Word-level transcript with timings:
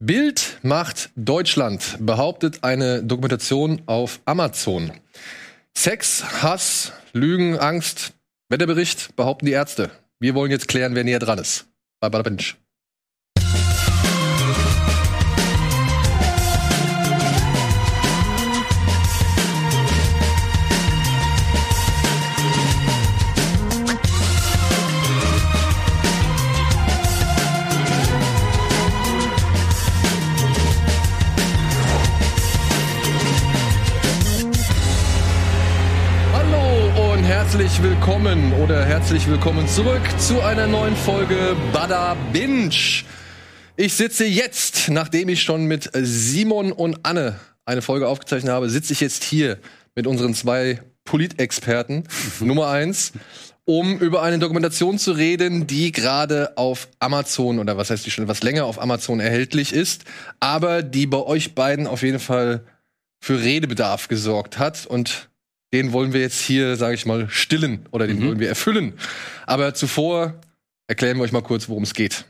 Bild 0.00 0.58
macht 0.62 1.10
Deutschland, 1.14 1.98
behauptet 2.00 2.64
eine 2.64 3.02
Dokumentation 3.02 3.82
auf 3.86 4.20
Amazon. 4.24 4.92
Sex, 5.76 6.24
Hass, 6.42 6.92
Lügen, 7.12 7.58
Angst, 7.58 8.12
Wetterbericht, 8.48 9.14
behaupten 9.16 9.46
die 9.46 9.52
Ärzte. 9.52 9.90
Wir 10.18 10.34
wollen 10.34 10.50
jetzt 10.50 10.68
klären, 10.68 10.94
wer 10.94 11.04
näher 11.04 11.20
dran 11.20 11.38
ist. 11.38 11.66
Bei 12.00 12.08
Bada 12.08 12.22
Binge. 12.28 12.54
Herzlich 37.54 37.84
willkommen 37.84 38.52
oder 38.54 38.84
herzlich 38.84 39.28
willkommen 39.28 39.68
zurück 39.68 40.02
zu 40.18 40.40
einer 40.40 40.66
neuen 40.66 40.96
Folge 40.96 41.54
Bada 41.72 42.16
Binge. 42.32 43.04
Ich 43.76 43.94
sitze 43.94 44.24
jetzt, 44.24 44.88
nachdem 44.88 45.28
ich 45.28 45.42
schon 45.42 45.66
mit 45.66 45.88
Simon 45.94 46.72
und 46.72 47.06
Anne 47.06 47.38
eine 47.64 47.80
Folge 47.80 48.08
aufgezeichnet 48.08 48.52
habe, 48.52 48.68
sitze 48.70 48.92
ich 48.92 48.98
jetzt 48.98 49.22
hier 49.22 49.58
mit 49.94 50.08
unseren 50.08 50.34
zwei 50.34 50.82
Politexperten. 51.04 52.08
Nummer 52.40 52.70
eins, 52.70 53.12
um 53.64 54.00
über 54.00 54.22
eine 54.22 54.40
Dokumentation 54.40 54.98
zu 54.98 55.12
reden, 55.12 55.68
die 55.68 55.92
gerade 55.92 56.58
auf 56.58 56.88
Amazon 56.98 57.60
oder 57.60 57.76
was 57.76 57.88
heißt 57.88 58.04
die 58.04 58.10
schon 58.10 58.24
etwas 58.24 58.42
länger 58.42 58.64
auf 58.64 58.82
Amazon 58.82 59.20
erhältlich 59.20 59.72
ist, 59.72 60.02
aber 60.40 60.82
die 60.82 61.06
bei 61.06 61.22
euch 61.22 61.54
beiden 61.54 61.86
auf 61.86 62.02
jeden 62.02 62.18
Fall 62.18 62.64
für 63.20 63.40
Redebedarf 63.40 64.08
gesorgt 64.08 64.58
hat 64.58 64.86
und 64.86 65.28
den 65.74 65.92
wollen 65.92 66.12
wir 66.12 66.20
jetzt 66.20 66.40
hier, 66.40 66.76
sage 66.76 66.94
ich 66.94 67.04
mal, 67.04 67.28
stillen 67.28 67.86
oder 67.90 68.06
den 68.06 68.24
wollen 68.24 68.38
wir 68.38 68.48
erfüllen. 68.48 68.92
Aber 69.44 69.74
zuvor 69.74 70.40
erklären 70.86 71.16
wir 71.16 71.24
euch 71.24 71.32
mal 71.32 71.42
kurz, 71.42 71.68
worum 71.68 71.82
es 71.82 71.94
geht. 71.94 72.24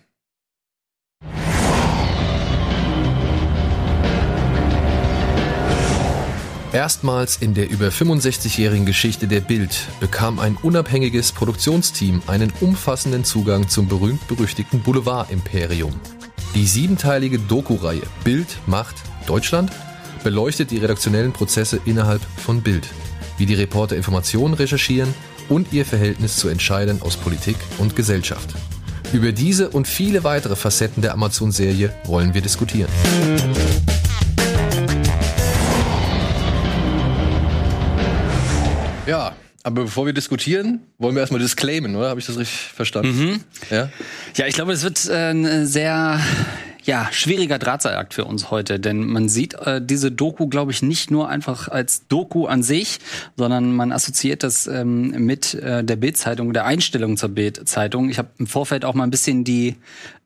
Erstmals 6.73 7.36
in 7.36 7.53
der 7.53 7.70
über 7.70 7.89
65-jährigen 7.89 8.86
Geschichte 8.86 9.28
der 9.28 9.41
Bild 9.41 9.86
bekam 10.01 10.39
ein 10.39 10.56
unabhängiges 10.56 11.31
Produktionsteam 11.31 12.23
einen 12.27 12.53
umfassenden 12.61 13.25
Zugang 13.25 13.69
zum 13.69 13.89
berühmt-berüchtigten 13.89 14.81
Boulevard-Imperium. 14.81 15.92
Die 16.55 16.67
siebenteilige 16.67 17.39
Doku-Reihe 17.39 18.03
Bild 18.25 18.48
macht 18.67 18.97
Deutschland 19.27 19.70
beleuchtet 20.25 20.70
die 20.70 20.79
redaktionellen 20.79 21.33
Prozesse 21.33 21.79
innerhalb 21.84 22.23
von 22.39 22.62
Bild, 22.62 22.89
wie 23.39 23.47
die 23.47 23.55
Reporter 23.55 23.97
Informationen 23.97 24.55
recherchieren 24.55 25.13
und 25.49 25.73
ihr 25.73 25.85
Verhältnis 25.85 26.37
zu 26.37 26.49
Entscheidern 26.49 27.01
aus 27.03 27.17
Politik 27.17 27.57
und 27.79 27.97
Gesellschaft. 27.97 28.55
Über 29.13 29.33
diese 29.33 29.71
und 29.71 29.87
viele 29.87 30.25
weitere 30.25 30.57
Facetten 30.57 31.03
der 31.03 31.13
Amazon-Serie 31.13 31.95
wollen 32.05 32.35
wir 32.35 32.41
diskutieren. 32.41 32.89
Ja, 39.07 39.35
aber 39.63 39.85
bevor 39.85 40.07
wir 40.07 40.13
diskutieren, 40.13 40.81
wollen 40.98 41.15
wir 41.15 41.21
erstmal 41.21 41.41
disclaimen, 41.41 41.95
oder? 41.97 42.09
Habe 42.09 42.21
ich 42.21 42.27
das 42.27 42.39
richtig 42.39 42.59
verstanden? 42.59 43.45
Ja? 43.71 43.91
Ja, 44.37 44.47
ich 44.47 44.55
glaube, 44.55 44.73
es 44.73 44.83
wird 44.83 45.09
äh, 45.09 45.31
ein 45.31 45.67
sehr 45.67 46.21
ja, 46.85 47.09
schwieriger 47.13 47.59
Drahtseilakt 47.59 48.13
für 48.13 48.25
uns 48.25 48.51
heute, 48.51 48.79
denn 48.79 49.07
man 49.07 49.29
sieht 49.29 49.55
äh, 49.55 49.81
diese 49.85 50.13
Doku, 50.13 50.49
glaube 50.49 50.71
ich, 50.71 50.83
nicht 50.83 51.11
nur 51.11 51.29
einfach 51.29 51.69
als 51.69 52.07
Doku 52.09 52.47
an 52.47 52.63
sich, 52.63 52.99
sondern 53.37 53.75
man 53.75 53.91
assoziiert 53.91 54.42
das 54.42 54.67
ähm, 54.67 55.11
mit 55.25 55.55
äh, 55.55 55.83
der 55.83 55.97
Bild-Zeitung, 55.97 56.53
der 56.53 56.67
Einstellung 56.67 57.17
zur 57.17 57.31
Bild-Zeitung. 57.31 58.11
Ich 58.11 58.19
habe 58.19 58.29
im 58.39 58.47
Vorfeld 58.47 58.85
auch 58.85 58.95
mal 58.95 59.05
ein 59.05 59.11
bisschen 59.11 59.45
die 59.45 59.77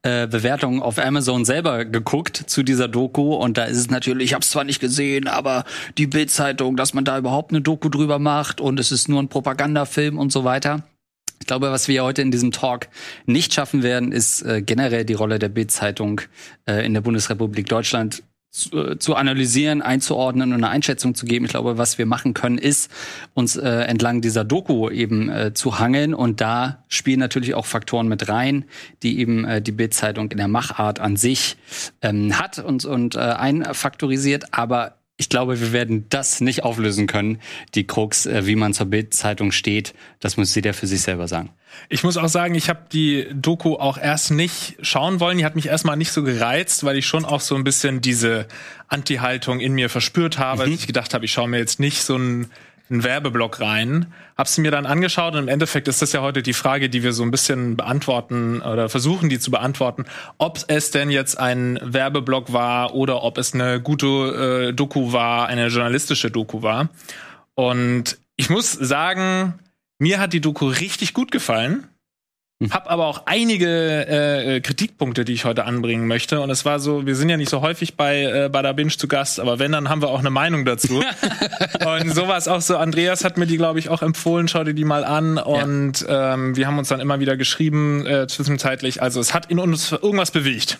äh, 0.02 0.26
Bewertungen 0.26 0.82
auf 0.82 0.98
Amazon 0.98 1.44
selber 1.44 1.84
geguckt 1.84 2.44
zu 2.46 2.64
dieser 2.64 2.88
Doku 2.88 3.34
und 3.34 3.56
da 3.56 3.64
ist 3.64 3.78
es 3.78 3.90
natürlich, 3.90 4.26
ich 4.26 4.34
habe 4.34 4.42
es 4.42 4.50
zwar 4.50 4.64
nicht 4.64 4.80
gesehen, 4.80 5.28
aber 5.28 5.64
die 5.96 6.06
Bild-Zeitung, 6.06 6.76
dass 6.76 6.92
man 6.92 7.04
da 7.04 7.18
überhaupt 7.18 7.52
eine 7.52 7.60
Doku 7.60 7.88
drüber 7.88 8.18
macht 8.18 8.60
und 8.60 8.80
es 8.80 8.90
ist 8.90 9.08
nur 9.08 9.22
ein 9.22 9.28
Propagandafilm 9.28 10.18
und 10.18 10.32
so 10.32 10.44
weiter. 10.44 10.82
Ich 11.40 11.46
glaube, 11.46 11.70
was 11.70 11.88
wir 11.88 12.04
heute 12.04 12.22
in 12.22 12.30
diesem 12.30 12.52
Talk 12.52 12.88
nicht 13.26 13.54
schaffen 13.54 13.82
werden, 13.82 14.12
ist 14.12 14.42
äh, 14.42 14.62
generell 14.62 15.04
die 15.04 15.14
Rolle 15.14 15.38
der 15.38 15.48
Bild-Zeitung 15.48 16.20
äh, 16.66 16.84
in 16.84 16.94
der 16.94 17.00
Bundesrepublik 17.00 17.68
Deutschland 17.68 18.22
zu, 18.50 18.76
äh, 18.76 18.98
zu 18.98 19.14
analysieren, 19.14 19.82
einzuordnen 19.82 20.52
und 20.52 20.64
eine 20.64 20.68
Einschätzung 20.68 21.14
zu 21.14 21.26
geben. 21.26 21.44
Ich 21.44 21.50
glaube, 21.50 21.78
was 21.78 21.98
wir 21.98 22.06
machen 22.06 22.34
können, 22.34 22.58
ist 22.58 22.90
uns 23.34 23.56
äh, 23.56 23.68
entlang 23.68 24.20
dieser 24.20 24.44
Doku 24.44 24.90
eben 24.90 25.28
äh, 25.28 25.54
zu 25.54 25.78
hangeln 25.78 26.14
und 26.14 26.40
da 26.40 26.84
spielen 26.88 27.20
natürlich 27.20 27.54
auch 27.54 27.66
Faktoren 27.66 28.08
mit 28.08 28.28
rein, 28.28 28.64
die 29.02 29.20
eben 29.20 29.44
äh, 29.44 29.62
die 29.62 29.72
Bild-Zeitung 29.72 30.30
in 30.30 30.38
der 30.38 30.48
Machart 30.48 31.00
an 31.00 31.16
sich 31.16 31.56
ähm, 32.02 32.38
hat 32.38 32.58
und, 32.58 32.84
und 32.84 33.14
äh, 33.16 33.18
einfaktorisiert, 33.18 34.52
aber 34.52 34.97
ich 35.20 35.28
glaube, 35.28 35.60
wir 35.60 35.72
werden 35.72 36.06
das 36.08 36.40
nicht 36.40 36.62
auflösen 36.62 37.08
können, 37.08 37.40
die 37.74 37.86
Krux, 37.86 38.24
äh, 38.24 38.46
wie 38.46 38.54
man 38.54 38.72
zur 38.72 38.86
Bild-Zeitung 38.86 39.50
steht. 39.50 39.92
Das 40.20 40.36
muss 40.36 40.54
jeder 40.54 40.72
für 40.72 40.86
sich 40.86 41.02
selber 41.02 41.26
sagen. 41.26 41.50
Ich 41.88 42.04
muss 42.04 42.16
auch 42.16 42.28
sagen, 42.28 42.54
ich 42.54 42.68
habe 42.68 42.86
die 42.92 43.26
Doku 43.34 43.74
auch 43.74 43.98
erst 43.98 44.30
nicht 44.30 44.76
schauen 44.80 45.18
wollen. 45.18 45.36
Die 45.36 45.44
hat 45.44 45.56
mich 45.56 45.66
erstmal 45.66 45.96
nicht 45.96 46.12
so 46.12 46.22
gereizt, 46.22 46.84
weil 46.84 46.96
ich 46.96 47.06
schon 47.06 47.24
auch 47.24 47.40
so 47.40 47.56
ein 47.56 47.64
bisschen 47.64 48.00
diese 48.00 48.46
Anti-Haltung 48.86 49.58
in 49.58 49.74
mir 49.74 49.90
verspürt 49.90 50.38
habe. 50.38 50.68
Mhm. 50.68 50.72
Ich 50.72 50.86
gedacht 50.86 51.12
habe, 51.12 51.24
ich 51.24 51.32
schaue 51.32 51.48
mir 51.48 51.58
jetzt 51.58 51.80
nicht 51.80 52.00
so 52.02 52.14
einen, 52.14 52.50
einen 52.90 53.04
Werbeblock 53.04 53.60
rein. 53.60 54.12
Hab's 54.36 54.58
mir 54.58 54.70
dann 54.70 54.86
angeschaut 54.86 55.34
und 55.34 55.40
im 55.40 55.48
Endeffekt 55.48 55.88
ist 55.88 56.02
das 56.02 56.12
ja 56.12 56.22
heute 56.22 56.42
die 56.42 56.52
Frage, 56.52 56.88
die 56.88 57.02
wir 57.02 57.12
so 57.12 57.22
ein 57.22 57.30
bisschen 57.30 57.76
beantworten 57.76 58.62
oder 58.62 58.88
versuchen, 58.88 59.28
die 59.28 59.38
zu 59.38 59.50
beantworten, 59.50 60.04
ob 60.38 60.58
es 60.68 60.90
denn 60.90 61.10
jetzt 61.10 61.38
ein 61.38 61.78
Werbeblock 61.82 62.52
war 62.52 62.94
oder 62.94 63.22
ob 63.22 63.38
es 63.38 63.54
eine 63.54 63.80
gute 63.80 64.68
äh, 64.68 64.72
Doku 64.72 65.12
war, 65.12 65.46
eine 65.46 65.68
journalistische 65.68 66.30
Doku 66.30 66.62
war. 66.62 66.88
Und 67.54 68.18
ich 68.36 68.50
muss 68.50 68.72
sagen, 68.72 69.58
mir 69.98 70.20
hat 70.20 70.32
die 70.32 70.40
Doku 70.40 70.66
richtig 70.66 71.12
gut 71.12 71.32
gefallen. 71.32 71.88
Hab 72.70 72.90
aber 72.90 73.06
auch 73.06 73.22
einige 73.26 74.06
äh, 74.08 74.60
Kritikpunkte, 74.60 75.24
die 75.24 75.32
ich 75.32 75.44
heute 75.44 75.64
anbringen 75.64 76.08
möchte. 76.08 76.40
Und 76.40 76.50
es 76.50 76.64
war 76.64 76.80
so, 76.80 77.06
wir 77.06 77.14
sind 77.14 77.28
ja 77.28 77.36
nicht 77.36 77.50
so 77.50 77.60
häufig 77.60 77.96
bei 77.96 78.24
äh, 78.24 78.48
Bada 78.48 78.72
Binge 78.72 78.90
zu 78.90 79.06
Gast, 79.06 79.38
aber 79.38 79.60
wenn, 79.60 79.70
dann 79.70 79.88
haben 79.88 80.02
wir 80.02 80.08
auch 80.08 80.18
eine 80.18 80.30
Meinung 80.30 80.64
dazu. 80.64 80.96
und 81.86 82.14
so 82.14 82.26
war 82.26 82.36
es 82.36 82.48
auch 82.48 82.60
so. 82.60 82.76
Andreas 82.76 83.24
hat 83.24 83.38
mir 83.38 83.46
die, 83.46 83.58
glaube 83.58 83.78
ich, 83.78 83.90
auch 83.90 84.02
empfohlen. 84.02 84.48
Schau 84.48 84.64
dir 84.64 84.74
die 84.74 84.84
mal 84.84 85.04
an. 85.04 85.38
Und 85.38 86.04
ähm, 86.08 86.56
wir 86.56 86.66
haben 86.66 86.80
uns 86.80 86.88
dann 86.88 86.98
immer 86.98 87.20
wieder 87.20 87.36
geschrieben 87.36 88.04
äh, 88.06 88.26
zwischenzeitlich. 88.26 89.02
Also 89.02 89.20
es 89.20 89.34
hat 89.34 89.46
in 89.46 89.60
uns 89.60 89.92
irgendwas 89.92 90.32
bewegt. 90.32 90.78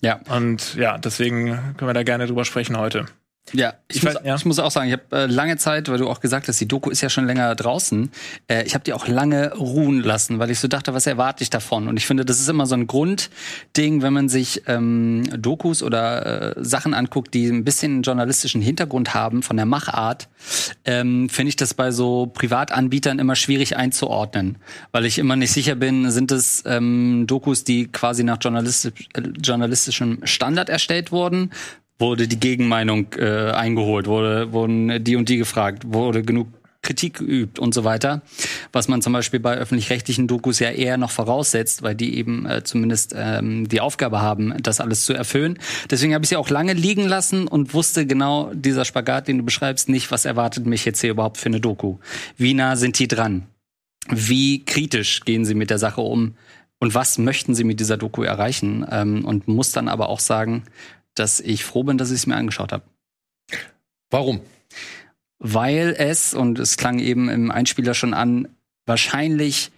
Ja. 0.00 0.20
Und 0.28 0.76
ja, 0.76 0.96
deswegen 0.96 1.74
können 1.76 1.88
wir 1.88 1.94
da 1.94 2.04
gerne 2.04 2.28
drüber 2.28 2.44
sprechen 2.44 2.78
heute. 2.78 3.06
Ja, 3.52 3.74
ich, 3.88 4.02
muss, 4.02 4.14
ja. 4.24 4.36
ich 4.36 4.44
muss 4.44 4.58
auch 4.58 4.70
sagen, 4.70 4.88
ich 4.88 4.92
habe 4.92 5.16
äh, 5.16 5.26
lange 5.26 5.56
Zeit, 5.56 5.88
weil 5.88 5.98
du 5.98 6.08
auch 6.08 6.20
gesagt 6.20 6.48
hast, 6.48 6.60
die 6.60 6.68
Doku 6.68 6.90
ist 6.90 7.00
ja 7.00 7.08
schon 7.08 7.26
länger 7.26 7.54
draußen, 7.54 8.10
äh, 8.48 8.64
ich 8.64 8.74
habe 8.74 8.84
die 8.84 8.92
auch 8.92 9.08
lange 9.08 9.54
ruhen 9.54 10.02
lassen, 10.02 10.38
weil 10.38 10.50
ich 10.50 10.58
so 10.58 10.68
dachte, 10.68 10.94
was 10.94 11.06
erwarte 11.06 11.42
ich 11.42 11.50
davon? 11.50 11.88
Und 11.88 11.96
ich 11.96 12.06
finde, 12.06 12.24
das 12.24 12.40
ist 12.40 12.48
immer 12.48 12.66
so 12.66 12.74
ein 12.74 12.86
Grundding, 12.86 14.02
wenn 14.02 14.12
man 14.12 14.28
sich 14.28 14.62
ähm, 14.66 15.24
Dokus 15.38 15.82
oder 15.82 16.56
äh, 16.56 16.64
Sachen 16.64 16.94
anguckt, 16.94 17.34
die 17.34 17.46
ein 17.48 17.64
bisschen 17.64 17.92
einen 17.92 18.02
journalistischen 18.02 18.60
Hintergrund 18.60 19.14
haben 19.14 19.42
von 19.42 19.56
der 19.56 19.66
Machart, 19.66 20.28
ähm, 20.84 21.28
finde 21.28 21.48
ich 21.48 21.56
das 21.56 21.74
bei 21.74 21.90
so 21.90 22.26
Privatanbietern 22.26 23.18
immer 23.18 23.36
schwierig 23.36 23.76
einzuordnen, 23.76 24.58
weil 24.92 25.06
ich 25.06 25.18
immer 25.18 25.36
nicht 25.36 25.52
sicher 25.52 25.74
bin, 25.74 26.10
sind 26.10 26.32
es 26.32 26.62
ähm, 26.66 27.24
Dokus, 27.26 27.64
die 27.64 27.88
quasi 27.88 28.24
nach 28.24 28.38
journalistisch, 28.40 29.08
äh, 29.14 29.22
journalistischem 29.42 30.20
Standard 30.24 30.68
erstellt 30.68 31.12
wurden? 31.12 31.50
Wurde 31.98 32.28
die 32.28 32.38
Gegenmeinung 32.38 33.12
äh, 33.18 33.50
eingeholt? 33.50 34.06
Wurde, 34.06 34.52
wurden 34.52 35.02
die 35.02 35.16
und 35.16 35.28
die 35.28 35.36
gefragt? 35.36 35.82
Wurde 35.86 36.22
genug 36.22 36.48
Kritik 36.82 37.18
geübt 37.18 37.58
und 37.58 37.74
so 37.74 37.84
weiter, 37.84 38.22
was 38.72 38.88
man 38.88 39.02
zum 39.02 39.12
Beispiel 39.12 39.40
bei 39.40 39.56
öffentlich-rechtlichen 39.56 40.28
Dokus 40.28 40.60
ja 40.60 40.70
eher 40.70 40.96
noch 40.96 41.10
voraussetzt, 41.10 41.82
weil 41.82 41.94
die 41.94 42.16
eben 42.16 42.46
äh, 42.46 42.62
zumindest 42.62 43.14
ähm, 43.16 43.68
die 43.68 43.80
Aufgabe 43.80 44.22
haben, 44.22 44.54
das 44.62 44.80
alles 44.80 45.04
zu 45.04 45.12
erfüllen. 45.12 45.58
Deswegen 45.90 46.14
habe 46.14 46.24
ich 46.24 46.28
sie 46.28 46.36
auch 46.36 46.50
lange 46.50 46.72
liegen 46.72 47.06
lassen 47.06 47.48
und 47.48 47.74
wusste 47.74 48.06
genau 48.06 48.52
dieser 48.54 48.84
Spagat, 48.84 49.28
den 49.28 49.38
du 49.38 49.44
beschreibst, 49.44 49.88
nicht, 49.88 50.10
was 50.10 50.24
erwartet 50.24 50.66
mich 50.66 50.84
jetzt 50.84 51.00
hier 51.00 51.10
überhaupt 51.10 51.36
für 51.36 51.50
eine 51.50 51.60
Doku. 51.60 51.98
Wie 52.36 52.54
nah 52.54 52.76
sind 52.76 52.98
die 52.98 53.08
dran? 53.08 53.48
Wie 54.08 54.64
kritisch 54.64 55.22
gehen 55.24 55.44
sie 55.44 55.54
mit 55.54 55.70
der 55.70 55.78
Sache 55.78 56.00
um? 56.00 56.36
Und 56.80 56.94
was 56.94 57.18
möchten 57.18 57.56
sie 57.56 57.64
mit 57.64 57.80
dieser 57.80 57.96
Doku 57.96 58.22
erreichen? 58.22 58.86
Ähm, 58.88 59.24
und 59.24 59.48
muss 59.48 59.72
dann 59.72 59.88
aber 59.88 60.08
auch 60.08 60.20
sagen, 60.20 60.62
dass 61.18 61.40
ich 61.40 61.64
froh 61.64 61.84
bin, 61.84 61.98
dass 61.98 62.10
ich 62.10 62.16
es 62.16 62.26
mir 62.26 62.36
angeschaut 62.36 62.72
habe 62.72 62.84
Warum? 64.10 64.40
weil 65.38 65.94
es, 65.96 66.34
und 66.34 66.58
es 66.58 66.76
klang 66.76 66.98
eben 66.98 67.28
im 67.28 67.50
Einspieler 67.50 67.94
schon 67.94 68.14
an, 68.14 68.48
wahrscheinlich, 68.86 69.70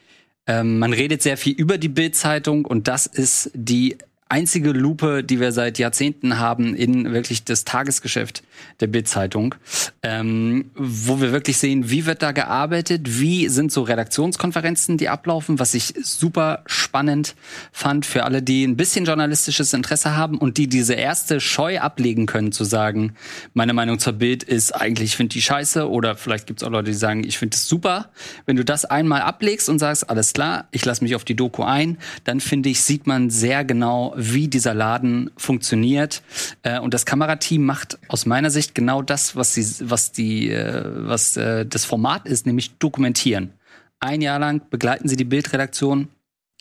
ähm, 0.47 0.79
man 0.79 0.93
redet 0.93 1.23
sehr 1.23 1.37
viel 1.37 1.55
über 1.55 1.79
die 1.79 1.89
Bild-Zeitung 1.89 2.65
und 2.65 2.89
das 2.89 3.07
ist 3.07 3.51
die 3.55 3.99
einzige 4.29 4.71
Lupe, 4.71 5.23
die 5.25 5.41
wir 5.41 5.53
seit 5.53 5.79
Jahrzehnten 5.79 6.39
haben 6.39 6.75
in 6.75 7.13
wirklich 7.13 7.45
das 7.45 7.65
Tagesgeschäft 7.65 8.43
der 8.81 8.87
Bild-Zeitung, 8.87 9.55
ähm, 10.03 10.71
wo 10.75 11.21
wir 11.21 11.33
wirklich 11.33 11.59
sehen, 11.59 11.91
wie 11.91 12.07
wird 12.07 12.23
da 12.23 12.33
gearbeitet, 12.33 13.19
wie 13.21 13.49
sind 13.49 13.73
so 13.73 13.83
Redaktionskonferenzen, 13.83 14.97
die 14.97 15.09
ablaufen, 15.09 15.59
was 15.59 15.75
ich 15.75 15.95
super 16.03 16.62
spannend 16.67 17.35
fand 17.73 18.07
für 18.07 18.25
alle, 18.25 18.43
die 18.43 18.65
ein 18.65 18.77
bisschen 18.77 19.05
journalistisches 19.05 19.73
Interesse 19.73 20.17
haben 20.17 20.39
und 20.39 20.59
die 20.59 20.69
diese 20.69 20.95
erste 20.95 21.41
Scheu 21.41 21.79
ablegen 21.81 22.27
können, 22.27 22.53
zu 22.53 22.65
sagen, 22.65 23.15
meine 23.55 23.73
Meinung 23.73 23.99
zur 23.99 24.15
Bild 24.15 24.43
ist 24.43 24.75
eigentlich, 24.75 25.11
ich 25.11 25.17
finde 25.17 25.33
die 25.33 25.43
scheiße 25.43 25.89
oder 25.89 26.17
vielleicht 26.17 26.47
gibt 26.47 26.63
es 26.63 26.67
auch 26.67 26.71
Leute, 26.71 26.91
die 26.91 26.97
sagen, 26.97 27.25
ich 27.25 27.39
finde 27.39 27.56
es 27.56 27.67
super. 27.67 28.11
Wenn 28.47 28.56
du 28.56 28.65
das 28.65 28.85
einmal 28.85 29.23
ablegst 29.23 29.69
und 29.69 29.79
sagst, 29.79 30.09
alles 30.09 30.33
klar, 30.33 30.69
ich 30.71 30.85
lasse 30.85 31.05
mich 31.05 31.15
auf 31.15 31.25
die 31.25 31.35
Doku 31.35 31.63
ein, 31.63 31.99
dann 32.25 32.41
finde 32.41 32.69
ich, 32.69 32.83
sieht 32.83 33.06
man 33.06 33.31
sehr 33.31 33.65
genau, 33.65 34.15
wie 34.17 34.49
dieser 34.49 34.75
Laden 34.75 35.31
funktioniert. 35.37 36.23
Äh, 36.63 36.79
und 36.81 36.95
das 36.95 37.06
Kamerateam 37.06 37.65
macht 37.65 37.99
aus 38.09 38.27
meiner 38.27 38.50
Sicht 38.50 38.75
genau 38.75 39.02
das, 39.02 39.37
was, 39.37 39.55
sie, 39.55 39.67
was, 39.88 40.12
die, 40.12 40.50
äh, 40.50 40.82
was 40.85 41.37
äh, 41.37 41.67
das 41.67 41.85
Format 41.85 42.26
ist, 42.26 42.47
nämlich 42.47 42.76
dokumentieren. 42.79 43.52
Ein 44.00 44.20
Jahr 44.20 44.38
lang 44.38 44.62
begleiten 44.70 45.08
sie 45.08 45.17
die 45.17 45.25
Bildredaktion 45.25 46.08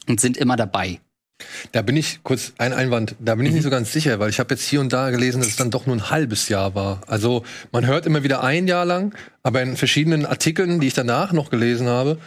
und 0.07 0.19
sind 0.19 0.37
immer 0.37 0.55
dabei. 0.55 0.99
Da 1.71 1.81
bin 1.81 1.95
ich 1.95 2.19
kurz 2.23 2.53
ein 2.57 2.73
Einwand, 2.73 3.15
da 3.19 3.35
bin 3.35 3.45
ich 3.45 3.53
nicht 3.53 3.63
so 3.63 3.69
ganz 3.69 3.93
sicher, 3.93 4.19
weil 4.19 4.29
ich 4.29 4.39
habe 4.39 4.53
jetzt 4.53 4.67
hier 4.67 4.81
und 4.81 4.91
da 4.91 5.09
gelesen, 5.09 5.39
dass 5.39 5.49
es 5.49 5.55
dann 5.55 5.71
doch 5.71 5.85
nur 5.85 5.95
ein 5.95 6.09
halbes 6.09 6.49
Jahr 6.49 6.75
war. 6.75 7.01
Also 7.07 7.43
man 7.71 7.85
hört 7.85 8.05
immer 8.05 8.23
wieder 8.23 8.43
ein 8.43 8.67
Jahr 8.67 8.85
lang, 8.85 9.15
aber 9.41 9.61
in 9.61 9.77
verschiedenen 9.77 10.25
Artikeln, 10.25 10.81
die 10.81 10.87
ich 10.87 10.93
danach 10.93 11.31
noch 11.31 11.49
gelesen 11.49 11.87
habe, 11.87 12.17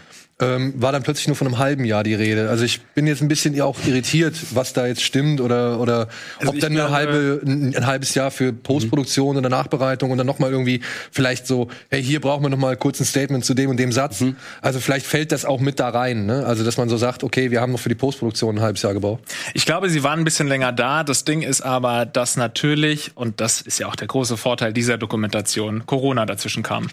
ähm, 0.42 0.74
war 0.76 0.92
dann 0.92 1.02
plötzlich 1.02 1.28
nur 1.28 1.36
von 1.36 1.46
einem 1.46 1.58
halben 1.58 1.84
Jahr 1.84 2.02
die 2.02 2.14
Rede. 2.14 2.50
Also 2.50 2.64
ich 2.64 2.82
bin 2.82 3.06
jetzt 3.06 3.22
ein 3.22 3.28
bisschen 3.28 3.58
auch 3.60 3.78
irritiert, 3.86 4.34
was 4.50 4.72
da 4.72 4.86
jetzt 4.86 5.02
stimmt 5.02 5.40
oder 5.40 5.78
oder 5.80 6.08
Also 6.38 6.52
ob 6.52 6.58
dann 6.58 6.72
eine 6.72 6.90
halbe, 6.90 7.40
ein, 7.44 7.74
ein 7.76 7.86
halbes 7.86 8.14
Jahr 8.14 8.30
für 8.30 8.52
Postproduktion 8.52 9.36
oder 9.36 9.48
Nachbereitung 9.48 10.10
und 10.10 10.18
dann 10.18 10.26
noch 10.26 10.38
mal 10.38 10.50
irgendwie 10.50 10.80
vielleicht 11.10 11.46
so, 11.46 11.68
hey, 11.90 12.02
hier 12.02 12.20
brauchen 12.20 12.42
wir 12.44 12.48
noch 12.48 12.58
mal 12.58 12.76
kurz 12.76 13.00
ein 13.00 13.04
Statement 13.04 13.44
zu 13.44 13.54
dem 13.54 13.70
und 13.70 13.76
dem 13.78 13.92
Satz. 13.92 14.24
Also 14.60 14.80
vielleicht 14.80 15.06
fällt 15.06 15.32
das 15.32 15.44
auch 15.44 15.60
mit 15.60 15.78
da 15.78 15.88
rein, 15.88 16.26
ne? 16.26 16.44
Also 16.44 16.64
dass 16.64 16.76
man 16.76 16.88
so 16.88 16.96
sagt, 16.96 17.22
okay, 17.22 17.50
wir 17.50 17.60
haben 17.60 17.72
noch 17.72 17.80
für 17.80 17.88
die 17.88 17.94
Postproduktion 17.94 18.56
ein 18.58 18.62
halbes 18.62 18.82
Jahr 18.82 18.94
gebraucht. 18.94 19.22
Ich 19.54 19.64
glaube, 19.64 19.88
sie 19.90 20.02
waren 20.02 20.18
ein 20.20 20.24
bisschen 20.24 20.48
länger 20.48 20.72
da. 20.72 21.04
Das 21.04 21.24
Ding 21.24 21.42
ist 21.42 21.60
aber, 21.60 22.04
dass 22.06 22.36
natürlich, 22.36 23.12
und 23.14 23.40
das 23.40 23.60
ist 23.60 23.78
ja 23.78 23.86
auch 23.86 23.96
der 23.96 24.08
große 24.08 24.36
Vorteil 24.36 24.72
dieser 24.72 24.98
Dokumentation, 24.98 25.86
Corona 25.86 26.26
dazwischen 26.26 26.62
kam. 26.62 26.88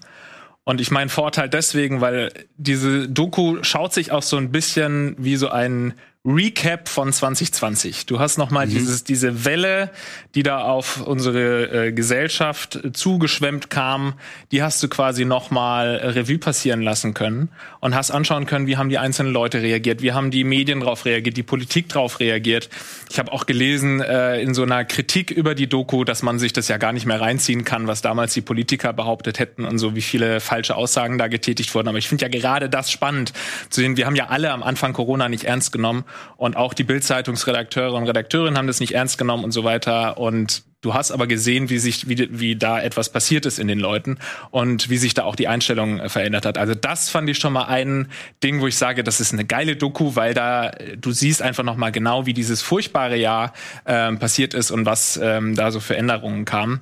Und 0.69 0.79
ich 0.79 0.91
meine 0.91 1.09
Vorteil 1.09 1.49
deswegen, 1.49 1.99
weil 1.99 2.31
diese 2.57 3.09
Doku 3.09 3.57
schaut 3.63 3.91
sich 3.91 4.11
auch 4.11 4.21
so 4.21 4.37
ein 4.37 4.51
bisschen 4.51 5.15
wie 5.17 5.35
so 5.35 5.49
ein 5.49 5.95
Recap 6.29 6.89
von 6.89 7.11
2020. 7.11 8.05
Du 8.05 8.19
hast 8.19 8.37
noch 8.37 8.51
mal 8.51 8.67
dieses 8.67 9.03
diese 9.03 9.45
Welle, 9.45 9.89
die 10.35 10.43
da 10.43 10.61
auf 10.61 11.01
unsere 11.01 11.87
äh, 11.87 11.91
Gesellschaft 11.91 12.75
äh, 12.75 12.91
zugeschwemmt 12.93 13.71
kam, 13.71 14.13
die 14.51 14.61
hast 14.61 14.83
du 14.83 14.89
quasi 14.89 15.25
noch 15.25 15.49
mal 15.49 15.95
äh, 15.95 16.09
Revue 16.09 16.37
passieren 16.37 16.83
lassen 16.83 17.15
können 17.15 17.49
und 17.79 17.95
hast 17.95 18.11
anschauen 18.11 18.45
können, 18.45 18.67
wie 18.67 18.77
haben 18.77 18.89
die 18.89 18.99
einzelnen 18.99 19.33
Leute 19.33 19.63
reagiert, 19.63 20.03
wie 20.03 20.11
haben 20.11 20.29
die 20.29 20.43
Medien 20.43 20.81
darauf 20.81 21.05
reagiert, 21.05 21.35
die 21.35 21.43
Politik 21.43 21.89
darauf 21.89 22.19
reagiert. 22.19 22.69
Ich 23.09 23.17
habe 23.17 23.31
auch 23.31 23.47
gelesen 23.47 23.99
äh, 23.99 24.39
in 24.39 24.53
so 24.53 24.61
einer 24.61 24.85
Kritik 24.85 25.31
über 25.31 25.55
die 25.55 25.67
Doku, 25.67 26.03
dass 26.03 26.21
man 26.21 26.37
sich 26.37 26.53
das 26.53 26.67
ja 26.67 26.77
gar 26.77 26.93
nicht 26.93 27.07
mehr 27.07 27.19
reinziehen 27.19 27.63
kann, 27.63 27.87
was 27.87 28.03
damals 28.03 28.35
die 28.35 28.41
Politiker 28.41 28.93
behauptet 28.93 29.39
hätten 29.39 29.65
und 29.65 29.79
so, 29.79 29.95
wie 29.95 30.03
viele 30.03 30.41
falsche 30.41 30.75
Aussagen 30.75 31.17
da 31.17 31.27
getätigt 31.27 31.73
wurden. 31.73 31.87
Aber 31.87 31.97
ich 31.97 32.07
finde 32.07 32.25
ja 32.25 32.29
gerade 32.29 32.69
das 32.69 32.91
spannend 32.91 33.33
zu 33.71 33.81
sehen. 33.81 33.97
Wir 33.97 34.05
haben 34.05 34.15
ja 34.15 34.27
alle 34.27 34.51
am 34.51 34.61
Anfang 34.61 34.93
Corona 34.93 35.27
nicht 35.27 35.45
ernst 35.45 35.71
genommen 35.71 36.03
und 36.37 36.55
auch 36.55 36.73
die 36.73 36.83
Bild-Zeitungsredakteure 36.83 37.93
und 37.93 38.07
Redakteurinnen 38.07 38.57
haben 38.57 38.67
das 38.67 38.79
nicht 38.79 38.93
ernst 38.93 39.17
genommen 39.17 39.43
und 39.43 39.51
so 39.51 39.63
weiter. 39.63 40.17
Und 40.17 40.63
du 40.81 40.93
hast 40.93 41.11
aber 41.11 41.27
gesehen, 41.27 41.69
wie 41.69 41.79
sich, 41.79 42.07
wie, 42.07 42.29
wie 42.31 42.55
da 42.55 42.81
etwas 42.81 43.11
passiert 43.11 43.45
ist 43.45 43.59
in 43.59 43.67
den 43.67 43.79
Leuten 43.79 44.17
und 44.51 44.89
wie 44.89 44.97
sich 44.97 45.13
da 45.13 45.23
auch 45.23 45.35
die 45.35 45.47
Einstellung 45.47 45.99
äh, 45.99 46.09
verändert 46.09 46.45
hat. 46.45 46.57
Also 46.57 46.75
das 46.75 47.09
fand 47.09 47.29
ich 47.29 47.37
schon 47.37 47.53
mal 47.53 47.65
ein 47.65 48.07
Ding, 48.43 48.61
wo 48.61 48.67
ich 48.67 48.77
sage, 48.77 49.03
das 49.03 49.19
ist 49.19 49.33
eine 49.33 49.45
geile 49.45 49.75
Doku, 49.75 50.15
weil 50.15 50.33
da 50.33 50.69
äh, 50.69 50.97
du 50.97 51.11
siehst 51.11 51.41
einfach 51.41 51.63
noch 51.63 51.75
mal 51.75 51.91
genau, 51.91 52.25
wie 52.25 52.33
dieses 52.33 52.61
furchtbare 52.61 53.17
Jahr 53.17 53.53
ähm, 53.85 54.19
passiert 54.19 54.53
ist 54.53 54.71
und 54.71 54.85
was 54.85 55.19
ähm, 55.21 55.55
da 55.55 55.71
so 55.71 55.79
für 55.79 55.97
Änderungen 55.97 56.45
kamen. 56.45 56.81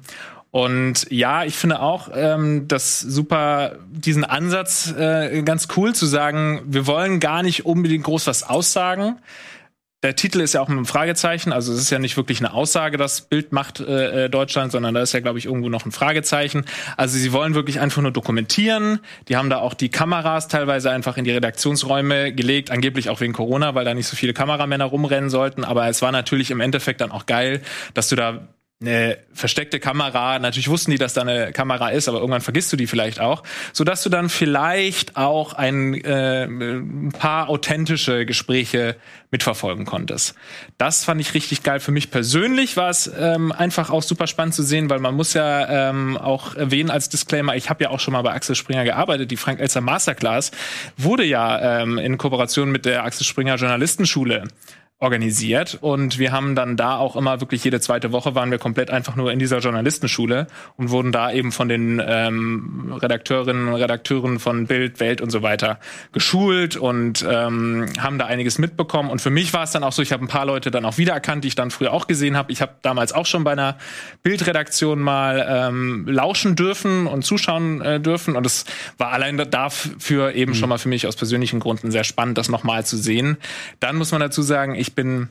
Und 0.58 1.06
ja, 1.12 1.44
ich 1.44 1.56
finde 1.56 1.82
auch 1.82 2.10
ähm, 2.12 2.68
das 2.68 3.00
super, 3.00 3.76
diesen 3.92 4.26
Ansatz 4.26 4.92
äh, 4.92 5.44
ganz 5.44 5.68
cool 5.78 5.94
zu 5.94 6.08
sagen, 6.08 6.64
wir 6.66 6.88
wollen 6.88 7.20
gar 7.20 7.44
nicht 7.44 7.68
unbedingt 7.68 8.06
groß 8.06 8.26
was 8.26 8.42
aussagen. 8.42 9.18
Der 10.02 10.16
Titel 10.16 10.42
ist 10.42 10.54
ja 10.54 10.62
auch 10.62 10.68
mit 10.68 10.78
einem 10.78 10.88
Fragezeichen, 10.88 11.54
also 11.54 11.72
es 11.72 11.80
ist 11.80 11.92
ja 11.92 12.00
nicht 12.00 12.18
wirklich 12.18 12.40
eine 12.40 12.54
Aussage, 12.54 12.98
das 12.98 13.22
Bild 13.22 13.52
macht 13.52 13.82
äh, 13.82 14.26
äh, 14.26 14.30
Deutschland, 14.32 14.72
sondern 14.72 14.96
da 14.96 15.02
ist 15.04 15.14
ja, 15.14 15.20
glaube 15.20 15.38
ich, 15.38 15.46
irgendwo 15.46 15.70
noch 15.70 15.86
ein 15.86 15.92
Fragezeichen. 15.92 16.66
Also 16.98 17.20
sie 17.20 17.32
wollen 17.34 17.54
wirklich 17.54 17.80
einfach 17.80 18.02
nur 18.02 18.12
dokumentieren. 18.12 19.00
Die 19.28 19.38
haben 19.38 19.52
da 19.52 19.60
auch 19.60 19.76
die 19.76 19.90
Kameras 19.90 20.48
teilweise 20.48 20.90
einfach 20.90 21.18
in 21.18 21.24
die 21.24 21.32
Redaktionsräume 21.32 22.34
gelegt, 22.34 22.72
angeblich 22.72 23.12
auch 23.12 23.22
wegen 23.22 23.34
Corona, 23.34 23.76
weil 23.76 23.86
da 23.86 23.94
nicht 23.94 24.08
so 24.08 24.16
viele 24.16 24.34
Kameramänner 24.34 24.86
rumrennen 24.86 25.30
sollten. 25.30 25.64
Aber 25.64 25.88
es 25.88 26.02
war 26.02 26.12
natürlich 26.12 26.50
im 26.50 26.62
Endeffekt 26.62 27.02
dann 27.02 27.12
auch 27.12 27.28
geil, 27.28 27.62
dass 27.94 28.10
du 28.10 28.16
da 28.16 28.48
eine 28.80 29.18
versteckte 29.34 29.80
Kamera, 29.80 30.38
natürlich 30.38 30.70
wussten 30.70 30.92
die, 30.92 31.00
dass 31.00 31.14
da 31.14 31.22
eine 31.22 31.52
Kamera 31.52 31.90
ist, 31.90 32.08
aber 32.08 32.20
irgendwann 32.20 32.42
vergisst 32.42 32.72
du 32.72 32.78
die 32.78 32.86
vielleicht 32.86 33.20
auch, 33.20 33.42
so 33.74 33.84
dass 33.84 34.04
du 34.04 34.10
dann 34.10 34.30
vielleicht 34.30 35.18
auch 35.18 35.54
ein, 35.54 35.96
äh, 35.96 36.44
ein 36.44 37.12
paar 37.12 37.50
authentische 37.50 38.28
Gespräche 38.28 38.96
mitverfolgen 39.32 39.86
konntest. 39.86 40.36
Das 40.78 41.04
fand 41.04 41.20
ich 41.20 41.34
richtig 41.34 41.64
geil. 41.64 41.80
Für 41.80 41.92
mich 41.92 42.12
persönlich 42.12 42.78
war 42.78 42.92
es 42.92 43.12
ähm, 43.20 43.52
einfach 43.52 43.90
auch 43.90 44.04
super 44.04 44.28
spannend 44.28 44.54
zu 44.54 44.62
sehen, 44.62 44.92
weil 44.92 45.00
man 45.00 45.16
muss 45.16 45.34
ja 45.34 45.90
ähm, 45.90 46.16
auch 46.16 46.54
erwähnen 46.54 46.92
als 46.92 47.10
Disclaimer, 47.10 47.56
ich 47.56 47.72
habe 47.72 47.84
ja 47.84 47.90
auch 47.90 48.00
schon 48.00 48.12
mal 48.12 48.22
bei 48.22 48.34
Axel 48.34 48.56
Springer 48.56 48.84
gearbeitet. 48.84 49.32
Die 49.32 49.38
Frank 49.38 49.60
Elster 49.60 49.82
Masterclass 49.82 50.52
wurde 50.98 51.24
ja 51.24 51.82
ähm, 51.82 51.98
in 51.98 52.20
Kooperation 52.20 52.72
mit 52.72 52.86
der 52.86 53.04
Axel 53.04 53.26
Springer 53.26 53.56
Journalistenschule 53.56 54.44
organisiert 55.00 55.78
und 55.80 56.18
wir 56.18 56.32
haben 56.32 56.56
dann 56.56 56.76
da 56.76 56.98
auch 56.98 57.16
immer 57.16 57.40
wirklich 57.40 57.64
jede 57.64 57.80
zweite 57.80 58.12
Woche 58.12 58.34
waren 58.34 58.50
wir 58.50 58.58
komplett 58.58 58.90
einfach 58.90 59.16
nur 59.16 59.32
in 59.32 59.38
dieser 59.38 59.60
Journalistenschule 59.60 60.48
und 60.76 60.90
wurden 60.90 61.12
da 61.12 61.32
eben 61.32 61.52
von 61.52 61.70
den 61.70 62.02
ähm, 62.04 62.92
Redakteurinnen 63.00 63.68
und 63.68 63.76
Redakteuren 63.76 64.40
von 64.40 64.66
Bild, 64.66 65.00
Welt 65.00 65.22
und 65.22 65.30
so 65.30 65.44
weiter 65.44 65.80
geschult 66.14 66.78
und 66.78 67.24
ähm, 67.30 67.86
haben 68.00 68.18
da 68.18 68.26
einiges 68.26 68.58
mitbekommen 68.58 69.12
und 69.12 69.22
für 69.22 69.30
mich 69.30 69.54
war 69.54 69.64
es 69.64 69.72
dann 69.72 69.84
auch 69.84 69.92
so, 69.92 70.02
ich 70.02 70.12
habe 70.12 70.26
ein 70.26 70.28
paar 70.28 70.48
Leute 70.48 70.72
dann 70.72 70.84
auch 70.84 70.98
wiedererkannt, 70.98 71.44
die 71.44 71.50
ich 71.50 71.56
dann 71.56 71.70
früher 71.70 71.94
auch 71.94 72.08
gesehen 72.08 72.36
habe. 72.36 72.52
Ich 72.52 72.64
habe 72.64 72.74
damals 72.82 73.14
auch 73.14 73.28
schon 73.28 73.44
bei 73.44 73.52
einer 73.52 73.78
Bildredaktion 74.24 75.00
mal 75.00 75.46
ähm, 75.48 76.08
lauschen 76.08 76.56
dürfen 76.56 77.06
und 77.06 77.24
zuschauen 77.24 77.82
äh, 77.82 78.00
dürfen 78.00 78.36
und 78.36 78.48
es 78.48 78.66
war 78.98 79.12
allein 79.12 79.38
dafür 79.38 80.34
eben 80.34 80.56
schon 80.56 80.70
mal 80.70 80.80
für 80.80 80.90
mich 80.90 81.06
aus 81.06 81.16
persönlichen 81.16 81.60
Gründen 81.60 81.92
sehr 81.92 82.04
spannend, 82.04 82.40
das 82.40 82.50
nochmal 82.50 82.84
zu 82.84 82.98
sehen. 82.98 83.38
Dann 83.80 83.96
muss 83.98 84.12
man 84.12 84.22
dazu 84.22 84.42
sagen, 84.42 84.74
ich 84.74 84.87
bin 84.96 85.30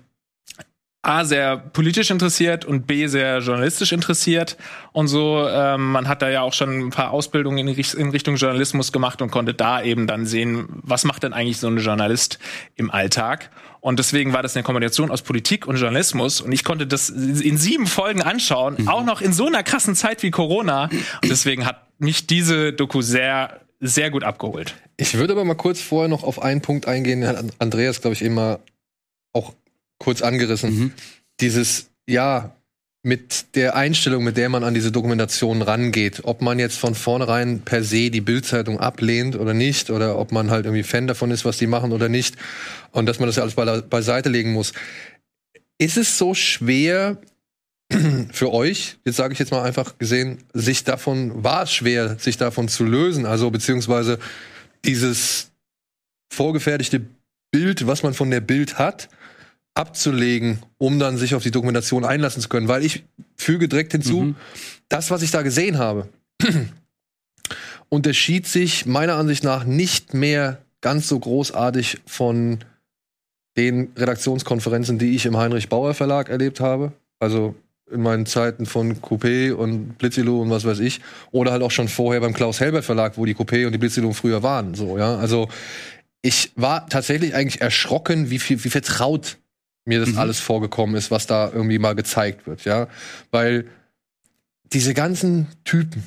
A, 1.06 1.24
sehr 1.24 1.56
politisch 1.56 2.10
interessiert 2.10 2.64
und 2.64 2.88
B, 2.88 3.06
sehr 3.06 3.38
journalistisch 3.38 3.92
interessiert 3.92 4.56
und 4.92 5.06
so. 5.06 5.46
Ähm, 5.48 5.92
man 5.92 6.08
hat 6.08 6.20
da 6.20 6.28
ja 6.28 6.40
auch 6.40 6.52
schon 6.52 6.86
ein 6.86 6.90
paar 6.90 7.12
Ausbildungen 7.12 7.58
in, 7.58 7.68
in 7.68 8.10
Richtung 8.10 8.34
Journalismus 8.34 8.90
gemacht 8.90 9.22
und 9.22 9.30
konnte 9.30 9.54
da 9.54 9.80
eben 9.80 10.08
dann 10.08 10.26
sehen, 10.26 10.66
was 10.68 11.04
macht 11.04 11.22
denn 11.22 11.32
eigentlich 11.32 11.58
so 11.58 11.68
ein 11.68 11.78
Journalist 11.78 12.40
im 12.74 12.90
Alltag. 12.90 13.50
Und 13.80 14.00
deswegen 14.00 14.32
war 14.32 14.42
das 14.42 14.56
eine 14.56 14.64
Kombination 14.64 15.12
aus 15.12 15.22
Politik 15.22 15.68
und 15.68 15.76
Journalismus. 15.76 16.40
Und 16.40 16.50
ich 16.50 16.64
konnte 16.64 16.88
das 16.88 17.08
in 17.08 17.56
sieben 17.56 17.86
Folgen 17.86 18.22
anschauen, 18.22 18.88
auch 18.88 19.04
noch 19.04 19.20
in 19.20 19.32
so 19.32 19.46
einer 19.46 19.62
krassen 19.62 19.94
Zeit 19.94 20.24
wie 20.24 20.32
Corona. 20.32 20.86
Und 21.22 21.30
deswegen 21.30 21.66
hat 21.66 21.86
mich 22.00 22.26
diese 22.26 22.72
Doku 22.72 23.00
sehr, 23.00 23.60
sehr 23.78 24.10
gut 24.10 24.24
abgeholt. 24.24 24.74
Ich 24.96 25.14
würde 25.14 25.34
aber 25.34 25.44
mal 25.44 25.54
kurz 25.54 25.80
vorher 25.80 26.08
noch 26.08 26.24
auf 26.24 26.42
einen 26.42 26.62
Punkt 26.62 26.88
eingehen, 26.88 27.20
den 27.20 27.28
hat 27.28 27.44
Andreas, 27.60 28.00
glaube 28.00 28.14
ich, 28.14 28.28
mal 28.28 28.58
auch 29.36 29.54
kurz 29.98 30.22
angerissen. 30.22 30.92
Dieses, 31.40 31.90
ja, 32.08 32.56
mit 33.06 33.54
der 33.54 33.76
Einstellung, 33.76 34.24
mit 34.24 34.36
der 34.36 34.48
man 34.48 34.64
an 34.64 34.74
diese 34.74 34.90
Dokumentation 34.90 35.62
rangeht, 35.62 36.22
ob 36.24 36.42
man 36.42 36.58
jetzt 36.58 36.76
von 36.76 36.96
vornherein 36.96 37.60
per 37.60 37.84
se 37.84 38.10
die 38.10 38.20
Bildzeitung 38.20 38.80
ablehnt 38.80 39.36
oder 39.36 39.54
nicht, 39.54 39.90
oder 39.90 40.18
ob 40.18 40.32
man 40.32 40.50
halt 40.50 40.66
irgendwie 40.66 40.82
Fan 40.82 41.06
davon 41.06 41.30
ist, 41.30 41.44
was 41.44 41.56
die 41.56 41.68
machen 41.68 41.92
oder 41.92 42.08
nicht, 42.08 42.34
und 42.90 43.06
dass 43.06 43.20
man 43.20 43.28
das 43.28 43.36
ja 43.36 43.42
alles 43.42 43.54
be 43.54 43.84
beiseite 43.88 44.28
legen 44.28 44.52
muss. 44.52 44.72
Ist 45.78 45.96
es 45.96 46.18
so 46.18 46.34
schwer 46.34 47.18
für 48.32 48.52
euch, 48.52 48.96
jetzt 49.04 49.16
sage 49.16 49.34
ich 49.34 49.38
jetzt 49.38 49.52
mal 49.52 49.62
einfach 49.62 49.98
gesehen, 49.98 50.38
sich 50.52 50.82
davon, 50.82 51.44
war 51.44 51.62
es 51.62 51.72
schwer, 51.72 52.18
sich 52.18 52.38
davon 52.38 52.66
zu 52.66 52.82
lösen, 52.82 53.24
also 53.24 53.52
beziehungsweise 53.52 54.18
dieses 54.84 55.52
vorgefertigte 56.32 57.02
Bild, 57.52 57.86
was 57.86 58.02
man 58.02 58.14
von 58.14 58.32
der 58.32 58.40
Bild 58.40 58.80
hat, 58.80 59.08
abzulegen, 59.76 60.60
um 60.78 60.98
dann 60.98 61.18
sich 61.18 61.34
auf 61.34 61.42
die 61.42 61.50
Dokumentation 61.50 62.04
einlassen 62.04 62.40
zu 62.40 62.48
können. 62.48 62.68
Weil 62.68 62.84
ich 62.84 63.04
füge 63.36 63.68
direkt 63.68 63.92
hinzu, 63.92 64.34
das, 64.88 65.10
was 65.10 65.22
ich 65.22 65.30
da 65.30 65.42
gesehen 65.42 65.78
habe, 65.78 66.08
unterschied 67.88 68.46
sich 68.46 68.86
meiner 68.86 69.16
Ansicht 69.16 69.44
nach 69.44 69.64
nicht 69.64 70.14
mehr 70.14 70.58
ganz 70.80 71.08
so 71.08 71.18
großartig 71.18 71.98
von 72.06 72.58
den 73.56 73.92
Redaktionskonferenzen, 73.96 74.98
die 74.98 75.14
ich 75.14 75.26
im 75.26 75.36
Heinrich 75.36 75.68
Bauer 75.68 75.94
Verlag 75.94 76.28
erlebt 76.28 76.60
habe. 76.60 76.92
Also 77.18 77.54
in 77.90 78.02
meinen 78.02 78.26
Zeiten 78.26 78.66
von 78.66 79.00
Coupé 79.00 79.52
und 79.52 79.96
Blitzilo 79.98 80.40
und 80.40 80.50
was 80.50 80.64
weiß 80.64 80.80
ich. 80.80 81.00
Oder 81.30 81.52
halt 81.52 81.62
auch 81.62 81.70
schon 81.70 81.88
vorher 81.88 82.20
beim 82.20 82.34
Klaus 82.34 82.60
Helbert 82.60 82.84
Verlag, 82.84 83.16
wo 83.16 83.24
die 83.24 83.34
Coupé 83.34 83.66
und 83.66 83.72
die 83.72 83.78
Blitzilo 83.78 84.12
früher 84.12 84.42
waren. 84.42 84.74
So, 84.74 84.98
ja. 84.98 85.16
Also 85.16 85.48
ich 86.22 86.52
war 86.56 86.88
tatsächlich 86.88 87.34
eigentlich 87.34 87.60
erschrocken, 87.60 88.30
wie 88.30 88.38
viel, 88.38 88.62
wie 88.64 88.70
vertraut 88.70 89.38
mir 89.86 90.00
das 90.00 90.10
mhm. 90.10 90.18
alles 90.18 90.40
vorgekommen 90.40 90.96
ist, 90.96 91.10
was 91.10 91.26
da 91.26 91.50
irgendwie 91.50 91.78
mal 91.78 91.94
gezeigt 91.94 92.46
wird, 92.46 92.64
ja. 92.64 92.88
Weil 93.30 93.66
diese 94.72 94.94
ganzen 94.94 95.46
Typen, 95.64 96.02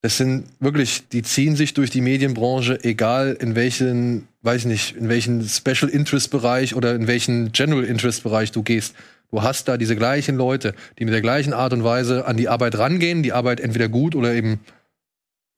das 0.00 0.16
sind 0.16 0.46
wirklich, 0.58 1.08
die 1.08 1.22
ziehen 1.22 1.54
sich 1.54 1.74
durch 1.74 1.90
die 1.90 2.00
Medienbranche, 2.00 2.82
egal 2.82 3.36
in 3.38 3.54
welchen, 3.54 4.26
weiß 4.40 4.64
nicht, 4.64 4.96
in 4.96 5.08
welchen 5.08 5.46
Special 5.46 5.88
Interest 5.88 6.30
Bereich 6.30 6.74
oder 6.74 6.94
in 6.94 7.06
welchen 7.06 7.52
General 7.52 7.84
Interest 7.84 8.22
Bereich 8.22 8.50
du 8.50 8.62
gehst. 8.62 8.94
Du 9.30 9.42
hast 9.42 9.68
da 9.68 9.76
diese 9.76 9.94
gleichen 9.94 10.36
Leute, 10.36 10.74
die 10.98 11.04
mit 11.04 11.14
der 11.14 11.20
gleichen 11.20 11.52
Art 11.52 11.72
und 11.72 11.84
Weise 11.84 12.26
an 12.26 12.36
die 12.36 12.48
Arbeit 12.48 12.76
rangehen, 12.76 13.22
die 13.22 13.32
Arbeit 13.32 13.60
entweder 13.60 13.88
gut 13.88 14.14
oder 14.14 14.34
eben 14.34 14.60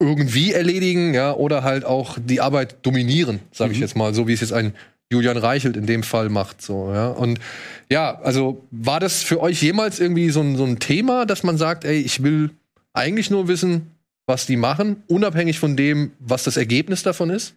irgendwie 0.01 0.53
erledigen, 0.53 1.15
ja, 1.15 1.33
oder 1.33 1.63
halt 1.63 1.85
auch 1.85 2.19
die 2.21 2.41
Arbeit 2.41 2.77
dominieren, 2.83 3.41
sage 3.53 3.73
ich 3.73 3.79
mhm. 3.79 3.85
jetzt 3.85 3.97
mal, 3.97 4.13
so 4.13 4.27
wie 4.27 4.33
es 4.33 4.41
jetzt 4.41 4.53
ein 4.53 4.75
Julian 5.13 5.37
Reichelt 5.37 5.77
in 5.77 5.87
dem 5.87 6.03
Fall 6.03 6.29
macht, 6.29 6.63
so, 6.63 6.93
ja. 6.93 7.09
Und 7.09 7.39
ja, 7.91 8.21
also 8.21 8.67
war 8.71 9.01
das 9.01 9.23
für 9.23 9.41
euch 9.41 9.63
jemals 9.63 10.01
irgendwie 10.01 10.31
so 10.31 10.41
ein, 10.41 10.57
so 10.57 10.65
ein 10.65 10.79
Thema, 10.79 11.27
dass 11.27 11.43
man 11.43 11.57
sagt, 11.57 11.85
ey, 11.85 12.01
ich 12.01 12.23
will 12.23 12.51
eigentlich 12.93 13.31
nur 13.31 13.49
wissen, 13.49 13.91
was 14.27 14.47
die 14.47 14.57
machen, 14.57 15.03
unabhängig 15.07 15.59
von 15.59 15.77
dem, 15.77 16.13
was 16.19 16.45
das 16.45 16.57
Ergebnis 16.57 17.03
davon 17.03 17.31
ist? 17.31 17.55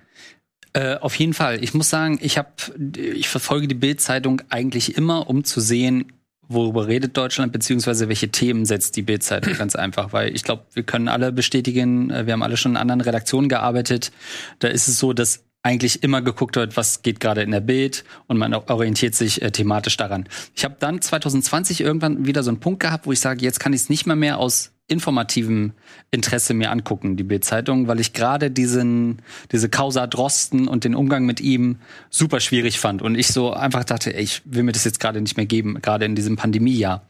Äh, 0.74 0.98
auf 0.98 1.16
jeden 1.16 1.34
Fall. 1.34 1.64
Ich 1.64 1.74
muss 1.74 1.90
sagen, 1.90 2.20
ich 2.22 2.38
habe, 2.38 2.50
ich 2.96 3.30
verfolge 3.30 3.68
die 3.68 3.76
Bild-Zeitung 3.76 4.42
eigentlich 4.50 4.98
immer, 4.98 5.30
um 5.30 5.44
zu 5.44 5.62
sehen, 5.62 6.12
worüber 6.50 6.88
redet 6.88 7.18
Deutschland, 7.18 7.52
beziehungsweise 7.52 8.08
welche 8.10 8.30
Themen 8.30 8.66
setzt 8.66 8.96
die 8.96 9.02
Bild-Zeitung 9.02 9.54
ganz 9.58 9.76
einfach. 9.76 10.14
Weil 10.14 10.36
ich 10.36 10.44
glaube, 10.44 10.66
wir 10.74 10.84
können 10.84 11.08
alle 11.08 11.32
bestätigen, 11.32 12.10
äh, 12.10 12.26
wir 12.26 12.34
haben 12.34 12.44
alle 12.44 12.58
schon 12.58 12.74
in 12.74 12.78
anderen 12.78 13.02
Redaktionen 13.02 13.50
gearbeitet. 13.50 14.12
Da 14.60 14.68
ist 14.68 14.88
es 14.88 15.00
so, 15.00 15.14
dass 15.14 15.44
eigentlich 15.68 16.02
immer 16.02 16.22
geguckt 16.22 16.56
wird, 16.56 16.78
was 16.78 17.02
geht 17.02 17.20
gerade 17.20 17.42
in 17.42 17.52
der 17.52 17.60
Bild 17.60 18.06
und 18.28 18.38
man 18.38 18.54
orientiert 18.54 19.16
sich 19.16 19.42
äh, 19.42 19.52
thematisch 19.52 19.98
daran. 19.98 20.28
Ich 20.56 20.64
habe 20.64 20.78
dann 20.80 21.02
2020 21.02 21.82
irgendwann 21.82 22.26
wieder 22.26 22.42
so 22.42 22.50
einen 22.50 22.62
Punkt 22.62 22.80
gehabt, 22.80 23.06
wo 23.06 23.12
ich 23.12 23.20
sage, 23.20 23.42
jetzt 23.42 23.60
kann 23.60 23.74
ich 23.74 23.82
es 23.82 23.90
nicht 23.90 24.06
mehr 24.06 24.16
mehr 24.16 24.40
aus 24.40 24.72
informativem 24.88 25.74
Interesse 26.12 26.54
mir 26.54 26.72
angucken, 26.72 27.18
die 27.18 27.24
Bild-Zeitung, 27.24 27.90
weil 27.90 28.00
ich 28.00 28.14
gerade 28.14 28.50
diesen, 28.50 29.22
diese 29.52 29.68
Causa 29.68 30.08
Drosten 30.08 30.70
und 30.70 30.86
den 30.86 30.96
Umgang 30.96 31.26
mit 31.26 31.42
ihm 31.42 31.80
super 32.10 32.40
schwierig 32.40 32.80
fand 32.80 33.02
und 33.02 33.16
ich 33.16 33.28
so 33.28 33.52
einfach 33.52 33.84
dachte, 33.84 34.16
ey, 34.16 34.24
ich 34.24 34.42
will 34.46 34.64
mir 34.64 34.72
das 34.72 34.86
jetzt 34.86 35.02
gerade 35.02 35.20
nicht 35.20 35.36
mehr 35.36 35.46
geben, 35.46 35.82
gerade 35.82 36.06
in 36.06 36.16
diesem 36.16 36.38
Pandemiejahr. 36.38 37.06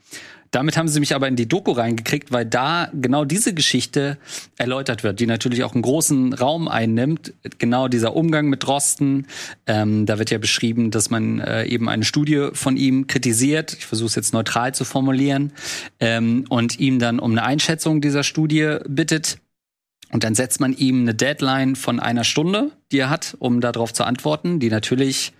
Damit 0.51 0.77
haben 0.77 0.87
sie 0.87 0.99
mich 0.99 1.13
aber 1.13 1.27
in 1.27 1.35
die 1.35 1.47
Doku 1.47 1.71
reingekriegt, 1.71 2.31
weil 2.31 2.45
da 2.45 2.89
genau 2.93 3.25
diese 3.25 3.53
Geschichte 3.53 4.17
erläutert 4.57 5.03
wird, 5.03 5.19
die 5.19 5.25
natürlich 5.25 5.63
auch 5.63 5.73
einen 5.73 5.81
großen 5.81 6.33
Raum 6.33 6.67
einnimmt. 6.67 7.33
Genau 7.57 7.87
dieser 7.87 8.15
Umgang 8.15 8.47
mit 8.47 8.63
Drosten. 8.63 9.27
Ähm, 9.65 10.05
da 10.05 10.19
wird 10.19 10.31
ja 10.31 10.37
beschrieben, 10.37 10.91
dass 10.91 11.09
man 11.09 11.39
äh, 11.39 11.65
eben 11.65 11.89
eine 11.89 12.05
Studie 12.05 12.49
von 12.53 12.77
ihm 12.77 13.07
kritisiert. 13.07 13.73
Ich 13.73 13.85
versuche 13.85 14.07
es 14.07 14.15
jetzt 14.15 14.33
neutral 14.33 14.73
zu 14.73 14.85
formulieren. 14.85 15.51
Ähm, 15.99 16.45
und 16.49 16.79
ihm 16.79 16.99
dann 16.99 17.19
um 17.19 17.31
eine 17.31 17.43
Einschätzung 17.43 18.01
dieser 18.01 18.23
Studie 18.23 18.77
bittet. 18.87 19.39
Und 20.11 20.23
dann 20.23 20.35
setzt 20.35 20.59
man 20.59 20.73
ihm 20.73 21.01
eine 21.01 21.13
Deadline 21.13 21.75
von 21.75 21.99
einer 21.99 22.23
Stunde, 22.23 22.71
die 22.91 22.99
er 22.99 23.09
hat, 23.09 23.35
um 23.39 23.59
darauf 23.59 23.93
zu 23.93 24.05
antworten, 24.05 24.59
die 24.59 24.69
natürlich 24.69 25.33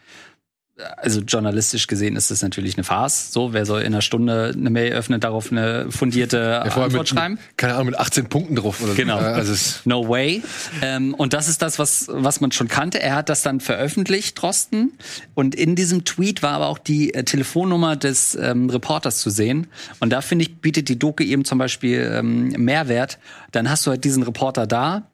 also 0.97 1.21
journalistisch 1.21 1.87
gesehen 1.87 2.15
ist 2.15 2.29
das 2.29 2.41
natürlich 2.41 2.75
eine 2.75 2.83
Farce. 2.83 3.31
So, 3.31 3.53
wer 3.53 3.65
soll 3.65 3.81
in 3.81 3.87
einer 3.87 4.01
Stunde 4.01 4.53
eine 4.55 4.69
Mail 4.69 4.93
öffnen, 4.93 5.19
darauf 5.19 5.51
eine 5.51 5.91
fundierte 5.91 6.37
ja, 6.37 6.61
Antwort 6.61 6.93
mit, 6.93 7.09
schreiben? 7.09 7.39
Keine 7.57 7.73
Ahnung, 7.73 7.87
mit 7.87 7.97
18 7.97 8.27
Punkten 8.29 8.55
drauf 8.55 8.81
oder 8.81 8.93
genau. 8.93 9.17
so. 9.17 9.25
Genau. 9.25 9.35
Also 9.35 9.79
no 9.85 10.07
way. 10.07 10.43
Ähm, 10.81 11.13
und 11.15 11.33
das 11.33 11.47
ist 11.47 11.61
das, 11.61 11.79
was, 11.79 12.07
was 12.09 12.41
man 12.41 12.51
schon 12.51 12.67
kannte. 12.67 13.01
Er 13.01 13.15
hat 13.15 13.29
das 13.29 13.41
dann 13.41 13.59
veröffentlicht, 13.59 14.39
Drosten. 14.39 14.93
Und 15.33 15.55
in 15.55 15.75
diesem 15.75 16.05
Tweet 16.05 16.43
war 16.43 16.51
aber 16.51 16.67
auch 16.67 16.79
die 16.79 17.13
äh, 17.13 17.23
Telefonnummer 17.23 17.95
des 17.95 18.35
ähm, 18.35 18.69
Reporters 18.69 19.19
zu 19.19 19.29
sehen. 19.29 19.67
Und 19.99 20.11
da 20.11 20.21
finde 20.21 20.43
ich, 20.43 20.61
bietet 20.61 20.89
die 20.89 20.99
Doku 20.99 21.23
eben 21.23 21.43
zum 21.43 21.57
Beispiel 21.57 22.11
ähm, 22.13 22.49
Mehrwert. 22.49 23.17
Dann 23.51 23.69
hast 23.69 23.85
du 23.87 23.91
halt 23.91 24.03
diesen 24.03 24.23
Reporter 24.23 24.67
da, 24.67 25.09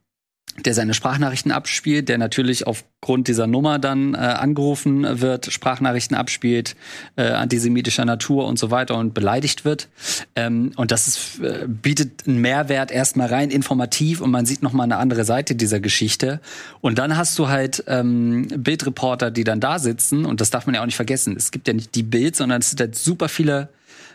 der 0.59 0.73
seine 0.73 0.93
Sprachnachrichten 0.93 1.51
abspielt, 1.51 2.09
der 2.09 2.19
natürlich 2.19 2.67
aufgrund 2.67 3.27
dieser 3.27 3.47
Nummer 3.47 3.79
dann 3.79 4.13
äh, 4.13 4.17
angerufen 4.17 5.19
wird, 5.19 5.51
Sprachnachrichten 5.51 6.15
abspielt, 6.15 6.75
äh, 7.15 7.23
antisemitischer 7.23 8.05
Natur 8.05 8.45
und 8.45 8.59
so 8.59 8.69
weiter 8.69 8.95
und 8.95 9.15
beleidigt 9.15 9.65
wird. 9.65 9.89
Ähm, 10.35 10.71
und 10.75 10.91
das 10.91 11.07
ist, 11.07 11.39
äh, 11.39 11.65
bietet 11.67 12.27
einen 12.27 12.39
Mehrwert 12.39 12.91
erstmal 12.91 13.27
rein 13.27 13.49
informativ 13.49 14.21
und 14.21 14.29
man 14.29 14.45
sieht 14.45 14.61
noch 14.61 14.73
mal 14.73 14.83
eine 14.83 14.97
andere 14.97 15.25
Seite 15.25 15.55
dieser 15.55 15.79
Geschichte. 15.79 16.39
Und 16.81 16.99
dann 16.99 17.17
hast 17.17 17.37
du 17.39 17.49
halt 17.49 17.83
ähm, 17.87 18.47
Bildreporter, 18.55 19.31
die 19.31 19.43
dann 19.43 19.59
da 19.59 19.79
sitzen 19.79 20.23
und 20.23 20.39
das 20.39 20.51
darf 20.51 20.67
man 20.67 20.75
ja 20.75 20.81
auch 20.81 20.85
nicht 20.85 20.95
vergessen. 20.95 21.35
Es 21.35 21.49
gibt 21.49 21.67
ja 21.67 21.73
nicht 21.73 21.95
die 21.95 22.03
Bild, 22.03 22.35
sondern 22.35 22.61
es 22.61 22.69
sind 22.69 22.79
halt 22.79 22.95
super 22.95 23.27
viele 23.27 23.69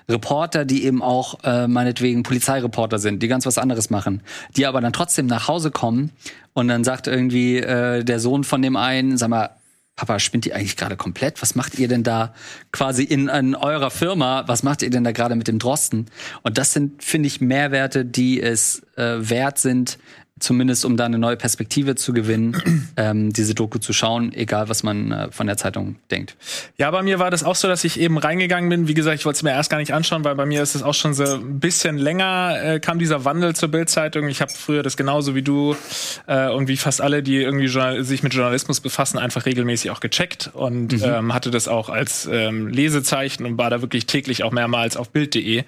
Reporter, 0.08 0.64
die 0.64 0.84
eben 0.84 1.02
auch 1.02 1.42
äh, 1.44 1.68
meinetwegen 1.68 2.22
Polizeireporter 2.22 2.98
sind, 2.98 3.22
die 3.22 3.28
ganz 3.28 3.44
was 3.46 3.58
anderes 3.58 3.90
machen, 3.90 4.22
die 4.56 4.66
aber 4.66 4.80
dann 4.80 4.92
trotzdem 4.92 5.26
nach 5.26 5.48
Hause 5.48 5.70
kommen 5.70 6.10
und 6.54 6.68
dann 6.68 6.84
sagt 6.84 7.06
irgendwie 7.06 7.58
äh, 7.58 8.04
der 8.04 8.20
Sohn 8.20 8.44
von 8.44 8.62
dem 8.62 8.76
einen, 8.76 9.18
sag 9.18 9.28
mal, 9.28 9.50
Papa, 9.98 10.20
spinnt 10.20 10.46
ihr 10.46 10.54
eigentlich 10.54 10.76
gerade 10.76 10.96
komplett? 10.96 11.42
Was 11.42 11.56
macht 11.56 11.76
ihr 11.76 11.88
denn 11.88 12.04
da 12.04 12.32
quasi 12.70 13.02
in, 13.02 13.26
in 13.26 13.56
eurer 13.56 13.90
Firma? 13.90 14.44
Was 14.46 14.62
macht 14.62 14.82
ihr 14.82 14.90
denn 14.90 15.02
da 15.02 15.10
gerade 15.10 15.34
mit 15.34 15.48
dem 15.48 15.58
Drosten? 15.58 16.06
Und 16.42 16.56
das 16.56 16.72
sind, 16.72 17.02
finde 17.02 17.26
ich, 17.26 17.40
Mehrwerte, 17.40 18.04
die 18.04 18.40
es 18.40 18.82
äh, 18.96 19.16
wert 19.18 19.58
sind, 19.58 19.98
zumindest 20.40 20.84
um 20.84 20.96
da 20.96 21.06
eine 21.06 21.18
neue 21.18 21.36
Perspektive 21.36 21.94
zu 21.94 22.12
gewinnen, 22.12 22.88
ähm, 22.96 23.32
diese 23.32 23.54
Doku 23.54 23.78
zu 23.78 23.92
schauen, 23.92 24.32
egal 24.32 24.68
was 24.68 24.82
man 24.82 25.12
äh, 25.12 25.30
von 25.30 25.46
der 25.46 25.56
Zeitung 25.56 25.96
denkt. 26.10 26.36
Ja, 26.76 26.90
bei 26.90 27.02
mir 27.02 27.18
war 27.18 27.30
das 27.30 27.44
auch 27.44 27.56
so, 27.56 27.68
dass 27.68 27.84
ich 27.84 27.98
eben 28.00 28.18
reingegangen 28.18 28.68
bin. 28.68 28.88
Wie 28.88 28.94
gesagt, 28.94 29.18
ich 29.18 29.24
wollte 29.24 29.38
es 29.38 29.42
mir 29.42 29.50
erst 29.50 29.70
gar 29.70 29.78
nicht 29.78 29.92
anschauen, 29.92 30.24
weil 30.24 30.34
bei 30.34 30.46
mir 30.46 30.62
ist 30.62 30.74
es 30.74 30.82
auch 30.82 30.94
schon 30.94 31.14
so 31.14 31.24
ein 31.24 31.60
bisschen 31.60 31.98
länger 31.98 32.56
äh, 32.62 32.80
kam 32.80 32.98
dieser 32.98 33.24
Wandel 33.24 33.54
zur 33.54 33.68
Bildzeitung. 33.68 34.28
Ich 34.28 34.40
habe 34.40 34.52
früher 34.52 34.82
das 34.82 34.96
genauso 34.96 35.34
wie 35.34 35.42
du 35.42 35.76
äh, 36.26 36.48
und 36.48 36.68
wie 36.68 36.76
fast 36.76 37.00
alle, 37.00 37.22
die 37.22 37.36
irgendwie 37.36 37.68
sich 38.02 38.22
mit 38.22 38.34
Journalismus 38.34 38.80
befassen, 38.80 39.18
einfach 39.18 39.46
regelmäßig 39.46 39.90
auch 39.90 40.00
gecheckt 40.00 40.50
und 40.54 40.92
mhm. 40.92 41.02
ähm, 41.04 41.34
hatte 41.34 41.50
das 41.50 41.68
auch 41.68 41.88
als 41.88 42.28
ähm, 42.30 42.68
Lesezeichen 42.68 43.44
und 43.44 43.58
war 43.58 43.70
da 43.70 43.82
wirklich 43.82 44.06
täglich 44.06 44.44
auch 44.44 44.52
mehrmals 44.52 44.96
auf 44.96 45.10
Bild.de. 45.10 45.64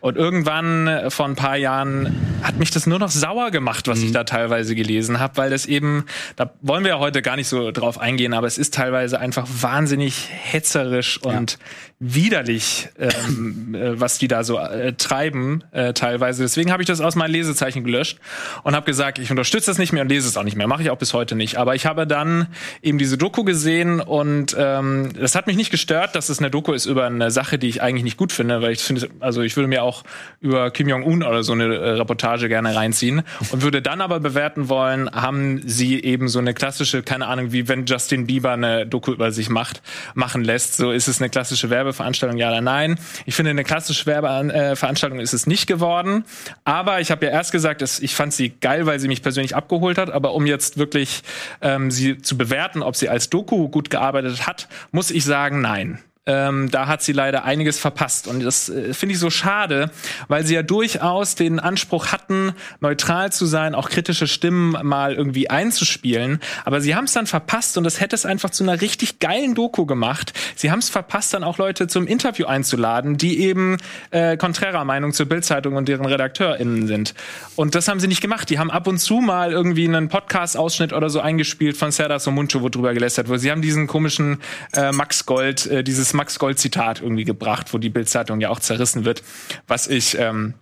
Und 0.00 0.16
irgendwann 0.16 0.86
äh, 0.86 1.10
vor 1.10 1.26
ein 1.26 1.36
paar 1.36 1.56
Jahren 1.56 2.16
hat 2.42 2.58
mich 2.58 2.70
das 2.70 2.86
nur 2.86 2.98
noch 2.98 3.10
sauer 3.10 3.50
gemacht, 3.50 3.88
was 3.88 4.00
mhm. 4.00 4.06
ich 4.06 4.09
da 4.12 4.24
teilweise 4.24 4.74
gelesen 4.74 5.20
habe, 5.20 5.36
weil 5.36 5.50
das 5.50 5.66
eben, 5.66 6.06
da 6.36 6.52
wollen 6.60 6.84
wir 6.84 6.90
ja 6.90 6.98
heute 6.98 7.22
gar 7.22 7.36
nicht 7.36 7.48
so 7.48 7.70
drauf 7.70 7.98
eingehen, 7.98 8.34
aber 8.34 8.46
es 8.46 8.58
ist 8.58 8.74
teilweise 8.74 9.18
einfach 9.20 9.46
wahnsinnig 9.48 10.28
hetzerisch 10.30 11.20
und 11.22 11.58
widerlich, 12.00 12.88
ähm, 12.98 13.74
äh, 13.74 14.00
was 14.00 14.18
die 14.18 14.26
da 14.26 14.42
so 14.42 14.58
äh, 14.58 14.94
treiben 14.94 15.62
äh, 15.70 15.92
teilweise. 15.92 16.42
Deswegen 16.42 16.72
habe 16.72 16.82
ich 16.82 16.86
das 16.86 17.00
aus 17.02 17.14
meinen 17.14 17.30
Lesezeichen 17.30 17.84
gelöscht 17.84 18.18
und 18.64 18.74
habe 18.74 18.86
gesagt, 18.86 19.18
ich 19.18 19.30
unterstütze 19.30 19.70
das 19.70 19.78
nicht 19.78 19.92
mehr 19.92 20.02
und 20.02 20.08
lese 20.08 20.26
es 20.26 20.36
auch 20.36 20.42
nicht 20.42 20.56
mehr. 20.56 20.66
Mache 20.66 20.82
ich 20.82 20.90
auch 20.90 20.96
bis 20.96 21.12
heute 21.12 21.36
nicht. 21.36 21.58
Aber 21.58 21.74
ich 21.74 21.84
habe 21.84 22.06
dann 22.06 22.48
eben 22.80 22.96
diese 22.96 23.18
Doku 23.18 23.44
gesehen 23.44 24.00
und 24.00 24.56
ähm, 24.58 25.10
das 25.18 25.34
hat 25.34 25.46
mich 25.46 25.56
nicht 25.56 25.70
gestört, 25.70 26.14
dass 26.16 26.30
es 26.30 26.38
eine 26.38 26.50
Doku 26.50 26.72
ist 26.72 26.86
über 26.86 27.04
eine 27.04 27.30
Sache, 27.30 27.58
die 27.58 27.68
ich 27.68 27.82
eigentlich 27.82 28.04
nicht 28.04 28.16
gut 28.16 28.32
finde, 28.32 28.62
weil 28.62 28.72
ich 28.72 28.80
finde, 28.80 29.08
also 29.20 29.42
ich 29.42 29.56
würde 29.56 29.68
mir 29.68 29.82
auch 29.82 30.02
über 30.40 30.70
Kim 30.70 30.88
Jong-un 30.88 31.22
oder 31.22 31.42
so 31.42 31.52
eine 31.52 31.74
äh, 31.74 31.90
Reportage 31.90 32.48
gerne 32.48 32.74
reinziehen 32.74 33.22
und 33.50 33.60
würde 33.60 33.82
dann 33.82 34.00
aber 34.00 34.20
bewerten 34.20 34.70
wollen, 34.70 35.10
haben 35.10 35.60
sie 35.68 36.02
eben 36.02 36.28
so 36.28 36.38
eine 36.38 36.54
klassische, 36.54 37.02
keine 37.02 37.26
Ahnung, 37.26 37.52
wie 37.52 37.68
wenn 37.68 37.84
Justin 37.84 38.26
Bieber 38.26 38.52
eine 38.52 38.86
Doku 38.86 39.12
über 39.12 39.32
sich 39.32 39.50
macht, 39.50 39.82
machen 40.14 40.42
lässt. 40.42 40.78
So 40.78 40.92
ist 40.92 41.06
es 41.06 41.20
eine 41.20 41.28
klassische 41.28 41.68
Werbe 41.68 41.89
Werbeveranstaltung, 41.90 42.38
ja 42.38 42.48
oder 42.48 42.60
nein. 42.60 42.98
Ich 43.26 43.34
finde, 43.34 43.50
eine 43.50 43.64
klassische 43.64 44.06
Werbeveranstaltung 44.06 45.20
ist 45.20 45.32
es 45.32 45.46
nicht 45.46 45.66
geworden. 45.66 46.24
Aber 46.64 47.00
ich 47.00 47.10
habe 47.10 47.26
ja 47.26 47.32
erst 47.32 47.52
gesagt, 47.52 47.82
ich 47.82 48.14
fand 48.14 48.32
sie 48.32 48.50
geil, 48.60 48.86
weil 48.86 48.98
sie 48.98 49.08
mich 49.08 49.22
persönlich 49.22 49.56
abgeholt 49.56 49.98
hat. 49.98 50.10
Aber 50.10 50.34
um 50.34 50.46
jetzt 50.46 50.78
wirklich 50.78 51.22
ähm, 51.60 51.90
sie 51.90 52.18
zu 52.18 52.36
bewerten, 52.36 52.82
ob 52.82 52.96
sie 52.96 53.08
als 53.08 53.30
Doku 53.30 53.68
gut 53.68 53.90
gearbeitet 53.90 54.46
hat, 54.46 54.68
muss 54.92 55.10
ich 55.10 55.24
sagen, 55.24 55.60
nein. 55.60 55.98
Ähm, 56.30 56.70
da 56.70 56.86
hat 56.86 57.02
sie 57.02 57.12
leider 57.12 57.42
einiges 57.44 57.80
verpasst. 57.80 58.28
Und 58.28 58.44
das 58.44 58.68
äh, 58.68 58.94
finde 58.94 59.14
ich 59.14 59.18
so 59.18 59.30
schade, 59.30 59.90
weil 60.28 60.46
sie 60.46 60.54
ja 60.54 60.62
durchaus 60.62 61.34
den 61.34 61.58
Anspruch 61.58 62.12
hatten, 62.12 62.52
neutral 62.78 63.32
zu 63.32 63.46
sein, 63.46 63.74
auch 63.74 63.88
kritische 63.88 64.28
Stimmen 64.28 64.76
mal 64.86 65.14
irgendwie 65.14 65.50
einzuspielen. 65.50 66.38
Aber 66.64 66.80
sie 66.80 66.94
haben 66.94 67.06
es 67.06 67.14
dann 67.14 67.26
verpasst 67.26 67.76
und 67.78 67.82
das 67.84 68.00
hätte 68.00 68.14
es 68.14 68.26
einfach 68.26 68.50
zu 68.50 68.62
einer 68.62 68.80
richtig 68.80 69.18
geilen 69.18 69.56
Doku 69.56 69.86
gemacht. 69.86 70.32
Sie 70.54 70.70
haben 70.70 70.78
es 70.78 70.88
verpasst, 70.88 71.34
dann 71.34 71.42
auch 71.42 71.58
Leute 71.58 71.88
zum 71.88 72.06
Interview 72.06 72.46
einzuladen, 72.46 73.16
die 73.16 73.40
eben 73.40 73.78
äh, 74.12 74.36
konträrer 74.36 74.84
Meinung 74.84 75.12
zur 75.12 75.26
Bildzeitung 75.26 75.74
und 75.74 75.88
deren 75.88 76.06
RedakteurInnen 76.06 76.86
sind. 76.86 77.14
Und 77.56 77.74
das 77.74 77.88
haben 77.88 77.98
sie 77.98 78.06
nicht 78.06 78.20
gemacht. 78.20 78.48
Die 78.50 78.60
haben 78.60 78.70
ab 78.70 78.86
und 78.86 78.98
zu 78.98 79.16
mal 79.16 79.50
irgendwie 79.50 79.88
einen 79.88 80.08
Podcast-Ausschnitt 80.08 80.92
oder 80.92 81.10
so 81.10 81.18
eingespielt 81.20 81.76
von 81.76 81.90
Serdar 81.90 82.20
Somuncu, 82.20 82.60
wo 82.60 82.68
drüber 82.68 82.94
gelästert 82.94 83.26
wurde. 83.26 83.40
Sie 83.40 83.50
haben 83.50 83.62
diesen 83.62 83.88
komischen 83.88 84.38
äh, 84.74 84.92
Max 84.92 85.26
Gold, 85.26 85.66
äh, 85.66 85.82
dieses 85.82 86.12
Max 86.20 86.38
Gold-Zitat 86.38 87.00
irgendwie 87.00 87.24
gebracht, 87.24 87.72
wo 87.72 87.78
die 87.78 87.88
Bildzeitung 87.88 88.42
ja 88.42 88.50
auch 88.50 88.60
zerrissen 88.60 89.06
wird, 89.06 89.22
was 89.66 89.86
ich 89.86 90.18
ähm, 90.18 90.52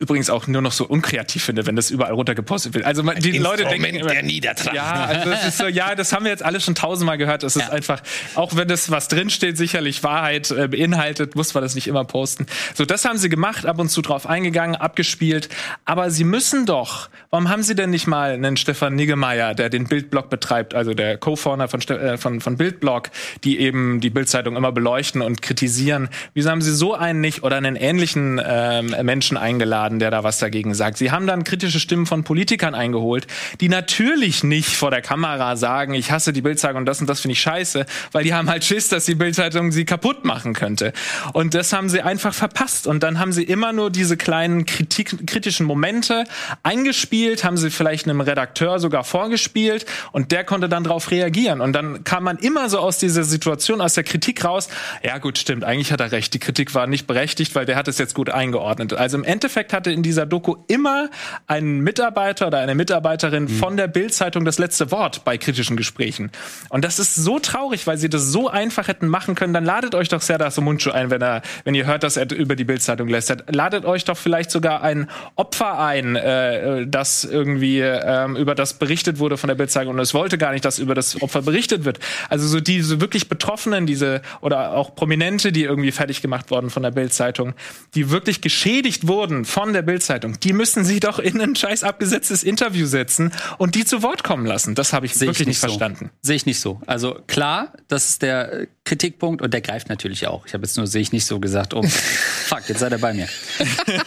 übrigens 0.00 0.28
auch 0.28 0.46
nur 0.48 0.60
noch 0.60 0.72
so 0.72 0.84
unkreativ 0.86 1.44
finde, 1.44 1.66
wenn 1.66 1.76
das 1.76 1.90
überall 1.90 2.12
runtergepostet 2.12 2.74
wird. 2.74 2.84
Also 2.84 3.02
man, 3.02 3.16
die 3.16 3.38
Leute 3.38 3.64
denken 3.64 3.96
immer, 3.96 4.10
der 4.10 4.22
Niedertracht. 4.22 4.74
ja, 4.74 5.04
also 5.04 5.30
das 5.30 5.46
ist 5.46 5.58
so, 5.58 5.66
ja, 5.66 5.94
das 5.94 6.12
haben 6.12 6.24
wir 6.24 6.30
jetzt 6.32 6.42
alle 6.42 6.60
schon 6.60 6.74
tausendmal 6.74 7.16
gehört. 7.16 7.42
Es 7.44 7.54
ist 7.56 7.68
Ja. 7.68 7.72
einfach, 7.72 8.02
auch 8.34 8.56
wenn 8.56 8.66
das 8.66 8.90
was 8.90 9.08
drinsteht, 9.08 9.56
sicherlich 9.56 10.02
Wahrheit 10.02 10.50
äh, 10.50 10.66
beinhaltet, 10.68 11.36
muss 11.36 11.54
man 11.54 11.62
das 11.62 11.74
nicht 11.76 11.86
immer 11.86 12.04
posten. 12.04 12.46
So, 12.74 12.84
das 12.84 13.04
haben 13.04 13.18
sie 13.18 13.28
gemacht, 13.28 13.66
ab 13.66 13.78
und 13.78 13.88
zu 13.88 14.02
drauf 14.02 14.26
eingegangen, 14.26 14.74
abgespielt. 14.74 15.48
Aber 15.84 16.10
sie 16.10 16.24
müssen 16.24 16.66
doch. 16.66 17.08
Warum 17.30 17.48
haben 17.48 17.62
sie 17.62 17.74
denn 17.76 17.90
nicht 17.90 18.06
mal 18.08 18.32
einen 18.32 18.56
Stefan 18.56 18.96
Niggemeier, 18.96 19.54
der 19.54 19.70
den 19.70 19.86
Bildblog 19.86 20.28
betreibt, 20.28 20.74
also 20.74 20.94
der 20.94 21.18
Co-Founder 21.18 21.68
von, 21.68 21.80
äh, 21.82 22.18
von, 22.18 22.40
von 22.40 22.56
Bildblog, 22.56 23.10
die 23.44 23.60
eben 23.60 24.00
die 24.00 24.10
Bildzeitung 24.10 24.56
immer 24.56 24.72
beleuchten 24.72 25.22
und 25.22 25.40
kritisieren? 25.40 26.08
Wieso 26.34 26.50
haben 26.50 26.62
sie 26.62 26.74
so 26.74 26.94
einen 26.94 27.20
nicht 27.20 27.44
oder 27.44 27.56
einen 27.56 27.76
ähnlichen 27.76 28.40
ähm, 28.44 28.94
Menschen 29.02 29.36
eingeladen, 29.36 29.83
der 29.90 30.10
da 30.10 30.24
was 30.24 30.38
dagegen 30.38 30.74
sagt? 30.74 30.98
Sie 30.98 31.10
haben 31.10 31.26
dann 31.26 31.44
kritische 31.44 31.80
Stimmen 31.80 32.06
von 32.06 32.24
Politikern 32.24 32.74
eingeholt, 32.74 33.26
die 33.60 33.68
natürlich 33.68 34.44
nicht 34.44 34.70
vor 34.70 34.90
der 34.90 35.02
Kamera 35.02 35.56
sagen, 35.56 35.94
ich 35.94 36.10
hasse 36.10 36.32
die 36.32 36.42
Bildzeitung 36.42 36.78
und 36.78 36.86
das 36.86 37.00
und 37.00 37.06
das 37.08 37.20
finde 37.20 37.32
ich 37.32 37.40
scheiße, 37.40 37.86
weil 38.12 38.24
die 38.24 38.34
haben 38.34 38.48
halt 38.48 38.64
Schiss, 38.64 38.88
dass 38.88 39.04
die 39.04 39.14
Bildzeitung 39.14 39.72
sie 39.72 39.84
kaputt 39.84 40.24
machen 40.24 40.54
könnte. 40.54 40.92
Und 41.32 41.54
das 41.54 41.72
haben 41.72 41.88
sie 41.88 42.02
einfach 42.02 42.34
verpasst. 42.34 42.86
Und 42.86 43.02
dann 43.02 43.18
haben 43.18 43.32
sie 43.32 43.42
immer 43.42 43.72
nur 43.72 43.90
diese 43.90 44.16
kleinen 44.16 44.64
Kritik, 44.64 45.26
kritischen 45.26 45.66
Momente 45.66 46.24
eingespielt, 46.62 47.44
haben 47.44 47.56
sie 47.56 47.70
vielleicht 47.70 48.06
einem 48.06 48.20
Redakteur 48.20 48.78
sogar 48.78 49.04
vorgespielt 49.04 49.86
und 50.12 50.32
der 50.32 50.44
konnte 50.44 50.68
dann 50.68 50.84
darauf 50.84 51.10
reagieren. 51.10 51.60
Und 51.60 51.72
dann 51.72 52.04
kam 52.04 52.24
man 52.24 52.38
immer 52.38 52.68
so 52.68 52.78
aus 52.78 52.98
dieser 52.98 53.24
Situation, 53.24 53.80
aus 53.80 53.94
der 53.94 54.04
Kritik 54.04 54.44
raus, 54.44 54.68
ja 55.02 55.18
gut, 55.18 55.38
stimmt, 55.38 55.64
eigentlich 55.64 55.92
hat 55.92 56.00
er 56.00 56.12
recht, 56.12 56.32
die 56.34 56.38
Kritik 56.38 56.74
war 56.74 56.86
nicht 56.86 57.06
berechtigt, 57.06 57.54
weil 57.54 57.66
der 57.66 57.76
hat 57.76 57.88
es 57.88 57.98
jetzt 57.98 58.14
gut 58.14 58.30
eingeordnet. 58.30 58.94
Also 58.94 59.18
im 59.18 59.24
Endeffekt 59.24 59.72
hatte 59.74 59.90
in 59.90 60.02
dieser 60.02 60.24
Doku 60.26 60.56
immer 60.68 61.10
ein 61.46 61.80
Mitarbeiter 61.80 62.46
oder 62.46 62.58
eine 62.58 62.74
Mitarbeiterin 62.74 63.48
von 63.48 63.76
der 63.76 63.88
Bild-Zeitung 63.88 64.44
das 64.44 64.58
letzte 64.58 64.90
Wort 64.90 65.24
bei 65.24 65.36
kritischen 65.36 65.76
Gesprächen. 65.76 66.30
Und 66.70 66.84
das 66.84 66.98
ist 66.98 67.14
so 67.14 67.38
traurig, 67.38 67.86
weil 67.86 67.98
sie 67.98 68.08
das 68.08 68.32
so 68.32 68.48
einfach 68.48 68.88
hätten 68.88 69.08
machen 69.08 69.34
können. 69.34 69.52
Dann 69.52 69.64
ladet 69.64 69.94
euch 69.94 70.08
doch 70.08 70.22
Serdar 70.22 70.50
Somuncu 70.50 70.90
ein, 70.90 71.10
wenn 71.10 71.22
er, 71.22 71.42
wenn 71.64 71.74
ihr 71.74 71.86
hört, 71.86 72.02
dass 72.02 72.16
er 72.16 72.30
über 72.32 72.56
die 72.56 72.64
Bild-Zeitung 72.64 73.08
lästert. 73.08 73.54
Ladet 73.54 73.84
euch 73.84 74.04
doch 74.04 74.16
vielleicht 74.16 74.50
sogar 74.50 74.82
ein 74.82 75.08
Opfer 75.34 75.78
ein, 75.78 76.16
äh, 76.16 76.86
das 76.86 77.24
irgendwie 77.24 77.80
ähm, 77.80 78.36
über 78.36 78.54
das 78.54 78.74
berichtet 78.74 79.18
wurde 79.18 79.36
von 79.36 79.48
der 79.48 79.54
Bild-Zeitung 79.54 79.94
und 79.94 80.00
es 80.00 80.14
wollte 80.14 80.38
gar 80.38 80.52
nicht, 80.52 80.64
dass 80.64 80.78
über 80.78 80.94
das 80.94 81.20
Opfer 81.20 81.42
berichtet 81.42 81.84
wird. 81.84 81.98
Also 82.28 82.46
so 82.46 82.60
diese 82.60 83.00
wirklich 83.00 83.28
Betroffenen, 83.28 83.86
diese 83.86 84.22
oder 84.40 84.72
auch 84.72 84.94
Prominente, 84.94 85.52
die 85.52 85.64
irgendwie 85.64 85.92
fertig 85.92 86.22
gemacht 86.22 86.50
wurden 86.50 86.70
von 86.70 86.82
der 86.82 86.90
Bild-Zeitung, 86.90 87.54
die 87.94 88.10
wirklich 88.10 88.40
geschädigt 88.40 89.08
wurden 89.08 89.44
von 89.44 89.63
der 89.72 89.82
Bild-Zeitung, 89.82 90.38
die 90.40 90.52
müssen 90.52 90.84
sie 90.84 91.00
doch 91.00 91.18
in 91.18 91.40
ein 91.40 91.56
scheiß 91.56 91.84
abgesetztes 91.84 92.42
Interview 92.42 92.86
setzen 92.86 93.32
und 93.58 93.74
die 93.74 93.84
zu 93.84 94.02
Wort 94.02 94.24
kommen 94.24 94.46
lassen. 94.46 94.74
Das 94.74 94.92
habe 94.92 95.06
ich 95.06 95.14
Sehe 95.14 95.28
wirklich 95.28 95.40
ich 95.42 95.46
nicht 95.46 95.60
so. 95.60 95.68
verstanden. 95.68 96.10
Sehe 96.22 96.36
ich 96.36 96.46
nicht 96.46 96.60
so. 96.60 96.80
Also 96.86 97.18
klar, 97.26 97.72
das 97.88 98.10
ist 98.10 98.22
der 98.22 98.52
äh, 98.52 98.66
Kritikpunkt 98.84 99.42
und 99.42 99.54
der 99.54 99.60
greift 99.60 99.88
natürlich 99.88 100.26
auch. 100.26 100.46
Ich 100.46 100.54
habe 100.54 100.64
jetzt 100.64 100.76
nur 100.76 100.86
sehe 100.86 101.02
ich 101.02 101.12
nicht 101.12 101.24
so 101.24 101.40
gesagt, 101.40 101.74
oh 101.74 101.82
fuck, 102.46 102.68
jetzt 102.68 102.80
seid 102.80 102.92
ihr 102.92 102.98
bei 102.98 103.14
mir. 103.14 103.28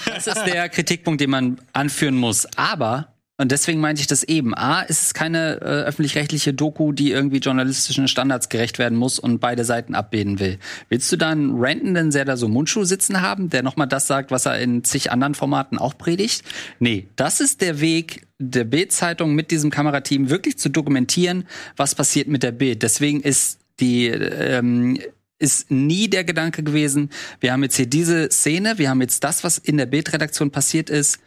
Das 0.05 0.27
ist 0.27 0.43
der 0.45 0.69
Kritikpunkt, 0.69 1.21
den 1.21 1.29
man 1.29 1.59
anführen 1.73 2.15
muss. 2.15 2.45
Aber 2.55 3.13
und 3.37 3.51
deswegen 3.51 3.79
meinte 3.79 4.01
ich 4.01 4.07
das 4.07 4.23
eben. 4.23 4.55
A, 4.55 4.81
ist 4.81 5.03
es 5.03 5.13
keine 5.13 5.61
äh, 5.61 5.85
öffentlich-rechtliche 5.85 6.53
Doku, 6.53 6.91
die 6.91 7.11
irgendwie 7.11 7.37
journalistischen 7.37 8.07
Standards 8.07 8.49
gerecht 8.49 8.79
werden 8.79 8.97
muss 8.97 9.19
und 9.19 9.39
beide 9.39 9.63
Seiten 9.63 9.93
abbilden 9.93 10.39
will. 10.39 10.57
Willst 10.89 11.11
du 11.11 11.17
da 11.17 11.29
einen 11.29 11.51
rantenden 11.55 12.11
Serdar 12.11 12.37
Somuncu 12.37 12.83
sitzen 12.83 13.21
haben, 13.21 13.49
der 13.49 13.61
nochmal 13.61 13.87
das 13.87 14.07
sagt, 14.07 14.31
was 14.31 14.47
er 14.47 14.59
in 14.59 14.83
zig 14.83 15.11
anderen 15.11 15.35
Formaten 15.35 15.77
auch 15.77 15.97
predigt? 15.97 16.43
Nee, 16.79 17.07
das 17.15 17.39
ist 17.39 17.61
der 17.61 17.79
Weg 17.79 18.25
der 18.39 18.63
Bild-Zeitung 18.63 19.35
mit 19.35 19.51
diesem 19.51 19.69
Kamerateam 19.69 20.29
wirklich 20.29 20.57
zu 20.57 20.69
dokumentieren, 20.69 21.45
was 21.75 21.93
passiert 21.93 22.27
mit 22.27 22.41
der 22.41 22.51
Bild. 22.51 22.81
Deswegen 22.81 23.21
ist 23.21 23.59
die 23.79 24.07
ähm, 24.07 24.97
ist 25.39 25.69
nie 25.69 26.09
der 26.09 26.23
Gedanke 26.23 26.63
gewesen, 26.63 27.11
wir 27.39 27.51
haben 27.51 27.61
jetzt 27.61 27.75
hier 27.75 27.85
diese 27.85 28.31
Szene, 28.31 28.79
wir 28.79 28.89
haben 28.89 29.01
jetzt 29.01 29.23
das, 29.23 29.43
was 29.43 29.59
in 29.59 29.77
der 29.77 29.85
Bildredaktion 29.85 30.49
passiert 30.49 30.89
ist, 30.89 31.19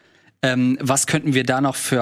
ähm, 0.43 0.79
was 0.81 1.07
könnten 1.07 1.35
wir 1.35 1.45
da 1.45 1.61
noch 1.61 1.77
für, 1.77 2.01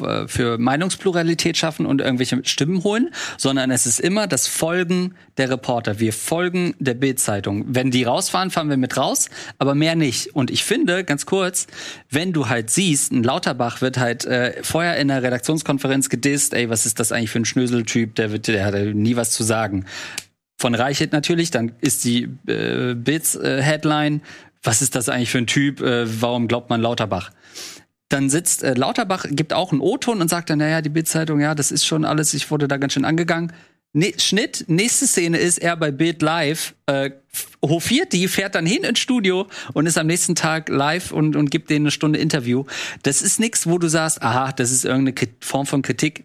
äh, 0.00 0.04
äh, 0.04 0.28
für 0.28 0.58
Meinungspluralität 0.58 1.56
schaffen 1.56 1.86
und 1.86 2.00
irgendwelche 2.00 2.40
Stimmen 2.44 2.82
holen, 2.82 3.10
sondern 3.38 3.70
es 3.70 3.86
ist 3.86 4.00
immer 4.00 4.26
das 4.26 4.48
Folgen 4.48 5.14
der 5.36 5.50
Reporter. 5.50 6.00
Wir 6.00 6.12
folgen 6.12 6.74
der 6.80 6.94
Bildzeitung. 6.94 7.64
Wenn 7.68 7.90
die 7.90 8.04
rausfahren, 8.04 8.50
fahren 8.50 8.70
wir 8.70 8.76
mit 8.76 8.96
raus, 8.96 9.28
aber 9.58 9.74
mehr 9.74 9.94
nicht. 9.94 10.34
Und 10.34 10.50
ich 10.50 10.64
finde, 10.64 11.04
ganz 11.04 11.26
kurz, 11.26 11.68
wenn 12.10 12.32
du 12.32 12.48
halt 12.48 12.70
siehst, 12.70 13.12
ein 13.12 13.22
Lauterbach 13.22 13.80
wird 13.80 13.98
halt 13.98 14.24
äh, 14.24 14.54
vorher 14.62 14.96
in 14.96 15.08
der 15.08 15.22
Redaktionskonferenz 15.22 16.08
gedisst, 16.08 16.54
ey, 16.54 16.68
was 16.68 16.86
ist 16.86 16.98
das 16.98 17.12
eigentlich 17.12 17.30
für 17.30 17.38
ein 17.38 17.44
Schnöseltyp, 17.44 18.16
der, 18.16 18.32
wird, 18.32 18.48
der 18.48 18.64
hat 18.64 18.74
nie 18.74 19.16
was 19.16 19.30
zu 19.30 19.44
sagen 19.44 19.84
von 20.58 20.74
Reichelt 20.74 21.12
natürlich, 21.12 21.50
dann 21.50 21.72
ist 21.82 22.04
die 22.04 22.30
äh, 22.46 22.94
Bits-Headline, 22.94 24.22
was 24.62 24.82
ist 24.82 24.94
das 24.94 25.08
eigentlich 25.08 25.30
für 25.30 25.38
ein 25.38 25.46
Typ, 25.46 25.80
äh, 25.80 26.06
warum 26.20 26.48
glaubt 26.48 26.70
man 26.70 26.80
Lauterbach? 26.80 27.30
Dann 28.08 28.30
sitzt 28.30 28.62
äh, 28.62 28.74
Lauterbach, 28.74 29.26
gibt 29.28 29.52
auch 29.52 29.72
einen 29.72 29.80
O-Ton 29.80 30.20
und 30.20 30.28
sagt 30.28 30.50
dann, 30.50 30.58
naja, 30.58 30.80
die 30.80 30.88
Bild-Zeitung, 30.88 31.40
ja, 31.40 31.54
das 31.54 31.72
ist 31.72 31.86
schon 31.86 32.04
alles, 32.04 32.34
ich 32.34 32.50
wurde 32.50 32.68
da 32.68 32.76
ganz 32.76 32.92
schön 32.92 33.04
angegangen. 33.04 33.52
Ne 33.92 34.12
Schnitt, 34.18 34.64
nächste 34.68 35.06
Szene 35.06 35.38
ist 35.38 35.58
er 35.58 35.76
bei 35.76 35.90
Bild 35.90 36.20
Live, 36.20 36.74
äh, 36.84 37.10
hofiert 37.64 38.12
die, 38.12 38.28
fährt 38.28 38.54
dann 38.54 38.66
hin 38.66 38.84
ins 38.84 38.98
Studio 38.98 39.46
und 39.72 39.86
ist 39.86 39.96
am 39.96 40.06
nächsten 40.06 40.34
Tag 40.34 40.68
live 40.68 41.12
und, 41.12 41.34
und 41.34 41.50
gibt 41.50 41.70
denen 41.70 41.86
eine 41.86 41.90
Stunde 41.90 42.18
Interview. 42.18 42.64
Das 43.02 43.22
ist 43.22 43.40
nichts, 43.40 43.66
wo 43.66 43.78
du 43.78 43.88
sagst, 43.88 44.22
aha, 44.22 44.52
das 44.52 44.70
ist 44.70 44.84
irgendeine 44.84 45.28
Form 45.40 45.66
von 45.66 45.82
Kritik. 45.82 46.24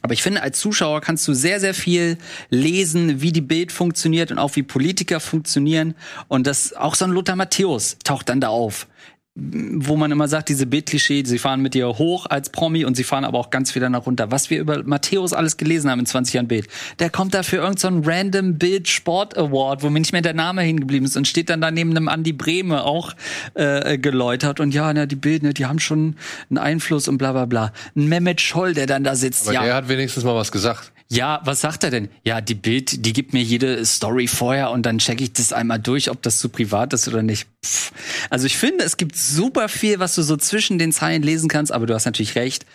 Aber 0.00 0.12
ich 0.12 0.22
finde, 0.22 0.42
als 0.42 0.60
Zuschauer 0.60 1.00
kannst 1.00 1.26
du 1.28 1.32
sehr, 1.32 1.60
sehr 1.60 1.72
viel 1.72 2.18
lesen, 2.50 3.22
wie 3.22 3.32
die 3.32 3.40
Bild 3.40 3.72
funktioniert 3.72 4.30
und 4.30 4.38
auch 4.38 4.54
wie 4.54 4.62
Politiker 4.62 5.18
funktionieren. 5.18 5.94
Und 6.28 6.46
das 6.46 6.74
auch 6.74 6.94
so 6.94 7.06
ein 7.06 7.10
Lothar 7.10 7.36
Matthäus 7.36 7.96
taucht 8.04 8.28
dann 8.28 8.40
da 8.40 8.48
auf. 8.48 8.86
Wo 9.36 9.96
man 9.96 10.12
immer 10.12 10.28
sagt, 10.28 10.48
diese 10.48 10.64
Bildklischee, 10.64 11.24
sie 11.26 11.38
fahren 11.38 11.60
mit 11.60 11.74
dir 11.74 11.88
hoch 11.88 12.26
als 12.26 12.50
Promi 12.50 12.84
und 12.84 12.96
sie 12.96 13.02
fahren 13.02 13.24
aber 13.24 13.40
auch 13.40 13.50
ganz 13.50 13.74
wieder 13.74 13.90
nach 13.90 14.06
runter. 14.06 14.30
Was 14.30 14.48
wir 14.48 14.60
über 14.60 14.84
Matthäus 14.84 15.32
alles 15.32 15.56
gelesen 15.56 15.90
haben 15.90 15.98
in 15.98 16.06
20 16.06 16.34
Jahren 16.34 16.46
Bild. 16.46 16.68
Der 17.00 17.10
kommt 17.10 17.34
da 17.34 17.42
für 17.42 17.56
irgendeinen 17.56 18.04
so 18.04 18.08
random 18.08 18.58
Bild 18.58 18.86
Sport 18.86 19.36
Award, 19.36 19.82
wo 19.82 19.90
mir 19.90 19.98
nicht 19.98 20.12
mehr 20.12 20.22
der 20.22 20.34
Name 20.34 20.62
hingeblieben 20.62 21.04
ist 21.04 21.16
und 21.16 21.26
steht 21.26 21.50
dann 21.50 21.60
da 21.60 21.72
neben 21.72 21.90
einem 21.90 22.06
Andi 22.06 22.32
Brehme 22.32 22.84
auch 22.84 23.12
äh, 23.54 23.98
geläutert. 23.98 24.60
Und 24.60 24.72
ja, 24.72 24.92
na, 24.94 25.06
die 25.06 25.16
Bild, 25.16 25.42
ne, 25.42 25.52
die 25.52 25.66
haben 25.66 25.80
schon 25.80 26.14
einen 26.48 26.58
Einfluss 26.58 27.08
und 27.08 27.18
bla 27.18 27.32
bla 27.32 27.46
bla. 27.46 27.72
Ein 27.96 28.08
Mehmet 28.08 28.40
Scholl, 28.40 28.72
der 28.72 28.86
dann 28.86 29.02
da 29.02 29.16
sitzt. 29.16 29.48
Aber 29.48 29.54
ja, 29.54 29.64
der 29.64 29.74
hat 29.74 29.88
wenigstens 29.88 30.22
mal 30.22 30.36
was 30.36 30.52
gesagt. 30.52 30.93
Ja, 31.08 31.40
was 31.44 31.60
sagt 31.60 31.84
er 31.84 31.90
denn? 31.90 32.08
Ja, 32.24 32.40
die 32.40 32.54
Bild, 32.54 33.04
die 33.04 33.12
gibt 33.12 33.32
mir 33.32 33.42
jede 33.42 33.84
Story 33.84 34.26
vorher 34.26 34.70
und 34.70 34.84
dann 34.84 34.98
checke 34.98 35.22
ich 35.22 35.32
das 35.32 35.52
einmal 35.52 35.78
durch, 35.78 36.10
ob 36.10 36.22
das 36.22 36.38
zu 36.38 36.48
privat 36.48 36.92
ist 36.92 37.08
oder 37.08 37.22
nicht. 37.22 37.46
Pff. 37.64 37.92
Also 38.30 38.46
ich 38.46 38.56
finde, 38.56 38.84
es 38.84 38.96
gibt 38.96 39.16
super 39.16 39.68
viel, 39.68 39.98
was 39.98 40.14
du 40.14 40.22
so 40.22 40.36
zwischen 40.36 40.78
den 40.78 40.92
Zeilen 40.92 41.22
lesen 41.22 41.48
kannst, 41.48 41.72
aber 41.72 41.86
du 41.86 41.94
hast 41.94 42.06
natürlich 42.06 42.34
recht. 42.36 42.66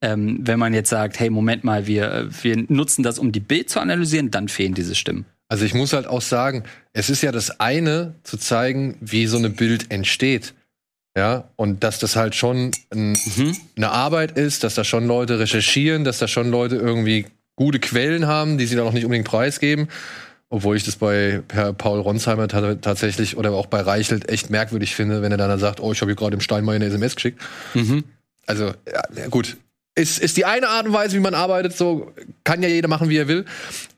Ähm, 0.00 0.38
wenn 0.42 0.60
man 0.60 0.74
jetzt 0.74 0.90
sagt, 0.90 1.18
hey, 1.18 1.28
Moment 1.28 1.64
mal, 1.64 1.86
wir, 1.86 2.28
wir 2.42 2.56
nutzen 2.68 3.02
das, 3.02 3.18
um 3.18 3.32
die 3.32 3.40
Bild 3.40 3.68
zu 3.68 3.80
analysieren, 3.80 4.30
dann 4.30 4.48
fehlen 4.48 4.74
diese 4.74 4.94
Stimmen. 4.94 5.24
Also 5.48 5.64
ich 5.64 5.74
muss 5.74 5.92
halt 5.92 6.06
auch 6.06 6.20
sagen, 6.20 6.64
es 6.92 7.10
ist 7.10 7.22
ja 7.22 7.32
das 7.32 7.58
eine, 7.58 8.14
zu 8.22 8.36
zeigen, 8.36 8.96
wie 9.00 9.26
so 9.26 9.38
eine 9.38 9.50
Bild 9.50 9.90
entsteht. 9.90 10.54
Ja, 11.16 11.50
und 11.56 11.82
dass 11.82 11.98
das 11.98 12.14
halt 12.14 12.36
schon 12.36 12.70
ein, 12.90 13.18
eine 13.76 13.90
Arbeit 13.90 14.38
ist, 14.38 14.62
dass 14.62 14.76
da 14.76 14.84
schon 14.84 15.08
Leute 15.08 15.40
recherchieren, 15.40 16.04
dass 16.04 16.18
da 16.18 16.28
schon 16.28 16.50
Leute 16.50 16.76
irgendwie 16.76 17.26
gute 17.58 17.78
Quellen 17.80 18.26
haben, 18.26 18.56
die 18.56 18.66
sie 18.66 18.76
dann 18.76 18.86
auch 18.86 18.92
nicht 18.92 19.04
unbedingt 19.04 19.26
preisgeben. 19.28 19.88
Obwohl 20.50 20.76
ich 20.78 20.84
das 20.84 20.96
bei 20.96 21.42
Herr 21.52 21.74
Paul 21.74 22.00
Ronsheimer 22.00 22.48
ta- 22.48 22.76
tatsächlich 22.76 23.36
oder 23.36 23.52
auch 23.52 23.66
bei 23.66 23.80
Reichelt 23.80 24.30
echt 24.30 24.48
merkwürdig 24.48 24.94
finde, 24.94 25.20
wenn 25.20 25.30
er 25.30 25.36
dann 25.36 25.58
sagt, 25.58 25.80
oh, 25.80 25.92
ich 25.92 26.00
habe 26.00 26.10
hier 26.10 26.16
gerade 26.16 26.36
dem 26.36 26.40
Steinmeier 26.40 26.76
eine 26.76 26.86
SMS 26.86 27.16
geschickt. 27.16 27.42
Also, 28.46 28.66
ja, 28.90 29.02
ja, 29.14 29.26
gut. 29.28 29.56
ist, 29.94 30.18
ist 30.18 30.38
die 30.38 30.46
eine 30.46 30.68
Art 30.68 30.86
und 30.86 30.94
Weise, 30.94 31.16
wie 31.16 31.20
man 31.20 31.34
arbeitet, 31.34 31.76
so 31.76 32.12
kann 32.44 32.62
ja 32.62 32.68
jeder 32.70 32.88
machen, 32.88 33.10
wie 33.10 33.18
er 33.18 33.28
will. 33.28 33.44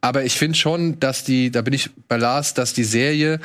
Aber 0.01 0.25
ich 0.25 0.37
finde 0.37 0.59
schon, 0.59 0.99
dass 0.99 1.23
die, 1.23 1.53
da 1.53 1.63
bin 1.63 1.73
ich 1.73 1.91
bei 2.09 2.17
Lars, 2.17 2.55
dass 2.55 2.73
die 2.73 2.83
Serie 2.85 3.39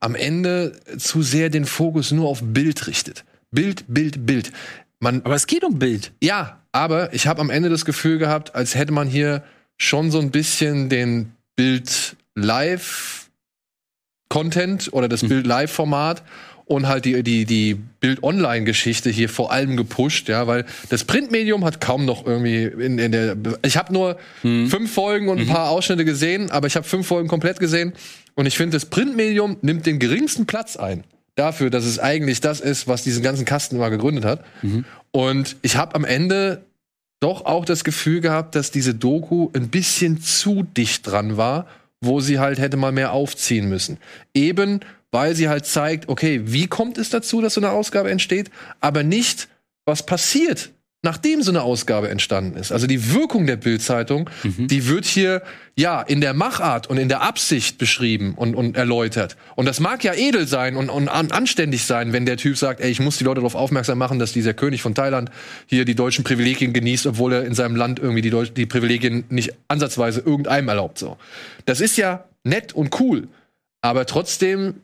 am 0.00 0.14
Ende 0.14 0.72
zu 0.98 1.22
sehr 1.22 1.48
den 1.48 1.64
Fokus 1.64 2.10
nur 2.10 2.28
auf 2.28 2.40
Bild 2.42 2.86
richtet. 2.88 3.24
Bild, 3.50 3.84
Bild, 3.88 4.26
Bild. 4.26 4.52
Man, 4.98 5.22
Aber 5.24 5.34
es 5.34 5.46
geht 5.46 5.64
um 5.64 5.78
Bild. 5.78 6.12
ja, 6.22 6.58
aber 6.72 7.12
ich 7.14 7.26
habe 7.26 7.40
am 7.40 7.48
Ende 7.50 7.68
das 7.70 7.84
Gefühl 7.86 8.18
gehabt, 8.18 8.54
als 8.54 8.74
hätte 8.76 8.92
man 8.92 9.08
hier 9.08 9.42
schon 9.80 10.10
so 10.10 10.20
ein 10.20 10.30
bisschen 10.30 10.88
den 10.88 11.32
Bild 11.56 12.16
Live 12.34 13.30
Content 14.28 14.92
oder 14.92 15.08
das 15.08 15.22
Bild 15.26 15.46
Live 15.46 15.72
Format 15.72 16.22
und 16.66 16.86
halt 16.86 17.04
die 17.04 17.22
die 17.22 17.46
die 17.46 17.74
Bild 17.74 18.22
Online 18.22 18.64
Geschichte 18.64 19.10
hier 19.10 19.28
vor 19.28 19.50
allem 19.50 19.76
gepusht, 19.76 20.28
ja, 20.28 20.46
weil 20.46 20.66
das 20.90 21.04
Printmedium 21.04 21.64
hat 21.64 21.80
kaum 21.80 22.04
noch 22.04 22.26
irgendwie 22.26 22.64
in, 22.64 22.98
in 22.98 23.10
der 23.10 23.36
ich 23.62 23.76
habe 23.76 23.92
nur 23.92 24.18
fünf 24.42 24.92
Folgen 24.92 25.28
und 25.28 25.40
ein 25.40 25.46
paar 25.46 25.70
Ausschnitte 25.70 26.04
gesehen, 26.04 26.50
aber 26.50 26.66
ich 26.66 26.76
habe 26.76 26.86
fünf 26.86 27.06
Folgen 27.06 27.28
komplett 27.28 27.58
gesehen 27.58 27.94
und 28.34 28.46
ich 28.46 28.56
finde 28.56 28.76
das 28.76 28.84
Printmedium 28.86 29.56
nimmt 29.62 29.86
den 29.86 29.98
geringsten 29.98 30.46
Platz 30.46 30.76
ein 30.76 31.04
dafür, 31.36 31.70
dass 31.70 31.84
es 31.86 31.98
eigentlich 31.98 32.40
das 32.42 32.60
ist, 32.60 32.86
was 32.86 33.02
diesen 33.02 33.22
ganzen 33.22 33.46
Kasten 33.46 33.76
immer 33.76 33.88
gegründet 33.88 34.26
hat. 34.26 34.44
Und 35.10 35.56
ich 35.62 35.76
habe 35.76 35.94
am 35.94 36.04
Ende 36.04 36.66
doch 37.20 37.44
auch 37.44 37.64
das 37.64 37.84
Gefühl 37.84 38.20
gehabt, 38.20 38.54
dass 38.54 38.70
diese 38.70 38.94
Doku 38.94 39.50
ein 39.52 39.68
bisschen 39.68 40.20
zu 40.20 40.62
dicht 40.62 41.06
dran 41.06 41.36
war, 41.36 41.66
wo 42.00 42.20
sie 42.20 42.38
halt 42.38 42.58
hätte 42.58 42.76
mal 42.76 42.92
mehr 42.92 43.12
aufziehen 43.12 43.68
müssen. 43.68 43.98
Eben, 44.34 44.80
weil 45.12 45.34
sie 45.34 45.48
halt 45.48 45.66
zeigt, 45.66 46.08
okay, 46.08 46.40
wie 46.44 46.66
kommt 46.66 46.98
es 46.98 47.10
dazu, 47.10 47.40
dass 47.40 47.54
so 47.54 47.60
eine 47.60 47.70
Ausgabe 47.70 48.10
entsteht, 48.10 48.50
aber 48.80 49.02
nicht, 49.02 49.48
was 49.84 50.06
passiert, 50.06 50.70
nachdem 51.02 51.42
so 51.42 51.50
eine 51.50 51.62
Ausgabe 51.62 52.10
entstanden 52.10 52.58
ist. 52.58 52.72
Also 52.72 52.86
die 52.86 53.14
Wirkung 53.14 53.46
der 53.46 53.56
Bildzeitung, 53.56 54.28
die 54.44 54.86
wird 54.86 55.06
hier 55.06 55.42
ja 55.74 56.02
in 56.02 56.20
der 56.20 56.34
Machart 56.34 56.88
und 56.88 56.98
in 56.98 57.08
der 57.08 57.22
Absicht 57.22 57.78
beschrieben 57.78 58.34
und, 58.34 58.54
und 58.54 58.76
erläutert. 58.76 59.36
Und 59.56 59.64
das 59.64 59.80
mag 59.80 60.04
ja 60.04 60.12
edel 60.12 60.46
sein 60.46 60.76
und, 60.76 60.90
und 60.90 61.08
an, 61.08 61.30
anständig 61.30 61.84
sein, 61.84 62.12
wenn 62.12 62.26
der 62.26 62.36
Typ 62.36 62.58
sagt, 62.58 62.80
ey, 62.80 62.90
ich 62.90 63.00
muss 63.00 63.16
die 63.16 63.24
Leute 63.24 63.36
darauf 63.36 63.54
aufmerksam 63.54 63.96
machen, 63.96 64.18
dass 64.18 64.32
dieser 64.32 64.52
König 64.52 64.82
von 64.82 64.94
Thailand 64.94 65.30
hier 65.66 65.86
die 65.86 65.94
deutschen 65.94 66.22
Privilegien 66.22 66.74
genießt, 66.74 67.06
obwohl 67.06 67.32
er 67.32 67.44
in 67.44 67.54
seinem 67.54 67.76
Land 67.76 67.98
irgendwie 67.98 68.22
die, 68.22 68.30
Deut 68.30 68.56
die 68.56 68.66
Privilegien 68.66 69.24
nicht 69.30 69.54
ansatzweise 69.68 70.20
irgendeinem 70.20 70.68
erlaubt. 70.68 70.98
So, 70.98 71.16
das 71.64 71.80
ist 71.80 71.96
ja 71.96 72.24
nett 72.44 72.74
und 72.74 73.00
cool, 73.00 73.28
aber 73.80 74.04
trotzdem 74.04 74.74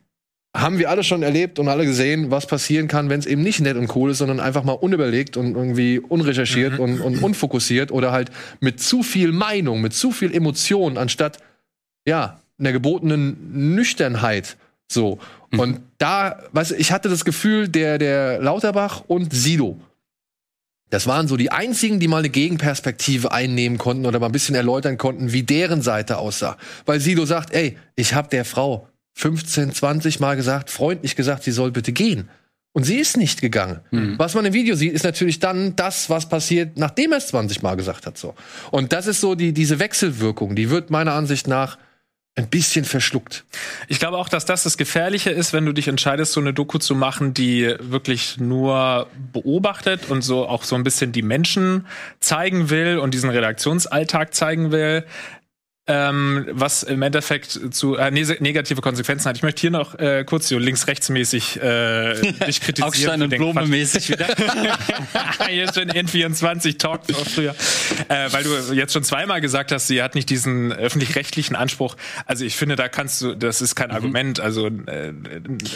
haben 0.61 0.79
wir 0.79 0.91
alle 0.91 1.05
schon 1.05 1.23
erlebt 1.23 1.59
und 1.59 1.69
alle 1.69 1.85
gesehen, 1.85 2.31
was 2.31 2.47
passieren 2.47 2.89
kann, 2.89 3.09
wenn 3.11 3.21
es 3.21 3.27
eben 3.27 3.43
nicht 3.43 3.61
nett 3.61 3.77
und 3.77 3.95
cool 3.95 4.11
ist, 4.11 4.19
sondern 4.19 4.41
einfach 4.41 4.65
mal 4.65 4.73
unüberlegt 4.73 5.37
und 5.37 5.55
irgendwie 5.55 5.99
unrecherchiert 5.99 6.79
und, 6.79 7.01
und 7.01 7.23
unfokussiert 7.23 7.93
oder 7.93 8.13
halt 8.13 8.31
mit 8.61 8.81
zu 8.81 9.03
viel 9.03 9.33
Meinung, 9.33 9.81
mit 9.81 9.95
zu 9.95 10.13
viel 10.13 10.35
Emotion, 10.35 10.99
anstatt 10.99 11.39
ja, 12.07 12.41
einer 12.59 12.73
gebotenen 12.73 13.75
Nüchternheit. 13.75 14.57
So. 14.89 15.19
Und 15.51 15.81
da, 15.99 16.43
weißt 16.53 16.73
du, 16.73 16.75
ich 16.77 16.93
hatte 16.93 17.09
das 17.09 17.25
Gefühl, 17.25 17.69
der, 17.69 17.99
der 17.99 18.41
Lauterbach 18.41 19.05
und 19.07 19.33
Sido, 19.33 19.79
das 20.91 21.07
waren 21.07 21.27
so 21.27 21.37
die 21.37 21.51
einzigen, 21.51 21.99
die 21.99 22.07
mal 22.09 22.19
eine 22.19 22.29
Gegenperspektive 22.29 23.33
einnehmen 23.33 23.77
konnten 23.77 24.07
oder 24.07 24.21
mal 24.21 24.27
ein 24.27 24.33
bisschen 24.33 24.55
erläutern 24.55 24.99
konnten, 24.99 25.33
wie 25.33 25.43
deren 25.43 25.83
Seite 25.83 26.19
aussah. 26.19 26.57
Weil 26.85 27.01
Sido 27.01 27.27
sagt, 27.27 27.53
ey, 27.53 27.77
ich 27.97 28.15
hab 28.15 28.31
der 28.31 28.45
Frau 28.45 28.89
15, 29.17 29.73
20 29.73 30.21
Mal 30.21 30.37
gesagt, 30.37 30.71
freundlich 30.71 31.17
gesagt, 31.17 31.43
sie 31.43 31.51
soll 31.51 31.73
bitte 31.73 31.93
gehen. 31.93 32.29
Und 32.73 32.85
sie 32.85 32.97
ist 32.97 33.17
nicht 33.17 33.41
gegangen. 33.41 33.81
Was 34.19 34.35
man 34.35 34.45
im 34.45 34.53
Video 34.53 34.77
sieht, 34.77 34.93
ist 34.93 35.05
natürlich 35.05 35.41
dann 35.41 35.75
das, 35.77 36.11
was 36.11 36.29
passiert, 36.29 36.77
nachdem 36.77 37.13
er 37.13 37.19
es 37.19 37.29
20 37.29 37.63
Mal 37.63 37.75
gesagt 37.75 38.07
hat. 38.07 38.19
So. 38.19 38.35
Und 38.71 38.93
das 38.93 39.07
ist 39.07 39.23
so 39.23 39.35
die, 39.35 39.55
diese 39.55 39.79
Wechselwirkung, 39.79 40.55
die 40.55 40.69
wird 40.69 40.91
meiner 40.91 41.15
Ansicht 41.15 41.49
nach 41.49 41.79
ein 42.35 42.49
bisschen 42.49 42.85
verschluckt. 42.85 43.47
Ich 43.89 43.99
glaube 43.99 44.19
auch, 44.19 44.29
dass 44.29 44.45
das 44.45 44.63
das 44.63 44.77
Gefährliche 44.77 45.31
ist, 45.31 45.55
wenn 45.55 45.65
du 45.65 45.73
dich 45.73 45.89
entscheidest, 45.89 46.33
so 46.33 46.41
eine 46.41 46.53
Doku 46.53 46.77
zu 46.77 46.95
machen, 46.95 47.33
die 47.33 47.75
wirklich 47.81 48.37
nur 48.39 49.07
beobachtet 49.33 50.11
und 50.11 50.21
so 50.21 50.47
auch 50.47 50.63
so 50.63 50.77
ein 50.77 50.85
bisschen 50.85 51.13
die 51.13 51.23
Menschen 51.23 51.87
zeigen 52.21 52.69
will 52.69 52.99
und 52.99 53.15
diesen 53.15 53.31
Redaktionsalltag 53.31 54.35
zeigen 54.35 54.71
will. 54.71 55.07
Ähm, 55.89 56.47
was 56.51 56.83
im 56.83 57.01
Endeffekt 57.03 57.73
zu 57.73 57.95
äh, 57.95 58.11
ne 58.11 58.25
negative 58.41 58.81
Konsequenzen 58.81 59.29
hat. 59.29 59.37
Ich 59.37 59.45
möchte 59.45 59.61
hier 59.61 59.71
noch 59.71 59.97
äh, 59.99 60.25
kurz 60.25 60.49
so 60.49 60.59
links-rechts-mäßig 60.59 61.63
äh, 61.63 62.33
dich 62.47 62.61
kritisieren. 62.61 62.89
Augstein 62.89 63.23
und 63.23 63.31
den 63.31 63.39
Blome 63.39 63.61
Quatsch. 63.61 63.69
mäßig 63.69 64.11
wieder. 64.11 64.27
Hier 65.49 65.73
schon 65.73 65.91
N24 65.91 66.79
Talk 66.79 67.03
auch 67.13 67.29
früher. 67.29 67.55
Äh, 68.09 68.33
weil 68.33 68.43
du 68.43 68.75
jetzt 68.75 68.95
schon 68.95 69.05
zweimal 69.05 69.41
gesagt 69.41 69.71
hast, 69.71 69.87
sie 69.87 70.03
hat 70.03 70.17
nicht 70.17 70.29
diesen 70.29 70.73
öffentlich-rechtlichen 70.73 71.55
Anspruch. 71.55 71.97
Also 72.27 72.45
ich 72.45 72.57
finde, 72.57 72.75
da 72.75 72.89
kannst 72.89 73.23
du, 73.23 73.35
das 73.35 73.63
ist 73.63 73.77
kein 73.77 73.93
Argument. 73.93 74.41
Also 74.41 74.67
äh, 74.67 75.13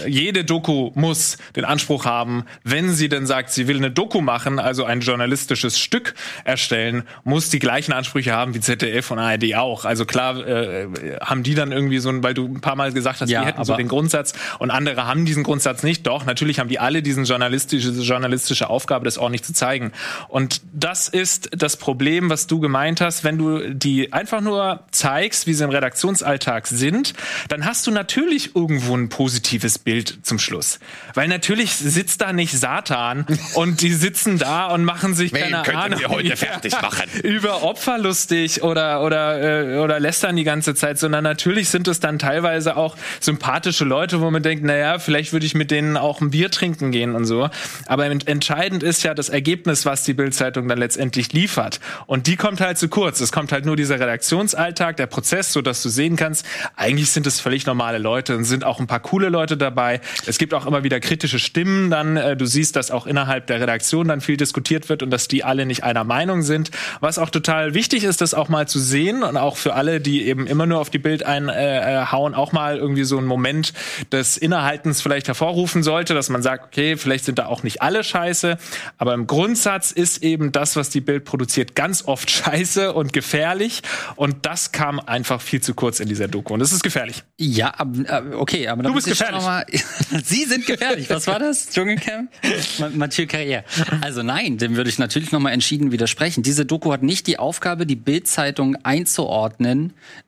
jede 0.09 0.44
Doku 0.44 0.90
muss 0.94 1.38
den 1.55 1.64
Anspruch 1.64 2.05
haben, 2.05 2.44
wenn 2.64 2.92
sie 2.92 3.09
denn 3.09 3.27
sagt, 3.27 3.51
sie 3.53 3.68
will 3.68 3.77
eine 3.77 3.92
Doku 3.92 4.20
machen, 4.20 4.59
also 4.59 4.85
ein 4.85 5.01
journalistisches 5.01 5.79
Stück 5.79 6.14
erstellen, 6.44 7.05
muss 7.23 7.49
die 7.51 7.61
gleichen 7.61 7.92
Ansprüche 7.92 8.33
haben 8.33 8.55
wie 8.55 8.61
ZDF 8.61 9.11
und 9.12 9.20
ARD 9.20 9.55
auch. 9.55 9.85
Also 9.85 9.99
klar 10.04 10.46
äh, 10.46 10.88
haben 11.20 11.42
die 11.42 11.54
dann 11.54 11.72
irgendwie 11.72 11.98
so 11.98 12.08
ein, 12.08 12.22
weil 12.22 12.34
du 12.34 12.46
ein 12.46 12.60
paar 12.60 12.76
Mal 12.76 12.92
gesagt 12.92 13.20
hast, 13.20 13.30
Ja, 13.30 13.40
die 13.40 13.46
hätten 13.46 13.64
so 13.64 13.76
den 13.76 13.88
Grundsatz 13.88 14.32
und 14.58 14.70
andere 14.70 15.06
haben 15.06 15.24
diesen 15.24 15.42
Grundsatz 15.42 15.82
nicht. 15.82 16.06
Doch, 16.06 16.24
natürlich 16.24 16.58
haben 16.58 16.68
die 16.68 16.78
alle 16.78 17.02
diesen 17.02 17.24
journalistische, 17.24 17.90
journalistische 17.90 18.70
Aufgabe, 18.70 19.04
das 19.04 19.18
ordentlich 19.18 19.42
zu 19.42 19.52
zeigen. 19.52 19.92
Und 20.28 20.60
das 20.72 21.08
ist 21.08 21.50
das 21.52 21.76
Problem, 21.76 22.30
was 22.30 22.46
du 22.46 22.60
gemeint 22.60 23.00
hast, 23.00 23.24
wenn 23.24 23.38
du 23.38 23.74
die 23.74 24.12
einfach 24.12 24.40
nur 24.40 24.84
zeigst, 24.90 25.46
wie 25.46 25.54
sie 25.54 25.64
im 25.64 25.70
Redaktionsalltag 25.70 26.66
sind, 26.66 27.14
dann 27.48 27.64
hast 27.64 27.86
du 27.86 27.90
natürlich 27.90 28.54
irgendwo 28.54 28.96
ein 28.96 29.08
positives 29.08 29.78
Bild 29.78 30.18
zum 30.22 30.38
Schluss. 30.38 30.78
Weil 31.14 31.28
natürlich 31.28 31.74
sitzt 31.74 32.20
da 32.20 32.32
nicht 32.32 32.52
Satan 32.52 33.26
und 33.54 33.80
die 33.80 33.92
sitzen 33.92 34.38
da 34.38 34.66
und 34.66 34.84
machen 34.84 35.14
sich 35.14 35.32
Wen 35.32 35.50
keine 35.62 35.78
Ahnung 35.78 36.00
wir 36.00 36.08
heute 36.08 36.36
fertig 36.36 36.72
machen? 36.80 37.08
über 37.22 37.62
Opfer 37.62 37.98
lustig 37.98 38.62
oder 38.62 39.02
oder 39.02 39.74
äh, 39.74 39.78
oder 39.78 39.89
lästern 39.98 40.37
die 40.37 40.44
ganze 40.44 40.74
Zeit, 40.74 40.98
sondern 40.98 41.24
natürlich 41.24 41.68
sind 41.68 41.88
es 41.88 42.00
dann 42.00 42.18
teilweise 42.18 42.76
auch 42.76 42.96
sympathische 43.20 43.85
Leute, 43.85 44.20
wo 44.20 44.31
man 44.31 44.42
denkt, 44.42 44.64
naja, 44.64 44.98
vielleicht 44.98 45.33
würde 45.33 45.46
ich 45.46 45.55
mit 45.55 45.70
denen 45.70 45.96
auch 45.96 46.20
ein 46.20 46.31
Bier 46.31 46.50
trinken 46.50 46.90
gehen 46.90 47.14
und 47.14 47.24
so. 47.24 47.48
Aber 47.87 48.07
ent- 48.07 48.29
entscheidend 48.29 48.83
ist 48.83 49.03
ja 49.03 49.14
das 49.14 49.29
Ergebnis, 49.29 49.87
was 49.87 50.05
die 50.05 50.14
Bildzeitung 50.14 50.68
dann 50.68 50.79
letztendlich 50.79 51.33
liefert. 51.33 51.81
Und 52.07 52.26
die 52.26 52.37
kommt 52.37 52.61
halt 52.61 52.79
zu 52.79 52.88
kurz. 52.88 53.20
Es 53.20 53.33
kommt 53.33 53.53
halt 53.53 53.64
nur 53.66 53.76
dieser 53.76 53.98
Redaktionsalltag, 53.98 54.96
der 54.96 55.07
Prozess, 55.07 55.53
so 55.53 55.62
dass 55.62 55.83
du 55.83 55.88
sehen 55.88 56.16
kannst, 56.16 56.44
eigentlich 56.76 57.11
sind 57.11 57.26
es 57.26 57.40
völlig 57.40 57.66
normale 57.66 57.98
Leute 57.98 58.37
und 58.37 58.44
sind 58.44 58.64
auch 58.64 58.81
ein 58.81 58.87
paar 58.87 59.00
coole 59.00 59.29
Leute 59.29 59.57
dabei. 59.57 60.00
Es 60.26 60.38
gibt 60.38 60.55
auch 60.55 60.66
immer 60.66 60.85
wieder 60.85 61.00
kritische 61.00 61.38
Stimmen 61.38 61.90
dann. 61.90 62.16
Äh, 62.16 62.37
du 62.37 62.46
siehst, 62.46 62.76
dass 62.76 62.90
auch 62.90 63.07
innerhalb 63.07 63.46
der 63.46 63.61
Redaktion 63.61 64.09
dann 64.09 64.20
viel 64.20 64.37
diskutiert 64.37 64.88
wird 64.88 65.03
und 65.03 65.11
dass 65.11 65.29
die 65.29 65.44
alle 65.44 65.66
nicht 65.66 65.85
einer 65.85 66.05
Meinung 66.05 66.42
sind. 66.42 66.70
Was 67.00 67.18
auch 67.18 67.31
total 67.31 67.74
wichtig 67.74 68.05
ist, 68.05 68.20
das 68.20 68.35
auch 68.35 68.48
mal 68.48 68.68
zu 68.68 68.79
sehen 68.79 69.22
und 69.22 69.37
auch 69.37 69.57
für 69.57 69.74
alle, 69.81 69.99
die 69.99 70.27
eben 70.27 70.47
immer 70.47 70.66
nur 70.66 70.79
auf 70.79 70.90
die 70.90 70.99
Bild 70.99 71.25
einhauen, 71.25 71.57
äh, 71.57 72.05
hauen, 72.12 72.35
auch 72.35 72.53
mal 72.53 72.77
irgendwie 72.77 73.05
so 73.05 73.16
einen 73.16 73.27
Moment 73.27 73.73
des 74.12 74.37
Innehaltens 74.37 75.01
vielleicht 75.01 75.27
hervorrufen 75.27 75.83
sollte, 75.83 76.12
dass 76.12 76.29
man 76.29 76.43
sagt, 76.43 76.66
okay, 76.66 76.99
vielleicht 76.99 77.25
sind 77.25 77.38
da 77.38 77.47
auch 77.47 77.62
nicht 77.62 77.81
alle 77.81 78.05
scheiße, 78.05 78.59
aber 78.99 79.14
im 79.14 79.27
Grundsatz 79.27 79.90
ist 79.90 80.23
eben 80.23 80.53
das, 80.53 80.77
was 80.77 80.90
die 80.90 81.01
Bild 81.01 81.25
produziert, 81.25 81.75
ganz 81.75 82.05
oft 82.07 82.31
scheiße 82.40 82.93
und 82.93 83.14
gefährlich 83.14 83.81
und 84.16 84.45
das 84.45 84.71
kam 84.73 85.01
einfach 85.01 85.40
viel 85.40 85.62
zu 85.62 85.73
kurz 85.73 85.99
in 85.99 86.09
dieser 86.11 86.29
Doku 86.29 86.53
und 86.53 86.61
das 86.61 86.73
ist 86.75 86.83
gefährlich. 86.83 87.23
Ja, 87.38 87.73
äh, 87.81 88.35
okay, 88.35 88.69
aber 88.69 88.83
dann 88.83 88.93
Du 88.93 88.97
bist 88.97 89.07
gefährlich. 89.09 89.43
Mal, 89.43 89.64
Sie 90.25 90.45
sind 90.45 90.66
gefährlich. 90.66 91.09
Was 91.09 91.27
war 91.27 91.38
das? 91.38 91.71
Dschungelcamp? 91.73 92.31
Ma- 92.79 92.90
Mathieu 92.93 93.25
Carrière. 93.25 93.62
Also 94.03 94.23
nein, 94.23 94.59
dem 94.59 94.77
würde 94.77 94.90
ich 94.90 94.99
natürlich 94.99 95.33
noch 95.33 95.40
mal 95.40 95.53
entschieden 95.53 95.90
widersprechen. 95.90 96.43
Diese 96.43 96.66
Doku 96.66 96.93
hat 96.93 97.03
nicht 97.03 97.27
die 97.29 97.38
Aufgabe, 97.38 97.87
die 97.87 97.97
Bild-Zeitung 97.97 98.77
einzuordnen. 98.83 99.69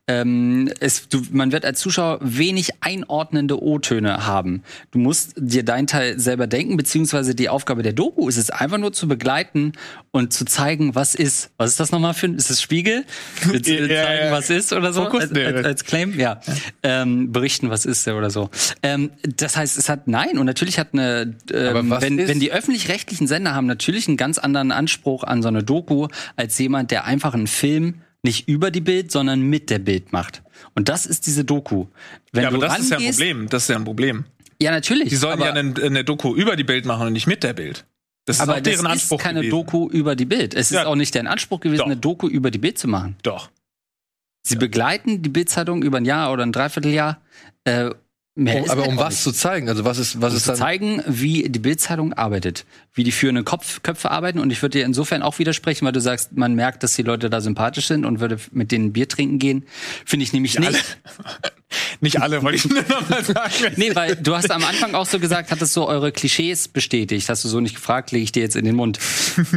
Ähm, 0.08 0.70
es, 0.80 1.08
du, 1.08 1.22
man 1.30 1.52
wird 1.52 1.64
als 1.64 1.78
Zuschauer 1.80 2.18
wenig 2.22 2.70
einordnende 2.80 3.62
O-Töne 3.62 4.26
haben. 4.26 4.62
Du 4.90 4.98
musst 4.98 5.34
dir 5.36 5.64
deinen 5.64 5.86
Teil 5.86 6.18
selber 6.18 6.46
denken, 6.46 6.76
beziehungsweise 6.76 7.34
die 7.34 7.48
Aufgabe 7.48 7.82
der 7.82 7.92
Doku 7.92 8.28
ist 8.28 8.36
es 8.36 8.50
einfach 8.50 8.78
nur 8.78 8.92
zu 8.92 9.06
begleiten 9.08 9.72
und 10.10 10.32
zu 10.32 10.44
zeigen, 10.44 10.94
was 10.94 11.14
ist. 11.14 11.50
Was 11.56 11.70
ist 11.70 11.80
das 11.80 11.92
nochmal 11.92 12.14
für 12.14 12.26
ein? 12.26 12.34
Ist 12.34 12.50
es 12.50 12.60
Spiegel? 12.60 13.04
Du 13.44 13.50
Ja, 13.56 13.56
ja, 13.86 14.04
zeigen, 14.04 14.24
ja. 14.26 14.32
was 14.32 14.50
ist 14.50 14.72
oder 14.72 14.92
so? 14.92 15.04
Fokus? 15.04 15.22
Als, 15.30 15.32
als, 15.38 15.64
als 15.64 15.84
Claim, 15.84 16.18
ja. 16.18 16.40
Ähm, 16.82 17.30
berichten, 17.32 17.70
was 17.70 17.84
ist 17.86 18.06
der 18.06 18.16
oder 18.16 18.30
so. 18.30 18.50
Ähm, 18.82 19.10
das 19.22 19.56
heißt, 19.56 19.78
es 19.78 19.88
hat 19.88 20.08
nein 20.08 20.36
und 20.38 20.46
natürlich 20.46 20.78
hat 20.78 20.88
eine, 20.92 21.34
ähm, 21.52 21.94
wenn, 22.00 22.18
ist- 22.18 22.28
wenn 22.28 22.40
die 22.40 22.52
öffentlich-rechtlichen 22.52 23.26
Sender 23.26 23.54
haben 23.54 23.66
natürlich 23.66 24.08
einen 24.08 24.16
ganz 24.16 24.38
anderen 24.38 24.72
Anspruch 24.72 25.22
an 25.24 25.42
so 25.42 25.48
eine 25.48 25.62
Doku 25.62 26.08
als 26.36 26.58
jemand, 26.58 26.90
der 26.90 27.04
einfach 27.04 27.34
einen 27.34 27.46
Film 27.46 28.02
nicht 28.22 28.48
über 28.48 28.70
die 28.70 28.80
Bild, 28.80 29.10
sondern 29.10 29.42
mit 29.42 29.70
der 29.70 29.78
Bild 29.78 30.12
macht. 30.12 30.42
Und 30.74 30.88
das 30.88 31.06
ist 31.06 31.26
diese 31.26 31.44
Doku. 31.44 31.86
Wenn 32.32 32.42
Ja, 32.44 32.48
aber 32.48 32.58
das 32.58 32.78
ist 32.78 32.90
ja 32.90 32.98
ein 32.98 33.10
Problem. 33.10 33.48
Das 33.48 33.62
ist 33.64 33.68
ja 33.68 33.76
ein 33.76 33.84
Problem. 33.84 34.24
Ja, 34.60 34.70
natürlich. 34.70 35.08
Die 35.08 35.16
sollen 35.16 35.40
ja 35.40 35.52
eine, 35.52 35.74
eine 35.82 36.04
Doku 36.04 36.34
über 36.36 36.54
die 36.56 36.64
Bild 36.64 36.84
machen 36.84 37.08
und 37.08 37.12
nicht 37.14 37.26
mit 37.26 37.42
der 37.42 37.52
Bild. 37.52 37.84
Das 38.26 38.36
ist 38.36 38.42
Aber 38.42 38.52
auch 38.52 38.56
das 38.60 38.62
deren 38.74 38.86
ist 38.86 38.92
Anspruch 38.92 39.18
keine 39.20 39.40
gewesen. 39.40 39.50
Doku 39.50 39.88
über 39.88 40.14
die 40.14 40.24
Bild. 40.24 40.54
Es 40.54 40.70
ist 40.70 40.76
Ja. 40.76 40.86
auch 40.86 40.94
nicht 40.94 41.12
deren 41.14 41.26
Anspruch 41.26 41.58
gewesen, 41.58 41.78
Doch. 41.80 41.86
eine 41.86 41.96
Doku 41.96 42.28
über 42.28 42.52
die 42.52 42.58
Bild 42.58 42.78
zu 42.78 42.86
machen. 42.86 43.16
Doch. 43.24 43.50
Sie 44.46 44.54
begleiten 44.56 45.22
die 45.22 45.28
Bildzeitung 45.28 45.82
über 45.82 45.96
ein 45.98 46.04
Jahr 46.04 46.32
oder 46.32 46.44
ein 46.44 46.52
Dreivierteljahr. 46.52 47.20
Äh, 47.64 47.90
mehr 48.34 48.64
ist 48.64 48.70
aber 48.70 48.86
um 48.86 48.96
was 48.96 49.14
nicht. 49.14 49.22
zu 49.22 49.32
zeigen? 49.32 49.68
Also 49.68 49.84
was 49.84 49.98
ist, 49.98 50.20
was 50.20 50.32
um 50.32 50.36
ist 50.36 50.44
zu 50.44 50.50
dann? 50.50 50.58
zeigen, 50.58 51.02
wie 51.06 51.48
die 51.48 51.58
Bildzeitung 51.58 52.12
arbeitet, 52.12 52.64
wie 52.94 53.04
die 53.04 53.12
führenden 53.12 53.44
Kopf, 53.44 53.82
Köpfe 53.82 54.10
arbeiten. 54.10 54.38
Und 54.38 54.50
ich 54.50 54.62
würde 54.62 54.78
dir 54.78 54.84
insofern 54.84 55.22
auch 55.22 55.38
widersprechen, 55.38 55.84
weil 55.84 55.92
du 55.92 56.00
sagst, 56.00 56.36
man 56.36 56.54
merkt, 56.54 56.82
dass 56.82 56.94
die 56.94 57.02
Leute 57.02 57.30
da 57.30 57.40
sympathisch 57.40 57.86
sind 57.88 58.04
und 58.04 58.20
würde 58.20 58.38
mit 58.52 58.72
denen 58.72 58.92
Bier 58.92 59.08
trinken 59.08 59.38
gehen. 59.38 59.64
Finde 60.04 60.24
ich 60.24 60.32
nämlich 60.32 60.58
nicht. 60.58 60.98
Nicht 62.00 62.20
alle, 62.20 62.42
wollte 62.42 62.56
ich 62.56 62.68
nur 62.68 62.82
noch 62.88 63.08
mal 63.08 63.24
sagen. 63.24 63.52
Nee, 63.76 63.94
weil 63.94 64.16
du 64.16 64.34
hast 64.34 64.50
am 64.50 64.64
Anfang 64.64 64.94
auch 64.94 65.06
so 65.06 65.18
gesagt, 65.18 65.50
hattest 65.50 65.72
so 65.72 65.88
eure 65.88 66.12
Klischees 66.12 66.68
bestätigt. 66.68 67.28
Hast 67.28 67.44
du 67.44 67.48
so 67.48 67.60
nicht 67.60 67.74
gefragt, 67.74 68.12
lege 68.12 68.24
ich 68.24 68.32
dir 68.32 68.42
jetzt 68.42 68.56
in 68.56 68.64
den 68.64 68.76
Mund. 68.76 68.98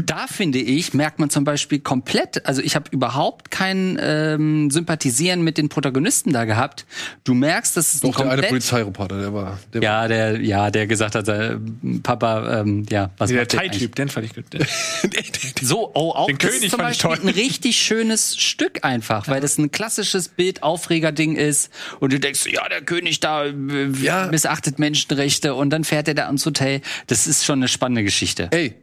Da 0.05 0.27
finde 0.27 0.59
ich, 0.59 0.93
merkt 0.93 1.19
man 1.19 1.29
zum 1.29 1.43
Beispiel 1.43 1.79
komplett, 1.79 2.45
also 2.45 2.61
ich 2.61 2.75
habe 2.75 2.85
überhaupt 2.91 3.49
kein 3.49 3.97
ähm, 4.01 4.69
Sympathisieren 4.69 5.41
mit 5.41 5.57
den 5.57 5.69
Protagonisten 5.69 6.31
da 6.31 6.45
gehabt. 6.45 6.85
Du 7.23 7.33
merkst, 7.33 7.75
dass 7.75 7.93
es 7.93 8.03
ein 8.03 8.11
Doch, 8.11 8.19
eine 8.19 8.29
komplett 8.29 8.51
Polizeireporter, 8.65 9.19
der 9.19 9.33
war. 9.33 9.59
Der 9.73 9.81
ja, 9.81 10.07
der, 10.07 10.41
ja, 10.41 10.71
der 10.71 10.87
gesagt 10.87 11.15
hat, 11.15 11.27
äh, 11.27 11.57
Papa, 12.03 12.61
ähm, 12.61 12.85
ja, 12.89 13.11
was 13.17 13.29
Der 13.29 13.39
macht 13.41 13.53
ihr 13.53 13.59
eigentlich? 13.59 13.71
Thai-Typ, 13.73 13.95
den 13.95 14.09
fand 14.09 14.25
ich 14.25 14.33
gut. 14.35 14.45
So, 15.61 15.91
oh, 15.93 16.11
auch 16.11 16.27
Den 16.27 16.37
das 16.37 16.49
König 16.49 16.63
ist 16.65 16.71
zum 16.71 16.79
fand 16.79 16.95
ich 16.95 17.01
Beispiel 17.01 17.23
toll. 17.23 17.29
ein 17.29 17.35
richtig 17.35 17.77
schönes 17.77 18.37
Stück 18.37 18.83
einfach, 18.83 19.27
weil 19.27 19.41
das 19.41 19.57
ein 19.57 19.71
klassisches 19.71 20.27
Bild-Aufreger-Ding 20.29 21.35
ist 21.35 21.71
und 21.99 22.11
du 22.13 22.19
denkst, 22.19 22.45
ja, 22.47 22.67
der 22.69 22.81
König 22.81 23.19
da 23.19 23.45
äh, 23.45 23.53
Ja. 24.01 24.27
missachtet 24.27 24.79
Menschenrechte 24.79 25.55
und 25.55 25.69
dann 25.69 25.83
fährt 25.83 26.07
er 26.07 26.13
da 26.13 26.25
ans 26.27 26.45
Hotel. 26.45 26.81
Das 27.07 27.27
ist 27.27 27.45
schon 27.45 27.59
eine 27.59 27.67
spannende 27.67 28.03
Geschichte. 28.03 28.49
Ey, 28.51 28.75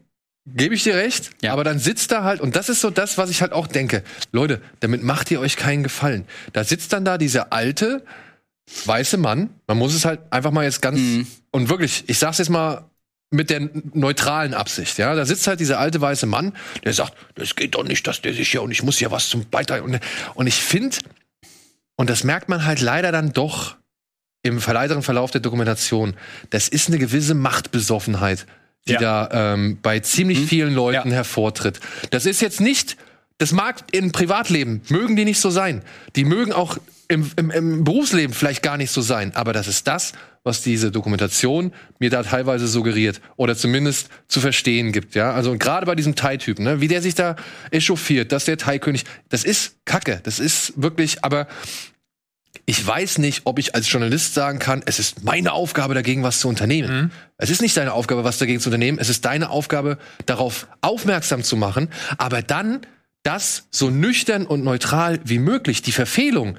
gebe 0.46 0.74
ich 0.74 0.82
dir 0.84 0.94
recht, 0.96 1.30
Ja. 1.42 1.52
aber 1.52 1.64
dann 1.64 1.78
sitzt 1.78 2.10
da 2.12 2.24
halt, 2.24 2.40
und 2.40 2.56
das 2.56 2.68
ist 2.68 2.80
so 2.80 2.90
das, 2.90 3.18
was 3.18 3.30
ich 3.30 3.42
halt 3.42 3.52
auch 3.52 3.66
denke. 3.66 4.02
Leute, 4.32 4.60
damit 4.80 5.02
macht 5.02 5.30
ihr 5.30 5.40
euch 5.40 5.56
keinen 5.56 5.82
Gefallen. 5.82 6.24
Da 6.52 6.64
sitzt 6.64 6.92
dann 6.92 7.04
da 7.04 7.18
dieser 7.18 7.52
alte, 7.52 8.04
weiße 8.84 9.16
Mann, 9.16 9.50
man 9.66 9.78
muss 9.78 9.94
es 9.94 10.04
halt 10.04 10.20
einfach 10.30 10.50
mal 10.50 10.64
jetzt 10.64 10.82
ganz, 10.82 10.98
Mhm. 10.98 11.26
und 11.50 11.68
wirklich, 11.68 12.04
ich 12.06 12.18
sag's 12.18 12.38
jetzt 12.38 12.48
mal 12.50 12.84
mit 13.30 13.48
der 13.50 13.68
neutralen 13.94 14.52
Absicht, 14.54 14.98
ja, 14.98 15.14
da 15.14 15.24
sitzt 15.24 15.46
halt 15.46 15.58
dieser 15.60 15.78
alte 15.78 16.00
weiße 16.00 16.26
Mann, 16.26 16.52
der 16.84 16.92
sagt, 16.92 17.14
das 17.34 17.56
geht 17.56 17.74
doch 17.74 17.84
nicht, 17.84 18.06
dass 18.06 18.20
der 18.22 18.34
sich 18.34 18.50
hier, 18.50 18.62
und 18.62 18.70
ich 18.70 18.82
muss 18.82 19.00
ja 19.00 19.10
was 19.10 19.28
zum 19.28 19.48
Beitrag, 19.48 19.82
und, 19.82 19.98
und 20.34 20.46
ich 20.46 20.56
finde, 20.62 20.96
und 21.96 22.10
das 22.10 22.24
merkt 22.24 22.48
man 22.48 22.64
halt 22.64 22.80
leider 22.80 23.10
dann 23.12 23.32
doch 23.32 23.76
im 24.42 24.64
weiteren 24.66 25.02
Verlauf 25.02 25.30
der 25.30 25.40
Dokumentation, 25.40 26.14
das 26.50 26.68
ist 26.68 26.88
eine 26.88 26.98
gewisse 26.98 27.34
Machtbesoffenheit, 27.34 28.46
die 28.88 28.92
Ja. 28.92 28.98
da 29.28 29.54
ähm, 29.54 29.78
bei 29.80 30.00
ziemlich 30.00 30.40
vielen 30.40 30.74
Leuten 30.74 31.08
Ja. 31.10 31.14
hervortritt. 31.16 31.80
Das 32.10 32.26
ist 32.26 32.40
jetzt 32.42 32.60
nicht, 32.60 32.96
das 33.38 33.52
mag 33.52 33.84
im 33.92 34.10
Privatleben, 34.12 34.82
mögen 34.88 35.14
die 35.16 35.24
nicht 35.24 35.40
so 35.40 35.50
sein. 35.50 35.82
Die 36.16 36.24
mögen 36.24 36.52
auch 36.52 36.78
im, 37.12 37.30
im, 37.36 37.50
im 37.50 37.84
Berufsleben 37.84 38.34
vielleicht 38.34 38.62
gar 38.62 38.76
nicht 38.76 38.90
so 38.90 39.02
sein. 39.02 39.32
Aber 39.34 39.52
das 39.52 39.68
ist 39.68 39.86
das, 39.86 40.12
was 40.44 40.62
diese 40.62 40.90
Dokumentation 40.90 41.72
mir 41.98 42.10
da 42.10 42.22
teilweise 42.22 42.66
suggeriert 42.66 43.20
oder 43.36 43.56
zumindest 43.56 44.08
zu 44.28 44.40
verstehen 44.40 44.92
gibt. 44.92 45.14
Ja, 45.14 45.32
also 45.32 45.56
gerade 45.56 45.86
bei 45.86 45.94
diesem 45.94 46.14
Thai-Typen, 46.14 46.64
ne, 46.64 46.80
wie 46.80 46.88
der 46.88 47.02
sich 47.02 47.14
da 47.14 47.36
echauffiert, 47.70 48.32
dass 48.32 48.46
der 48.46 48.56
Thai-König, 48.56 49.04
das 49.28 49.44
ist 49.44 49.76
Kacke, 49.84 50.20
das 50.22 50.40
ist 50.40 50.72
wirklich, 50.76 51.22
aber 51.22 51.46
ich 52.64 52.84
weiß 52.84 53.18
nicht, 53.18 53.42
ob 53.44 53.58
ich 53.58 53.74
als 53.74 53.90
Journalist 53.90 54.34
sagen 54.34 54.58
kann, 54.58 54.82
es 54.86 54.98
ist 54.98 55.24
meine 55.24 55.52
Aufgabe, 55.52 55.94
dagegen 55.94 56.22
was 56.22 56.40
zu 56.40 56.48
unternehmen. 56.48 57.10
Es 57.36 57.50
ist 57.50 57.60
nicht 57.60 57.76
deine 57.76 57.92
Aufgabe, 57.92 58.24
was 58.24 58.38
dagegen 58.38 58.60
zu 58.60 58.68
unternehmen. 58.68 58.98
Es 59.00 59.08
ist 59.08 59.24
deine 59.24 59.50
Aufgabe, 59.50 59.98
darauf 60.26 60.68
aufmerksam 60.80 61.42
zu 61.42 61.56
machen, 61.56 61.88
aber 62.18 62.40
dann 62.42 62.80
das 63.22 63.66
so 63.70 63.90
nüchtern 63.90 64.46
und 64.46 64.64
neutral 64.64 65.20
wie 65.24 65.38
möglich, 65.38 65.82
die 65.82 65.92
Verfehlung, 65.92 66.56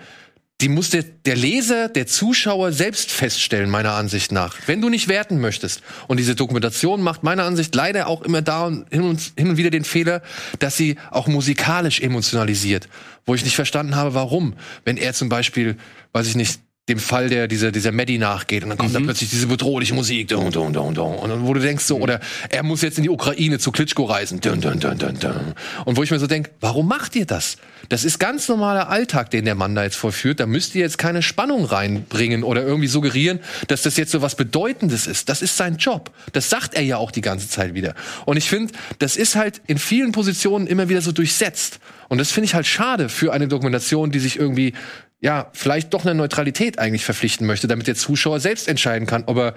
die 0.64 0.70
muss 0.70 0.92
der, 0.92 1.04
der 1.04 1.36
Leser, 1.36 1.90
der 1.90 2.08
Zuschauer 2.08 2.72
selbst 2.72 3.12
feststellen, 3.12 3.70
meiner 3.70 3.96
Ansicht 3.96 4.32
nach. 4.32 4.56
Wenn 4.66 4.80
du 4.80 4.88
nicht 4.88 5.10
werten 5.10 5.42
möchtest. 5.42 5.82
Und 6.08 6.22
diese 6.22 6.36
Dokumentation 6.36 7.02
macht 7.02 7.22
meiner 7.22 7.44
Ansicht 7.44 7.76
leider 7.76 8.08
auch 8.08 8.22
immer 8.22 8.42
da 8.42 8.68
und 8.68 8.88
hin 8.90 9.02
und, 9.02 9.34
hin 9.38 9.50
und 9.50 9.58
wieder 9.58 9.72
den 9.72 9.84
Fehler, 9.84 10.22
dass 10.60 10.78
sie 10.78 10.96
auch 11.12 11.28
musikalisch 11.28 12.00
emotionalisiert. 12.00 12.88
Wo 13.26 13.36
ich 13.36 13.44
nicht 13.44 13.58
verstanden 13.58 13.98
habe, 13.98 14.14
warum. 14.14 14.54
Wenn 14.86 14.96
er 14.96 15.14
zum 15.14 15.28
Beispiel, 15.28 15.76
weiß 16.14 16.28
ich 16.28 16.36
nicht, 16.36 16.62
dem 16.90 17.00
Fall 17.00 17.30
der 17.30 17.48
dieser 17.48 17.72
dieser 17.72 17.94
Maddie 17.94 18.18
nachgeht. 18.18 18.64
Und 18.64 18.70
dann 18.70 18.78
kommt 18.78 18.94
da 18.94 19.00
plötzlich 19.00 19.30
diese 19.30 19.48
bedrohliche 19.48 19.94
Musik. 19.94 20.28
Dun, 20.28 20.52
dun, 20.52 20.74
dun, 20.74 20.94
dun. 20.94 21.16
und 21.16 21.30
dann 21.30 21.48
wo 21.48 21.54
du 21.54 21.62
denkst 21.62 21.86
so 21.86 21.98
oder 21.98 22.20
er 22.50 22.64
muss 22.64 22.82
jetzt 22.82 22.98
in 22.98 23.04
die 23.04 23.10
Ukraine 23.10 23.58
zu 23.58 23.72
Klitschko 23.72 24.04
reisen. 24.04 24.42
Dun, 24.42 24.60
dun, 24.60 24.82
dun, 24.82 24.98
dun, 24.98 25.18
dun. 25.18 25.54
und 25.86 25.96
wo 25.96 26.04
ich 26.04 26.12
mir 26.12 26.20
so 26.20 26.28
denk 26.28 26.52
warum 26.60 26.90
macht 26.90 27.16
ihr 27.16 27.26
das? 27.26 27.56
Das 27.88 28.04
ist 28.04 28.20
ganz 28.20 28.50
normaler 28.50 28.90
Alltag 28.90 29.32
den 29.32 29.46
der 29.46 29.56
Mann 29.56 29.76
da 29.76 29.84
jetzt 29.84 29.96
vollführt 29.96 30.42
da 30.42 30.46
müsst 30.46 30.76
ihr 30.76 30.82
jetzt 30.82 30.98
keine 30.98 31.22
Spannung 31.22 31.64
reinbringen 31.64 32.44
oder 32.44 32.64
irgendwie 32.64 32.90
suggerieren 32.90 33.40
dass 33.68 33.84
das 33.84 33.96
jetzt 33.96 34.12
so 34.12 34.22
was 34.22 34.36
bedeutendes 34.36 35.08
ist. 35.08 35.30
Das 35.30 35.42
ist 35.42 35.56
sein 35.56 35.78
Job. 35.78 36.12
Das 36.34 36.50
sagt 36.50 36.74
er 36.74 36.82
ja 36.82 36.98
auch 36.98 37.12
die 37.12 37.22
ganze 37.22 37.48
Zeit 37.48 37.76
wieder. 37.76 37.96
Und 38.26 38.36
ich 38.36 38.50
finde 38.50 38.74
das 39.00 39.16
ist 39.16 39.38
halt 39.38 39.62
in 39.68 39.78
vielen 39.78 40.12
Positionen 40.12 40.68
immer 40.68 40.90
wieder 40.90 41.02
so 41.02 41.14
durchsetzt. 41.14 41.80
Und 42.10 42.18
das 42.18 42.32
finde 42.32 42.46
ich 42.46 42.56
halt 42.56 42.68
schade 42.68 43.08
für 43.08 43.32
eine 43.32 43.48
Dokumentation 43.48 44.12
die 44.12 44.20
sich 44.20 44.38
irgendwie 44.38 44.74
ja, 45.24 45.48
vielleicht 45.54 45.94
doch 45.94 46.04
eine 46.04 46.16
Neutralität 46.16 46.80
eigentlich 46.80 47.06
verpflichten 47.06 47.48
möchte, 47.48 47.68
damit 47.68 47.88
der 47.88 47.96
Zuschauer 47.96 48.42
selbst 48.42 48.68
entscheiden 48.68 49.08
kann, 49.08 49.24
ob 49.26 49.38
er 49.38 49.56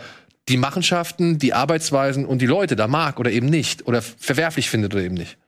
die 0.49 0.59
Machenschaften, 0.59 1.41
die 1.41 1.55
Arbeitsweisen 1.55 2.25
und 2.25 2.41
die 2.41 2.47
Leute 2.47 2.77
da 2.77 2.87
mag 2.87 3.19
oder 3.19 3.33
eben 3.33 3.49
nicht 3.49 3.85
oder 3.89 4.01
verwerflich 4.01 4.71
findet 4.71 4.95
oder 4.95 5.03
eben 5.03 5.17
nicht. 5.17 5.39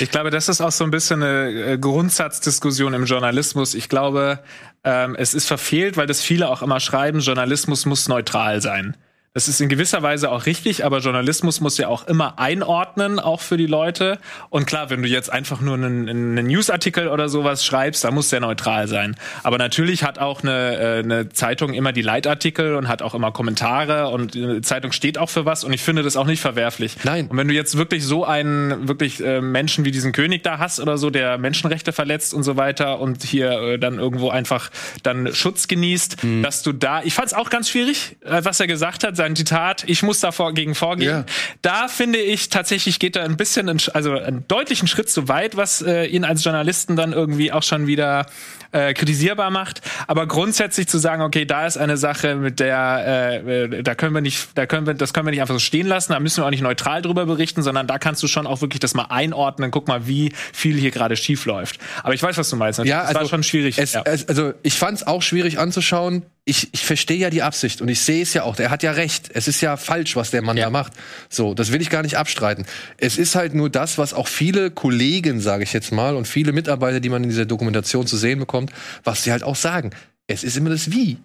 Ich 0.00 0.10
glaube, 0.10 0.30
das 0.30 0.48
ist 0.48 0.62
auch 0.62 0.72
so 0.72 0.84
ein 0.84 0.90
bisschen 0.90 1.22
eine 1.22 1.72
äh, 1.72 1.78
Grundsatzdiskussion 1.78 2.94
im 2.94 3.04
Journalismus. 3.04 3.74
Ich 3.74 3.90
glaube, 3.90 4.38
ähm, 4.82 5.14
es 5.14 5.34
ist 5.34 5.46
verfehlt, 5.46 5.98
weil 5.98 6.06
das 6.06 6.22
viele 6.22 6.48
auch 6.48 6.62
immer 6.62 6.80
schreiben, 6.80 7.20
Journalismus 7.20 7.84
muss 7.84 8.08
neutral 8.08 8.62
sein. 8.62 8.96
Das 9.36 9.48
ist 9.48 9.60
in 9.60 9.68
gewisser 9.68 10.02
Weise 10.02 10.30
auch 10.32 10.46
richtig, 10.46 10.82
aber 10.86 11.00
Journalismus 11.00 11.60
muss 11.60 11.76
ja 11.76 11.88
auch 11.88 12.06
immer 12.06 12.38
einordnen, 12.38 13.20
auch 13.20 13.42
für 13.42 13.58
die 13.58 13.66
Leute. 13.66 14.18
Und 14.48 14.66
klar, 14.66 14.88
wenn 14.88 15.02
du 15.02 15.08
jetzt 15.08 15.30
einfach 15.30 15.60
nur 15.60 15.74
einen, 15.74 16.08
einen 16.08 16.46
Newsartikel 16.46 17.08
oder 17.08 17.28
sowas 17.28 17.62
schreibst, 17.62 18.02
dann 18.04 18.14
muss 18.14 18.30
der 18.30 18.40
neutral 18.40 18.88
sein. 18.88 19.14
Aber 19.42 19.58
natürlich 19.58 20.04
hat 20.04 20.18
auch 20.18 20.42
eine, 20.42 20.78
äh, 20.78 20.98
eine 21.00 21.28
Zeitung 21.28 21.74
immer 21.74 21.92
die 21.92 22.00
Leitartikel 22.00 22.76
und 22.76 22.88
hat 22.88 23.02
auch 23.02 23.14
immer 23.14 23.30
Kommentare 23.30 24.08
und 24.08 24.34
eine 24.34 24.62
Zeitung 24.62 24.92
steht 24.92 25.18
auch 25.18 25.28
für 25.28 25.44
was 25.44 25.64
und 25.64 25.74
ich 25.74 25.82
finde 25.82 26.02
das 26.02 26.16
auch 26.16 26.24
nicht 26.24 26.40
verwerflich. 26.40 26.96
Nein. 27.04 27.26
Und 27.28 27.36
wenn 27.36 27.48
du 27.48 27.52
jetzt 27.52 27.76
wirklich 27.76 28.04
so 28.06 28.24
einen 28.24 28.88
wirklich 28.88 29.22
äh, 29.22 29.42
Menschen 29.42 29.84
wie 29.84 29.90
diesen 29.90 30.12
König 30.12 30.44
da 30.44 30.56
hast 30.56 30.80
oder 30.80 30.96
so, 30.96 31.10
der 31.10 31.36
Menschenrechte 31.36 31.92
verletzt 31.92 32.32
und 32.32 32.42
so 32.42 32.56
weiter 32.56 33.00
und 33.00 33.22
hier 33.22 33.50
äh, 33.50 33.78
dann 33.78 33.98
irgendwo 33.98 34.30
einfach 34.30 34.70
dann 35.02 35.34
Schutz 35.34 35.68
genießt, 35.68 36.22
Mhm. 36.22 36.42
dass 36.42 36.62
du 36.62 36.72
da, 36.72 37.02
ich 37.02 37.12
fand 37.12 37.26
es 37.28 37.34
auch 37.34 37.50
ganz 37.50 37.68
schwierig, 37.68 38.16
was 38.22 38.60
er 38.60 38.66
gesagt 38.66 39.04
hat, 39.04 39.16
Zitat, 39.34 39.84
ich 39.86 40.02
muss 40.02 40.20
davor 40.20 40.52
gegen 40.52 40.74
vorgehen. 40.74 41.08
Ja. 41.08 41.24
Da 41.62 41.88
finde 41.88 42.18
ich 42.18 42.50
tatsächlich 42.50 42.98
geht 42.98 43.16
er 43.16 43.24
ein 43.24 43.36
bisschen, 43.36 43.68
in, 43.68 43.80
also 43.94 44.12
einen 44.12 44.46
deutlichen 44.46 44.86
Schritt 44.86 45.10
zu 45.10 45.28
weit, 45.28 45.56
was 45.56 45.82
äh, 45.82 46.04
ihn 46.04 46.24
als 46.24 46.44
Journalisten 46.44 46.96
dann 46.96 47.12
irgendwie 47.12 47.50
auch 47.50 47.62
schon 47.62 47.86
wieder 47.86 48.26
äh, 48.72 48.94
kritisierbar 48.94 49.50
macht. 49.50 49.80
Aber 50.06 50.26
grundsätzlich 50.26 50.88
zu 50.88 50.98
sagen, 50.98 51.22
okay, 51.22 51.44
da 51.44 51.66
ist 51.66 51.78
eine 51.78 51.96
Sache, 51.96 52.36
mit 52.36 52.60
der 52.60 53.04
äh, 53.06 53.64
äh, 53.64 53.82
da 53.82 53.94
können 53.94 54.14
wir 54.14 54.20
nicht, 54.20 54.48
da 54.54 54.66
können 54.66 54.86
wir, 54.86 54.94
das 54.94 55.12
können 55.12 55.26
wir 55.26 55.30
nicht 55.30 55.40
einfach 55.40 55.54
so 55.54 55.60
stehen 55.60 55.86
lassen. 55.86 56.12
Da 56.12 56.20
müssen 56.20 56.42
wir 56.42 56.46
auch 56.46 56.50
nicht 56.50 56.62
neutral 56.62 57.02
drüber 57.02 57.26
berichten, 57.26 57.62
sondern 57.62 57.86
da 57.86 57.98
kannst 57.98 58.22
du 58.22 58.28
schon 58.28 58.46
auch 58.46 58.60
wirklich 58.60 58.80
das 58.80 58.94
mal 58.94 59.06
einordnen. 59.08 59.70
Guck 59.70 59.88
mal, 59.88 60.06
wie 60.06 60.32
viel 60.52 60.76
hier 60.76 60.90
gerade 60.90 61.16
schief 61.16 61.46
läuft. 61.46 61.78
Aber 62.02 62.14
ich 62.14 62.22
weiß, 62.22 62.36
was 62.36 62.50
du 62.50 62.56
meinst. 62.56 62.78
Ja, 62.84 63.04
das 63.04 63.14
war 63.14 63.26
schon 63.26 63.42
schwierig. 63.42 63.78
Es, 63.78 63.94
ja. 63.94 64.02
es, 64.04 64.28
also 64.28 64.52
ich 64.62 64.74
fand 64.74 64.98
es 64.98 65.06
auch 65.06 65.22
schwierig 65.22 65.58
anzuschauen. 65.58 66.24
Ich, 66.48 66.68
ich 66.72 66.86
verstehe 66.86 67.16
ja 67.16 67.28
die 67.28 67.42
Absicht 67.42 67.82
und 67.82 67.88
ich 67.88 68.00
sehe 68.00 68.22
es 68.22 68.32
ja 68.32 68.44
auch. 68.44 68.56
Er 68.60 68.70
hat 68.70 68.84
ja 68.84 68.92
recht. 68.92 69.30
Es 69.34 69.48
ist 69.48 69.60
ja 69.60 69.76
falsch, 69.76 70.14
was 70.14 70.30
der 70.30 70.42
Mann 70.42 70.56
Ja. 70.56 70.66
da 70.66 70.70
macht. 70.70 70.92
So, 71.28 71.54
das 71.54 71.72
will 71.72 71.82
ich 71.82 71.90
gar 71.90 72.02
nicht 72.02 72.16
abstreiten. 72.18 72.66
Es 72.98 73.18
ist 73.18 73.34
halt 73.34 73.52
nur 73.54 73.68
das, 73.68 73.98
was 73.98 74.14
auch 74.14 74.28
viele 74.28 74.70
Kollegen, 74.70 75.40
sage 75.40 75.64
ich 75.64 75.72
jetzt 75.72 75.90
mal, 75.90 76.14
und 76.14 76.28
viele 76.28 76.52
Mitarbeiter, 76.52 77.00
die 77.00 77.08
man 77.08 77.24
in 77.24 77.30
dieser 77.30 77.46
Dokumentation 77.46 78.06
zu 78.06 78.16
sehen 78.16 78.38
bekommt, 78.38 78.70
was 79.02 79.24
sie 79.24 79.32
halt 79.32 79.42
auch 79.42 79.56
sagen. 79.56 79.90
Es 80.28 80.44
ist 80.44 80.56
immer 80.56 80.70
das 80.70 80.92
Wie. 80.92 81.18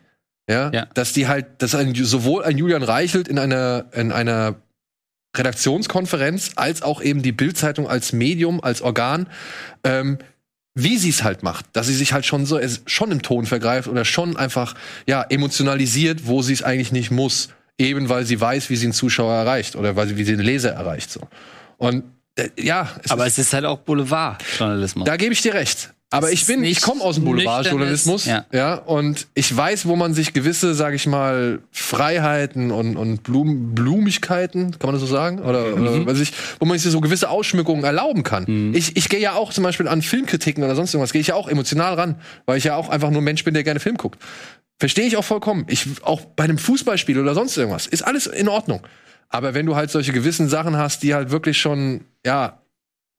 Ja, 0.49 0.71
Ja. 0.73 0.87
dass 0.95 1.13
die 1.13 1.27
halt, 1.27 1.45
dass 1.59 1.75
ein, 1.75 1.93
sowohl 1.93 2.43
ein 2.43 2.57
Julian 2.57 2.81
Reichelt 2.81 3.27
in 3.27 3.37
einer, 3.37 3.85
in 3.93 4.11
einer 4.11 4.55
Redaktionskonferenz 5.37 6.51
als 6.55 6.81
auch 6.81 7.01
eben 7.01 7.21
die 7.21 7.31
Bildzeitung 7.31 7.87
als 7.87 8.11
Medium, 8.11 8.61
als 8.61 8.81
Organ, 8.81 9.27
ähm, 9.83 10.17
wie 10.73 10.97
sie 10.97 11.09
es 11.09 11.23
halt 11.23 11.43
macht, 11.43 11.65
dass 11.73 11.87
sie 11.87 11.93
sich 11.93 12.13
halt 12.13 12.25
schon 12.25 12.45
so 12.45 12.59
schon 12.85 13.11
im 13.11 13.21
Ton 13.21 13.45
vergreift 13.45 13.87
oder 13.87 14.05
schon 14.05 14.37
einfach 14.37 14.73
ja 15.05 15.21
emotionalisiert, 15.23 16.27
wo 16.27 16.41
sie 16.41 16.53
es 16.53 16.63
eigentlich 16.63 16.91
nicht 16.91 17.11
muss, 17.11 17.49
eben 17.77 18.09
weil 18.09 18.25
sie 18.25 18.39
weiß, 18.39 18.69
wie 18.69 18.75
sie 18.75 18.85
einen 18.85 18.93
Zuschauer 18.93 19.33
erreicht 19.33 19.75
oder 19.75 19.95
weil 19.95 20.07
sie 20.07 20.17
wie 20.17 20.23
sie 20.23 20.35
den 20.35 20.45
Leser 20.45 20.71
erreicht 20.71 21.11
so. 21.11 21.21
Und 21.77 22.03
äh, 22.35 22.49
ja, 22.57 22.89
es 23.03 23.11
Aber 23.11 23.27
ist, 23.27 23.37
es 23.37 23.47
ist 23.47 23.53
halt 23.53 23.65
auch 23.65 23.79
Boulevardjournalismus. 23.79 25.05
da 25.05 25.17
gebe 25.17 25.33
ich 25.33 25.41
dir 25.41 25.53
recht. 25.53 25.93
Aber 26.13 26.31
ich 26.31 26.45
bin, 26.45 26.63
ich 26.63 26.81
komme 26.81 27.01
aus 27.01 27.15
dem 27.15 27.23
Boulevardjournalismus, 27.25 28.25
ja. 28.25 28.45
ja. 28.51 28.75
und 28.75 29.27
ich 29.33 29.55
weiß, 29.55 29.85
wo 29.87 29.95
man 29.95 30.13
sich 30.13 30.33
gewisse, 30.33 30.73
sage 30.75 30.97
ich 30.97 31.07
mal, 31.07 31.59
Freiheiten 31.71 32.71
und, 32.71 32.97
und 32.97 33.23
Blum, 33.23 33.73
Blumigkeiten, 33.73 34.71
kann 34.77 34.91
man 34.91 34.95
das 34.99 35.01
so 35.01 35.07
sagen, 35.07 35.39
oder, 35.39 35.75
Mhm. 35.75 35.81
oder 35.81 36.05
weiß 36.07 36.19
ich, 36.19 36.33
wo 36.59 36.65
man 36.65 36.77
sich 36.77 36.91
so 36.91 36.99
gewisse 36.99 37.29
Ausschmückungen 37.29 37.83
erlauben 37.85 38.23
kann. 38.23 38.73
Ich, 38.73 38.97
ich 38.97 39.07
gehe 39.07 39.19
ja 39.21 39.33
auch 39.33 39.53
zum 39.53 39.63
Beispiel 39.63 39.87
an 39.87 40.01
Filmkritiken 40.01 40.63
oder 40.63 40.75
sonst 40.75 40.93
irgendwas, 40.93 41.13
gehe 41.13 41.21
ich 41.21 41.27
ja 41.27 41.35
auch 41.35 41.47
emotional 41.47 41.93
ran, 41.93 42.15
weil 42.45 42.57
ich 42.57 42.65
ja 42.65 42.75
auch 42.75 42.89
einfach 42.89 43.09
nur 43.09 43.21
ein 43.21 43.25
Mensch 43.25 43.43
bin, 43.43 43.53
der 43.53 43.63
gerne 43.63 43.79
Film 43.79 43.95
guckt. 43.97 44.19
Verstehe 44.79 45.05
ich 45.05 45.15
auch 45.15 45.23
vollkommen. 45.23 45.65
Ich 45.69 45.85
auch 46.01 46.21
bei 46.21 46.43
einem 46.43 46.57
Fußballspiel 46.57 47.19
oder 47.19 47.35
sonst 47.35 47.55
irgendwas 47.55 47.87
ist 47.87 48.01
alles 48.01 48.25
in 48.27 48.49
Ordnung. 48.49 48.81
Aber 49.29 49.53
wenn 49.53 49.65
du 49.65 49.75
halt 49.75 49.91
solche 49.91 50.11
gewissen 50.11 50.49
Sachen 50.49 50.75
hast, 50.75 51.03
die 51.03 51.13
halt 51.13 51.31
wirklich 51.31 51.61
schon 51.61 52.01
ja 52.25 52.60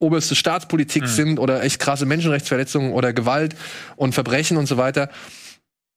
oberste 0.03 0.35
Staatspolitik 0.35 1.07
sind 1.07 1.39
oder 1.39 1.63
echt 1.63 1.79
krasse 1.79 2.05
Menschenrechtsverletzungen 2.05 2.93
oder 2.93 3.13
Gewalt 3.13 3.55
und 3.95 4.13
Verbrechen 4.13 4.57
und 4.57 4.67
so 4.67 4.77
weiter, 4.77 5.09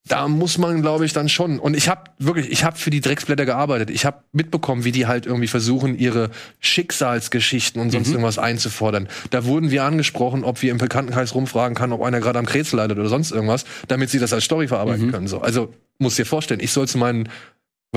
da 0.09 0.29
muss 0.29 0.57
man, 0.57 0.83
glaube 0.83 1.05
ich, 1.05 1.12
dann 1.12 1.29
schon. 1.29 1.59
Und 1.59 1.77
ich 1.77 1.88
habe 1.88 2.03
wirklich, 2.19 2.51
ich 2.51 2.62
habe 2.62 2.77
für 2.79 2.90
die 2.90 3.01
Drecksblätter 3.01 3.45
gearbeitet. 3.45 3.90
Ich 3.90 4.05
habe 4.05 4.23
mitbekommen, 4.33 4.85
wie 4.85 4.92
die 4.92 5.07
halt 5.07 5.27
irgendwie 5.27 5.49
versuchen, 5.49 5.99
ihre 5.99 6.31
Schicksalsgeschichten 6.61 7.81
und 7.83 7.90
sonst 7.90 8.11
irgendwas 8.11 8.38
einzufordern. 8.38 9.09
Da 9.31 9.45
wurden 9.45 9.73
wir 9.73 9.83
angesprochen, 9.83 10.45
ob 10.45 10.62
wir 10.62 10.71
im 10.71 10.79
Bekanntenkreis 10.79 11.35
rumfragen 11.35 11.75
kann, 11.75 11.92
ob 11.92 12.03
einer 12.03 12.21
gerade 12.21 12.38
am 12.38 12.47
Krebs 12.47 12.73
leidet 12.73 12.99
oder 12.99 13.09
sonst 13.09 13.33
irgendwas, 13.33 13.64
damit 13.88 14.11
sie 14.11 14.21
das 14.21 14.33
als 14.33 14.45
Story 14.45 14.69
verarbeiten 14.69 15.11
können. 15.11 15.27
So. 15.27 15.40
Also 15.40 15.75
muss 15.99 16.14
dir 16.14 16.27
vorstellen, 16.27 16.61
ich 16.61 16.71
soll 16.71 16.87
zu 16.87 16.99
meinen 16.99 17.29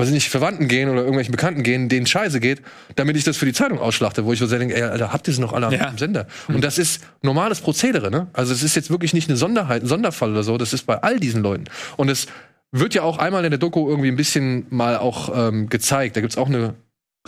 weiß 0.00 0.08
ich 0.08 0.14
nicht, 0.14 0.28
Verwandten 0.30 0.66
gehen 0.66 0.88
oder 0.88 1.00
irgendwelchen 1.00 1.32
Bekannten 1.32 1.62
gehen, 1.62 1.88
denen 1.88 2.06
Scheiße 2.06 2.40
geht, 2.40 2.62
damit 2.96 3.16
ich 3.16 3.24
das 3.24 3.36
für 3.36 3.46
die 3.46 3.52
Zeitung 3.52 3.78
ausschlachte, 3.78 4.24
wo 4.24 4.32
ich 4.32 4.38
so 4.38 4.46
sehr 4.46 4.58
denke, 4.58 4.74
ey, 4.74 4.82
Alter, 4.82 5.12
habt 5.12 5.28
ihr 5.28 5.34
sie 5.34 5.40
noch 5.40 5.52
alle 5.52 5.72
Ja. 5.74 5.88
am 5.88 5.98
Sender? 5.98 6.26
Und 6.48 6.64
das 6.64 6.78
ist 6.78 7.02
normales 7.22 7.60
Prozedere, 7.60 8.10
ne? 8.10 8.26
Also 8.32 8.52
es 8.52 8.62
ist 8.62 8.74
jetzt 8.76 8.90
wirklich 8.90 9.12
nicht 9.14 9.28
eine 9.28 9.36
Sonderheit, 9.36 9.82
ein 9.82 9.86
Sonderfall 9.86 10.30
oder 10.32 10.42
so, 10.42 10.58
das 10.58 10.72
ist 10.72 10.86
bei 10.86 10.96
all 11.02 11.20
diesen 11.20 11.42
Leuten. 11.42 11.64
Und 11.96 12.08
es 12.08 12.26
wird 12.72 12.94
ja 12.94 13.02
auch 13.02 13.18
einmal 13.18 13.44
in 13.44 13.50
der 13.50 13.58
Doku 13.58 13.88
irgendwie 13.88 14.08
ein 14.08 14.16
bisschen 14.16 14.66
mal 14.70 14.96
auch 14.96 15.30
ähm, 15.48 15.68
gezeigt. 15.68 16.16
Da 16.16 16.20
gibt's 16.20 16.36
auch 16.38 16.46
eine 16.48 16.74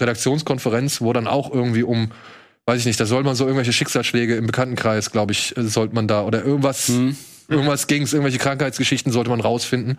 Redaktionskonferenz, 0.01 1.01
wo 1.01 1.13
dann 1.13 1.27
auch 1.27 1.53
irgendwie 1.53 1.83
um 1.83 2.11
weiß 2.65 2.79
ich 2.79 2.87
nicht, 2.87 3.01
da 3.01 3.07
soll 3.07 3.25
man 3.25 3.35
so 3.35 3.43
irgendwelche 3.45 3.73
Schicksalsschläge 3.73 4.37
im 4.37 4.47
Bekanntenkreis, 4.47 5.11
glaube 5.11 5.33
ich, 5.33 5.53
sollte 5.57 5.97
man 5.97 6.07
da 6.07 6.23
oder 6.23 6.45
irgendwas, 6.45 6.91
Mhm. 6.91 7.17
irgendwas 7.49 7.89
ging's, 7.89 8.13
irgendwelche 8.13 8.39
Krankheitsgeschichten 8.39 9.11
sollte 9.11 9.31
man 9.31 9.41
rausfinden. 9.41 9.99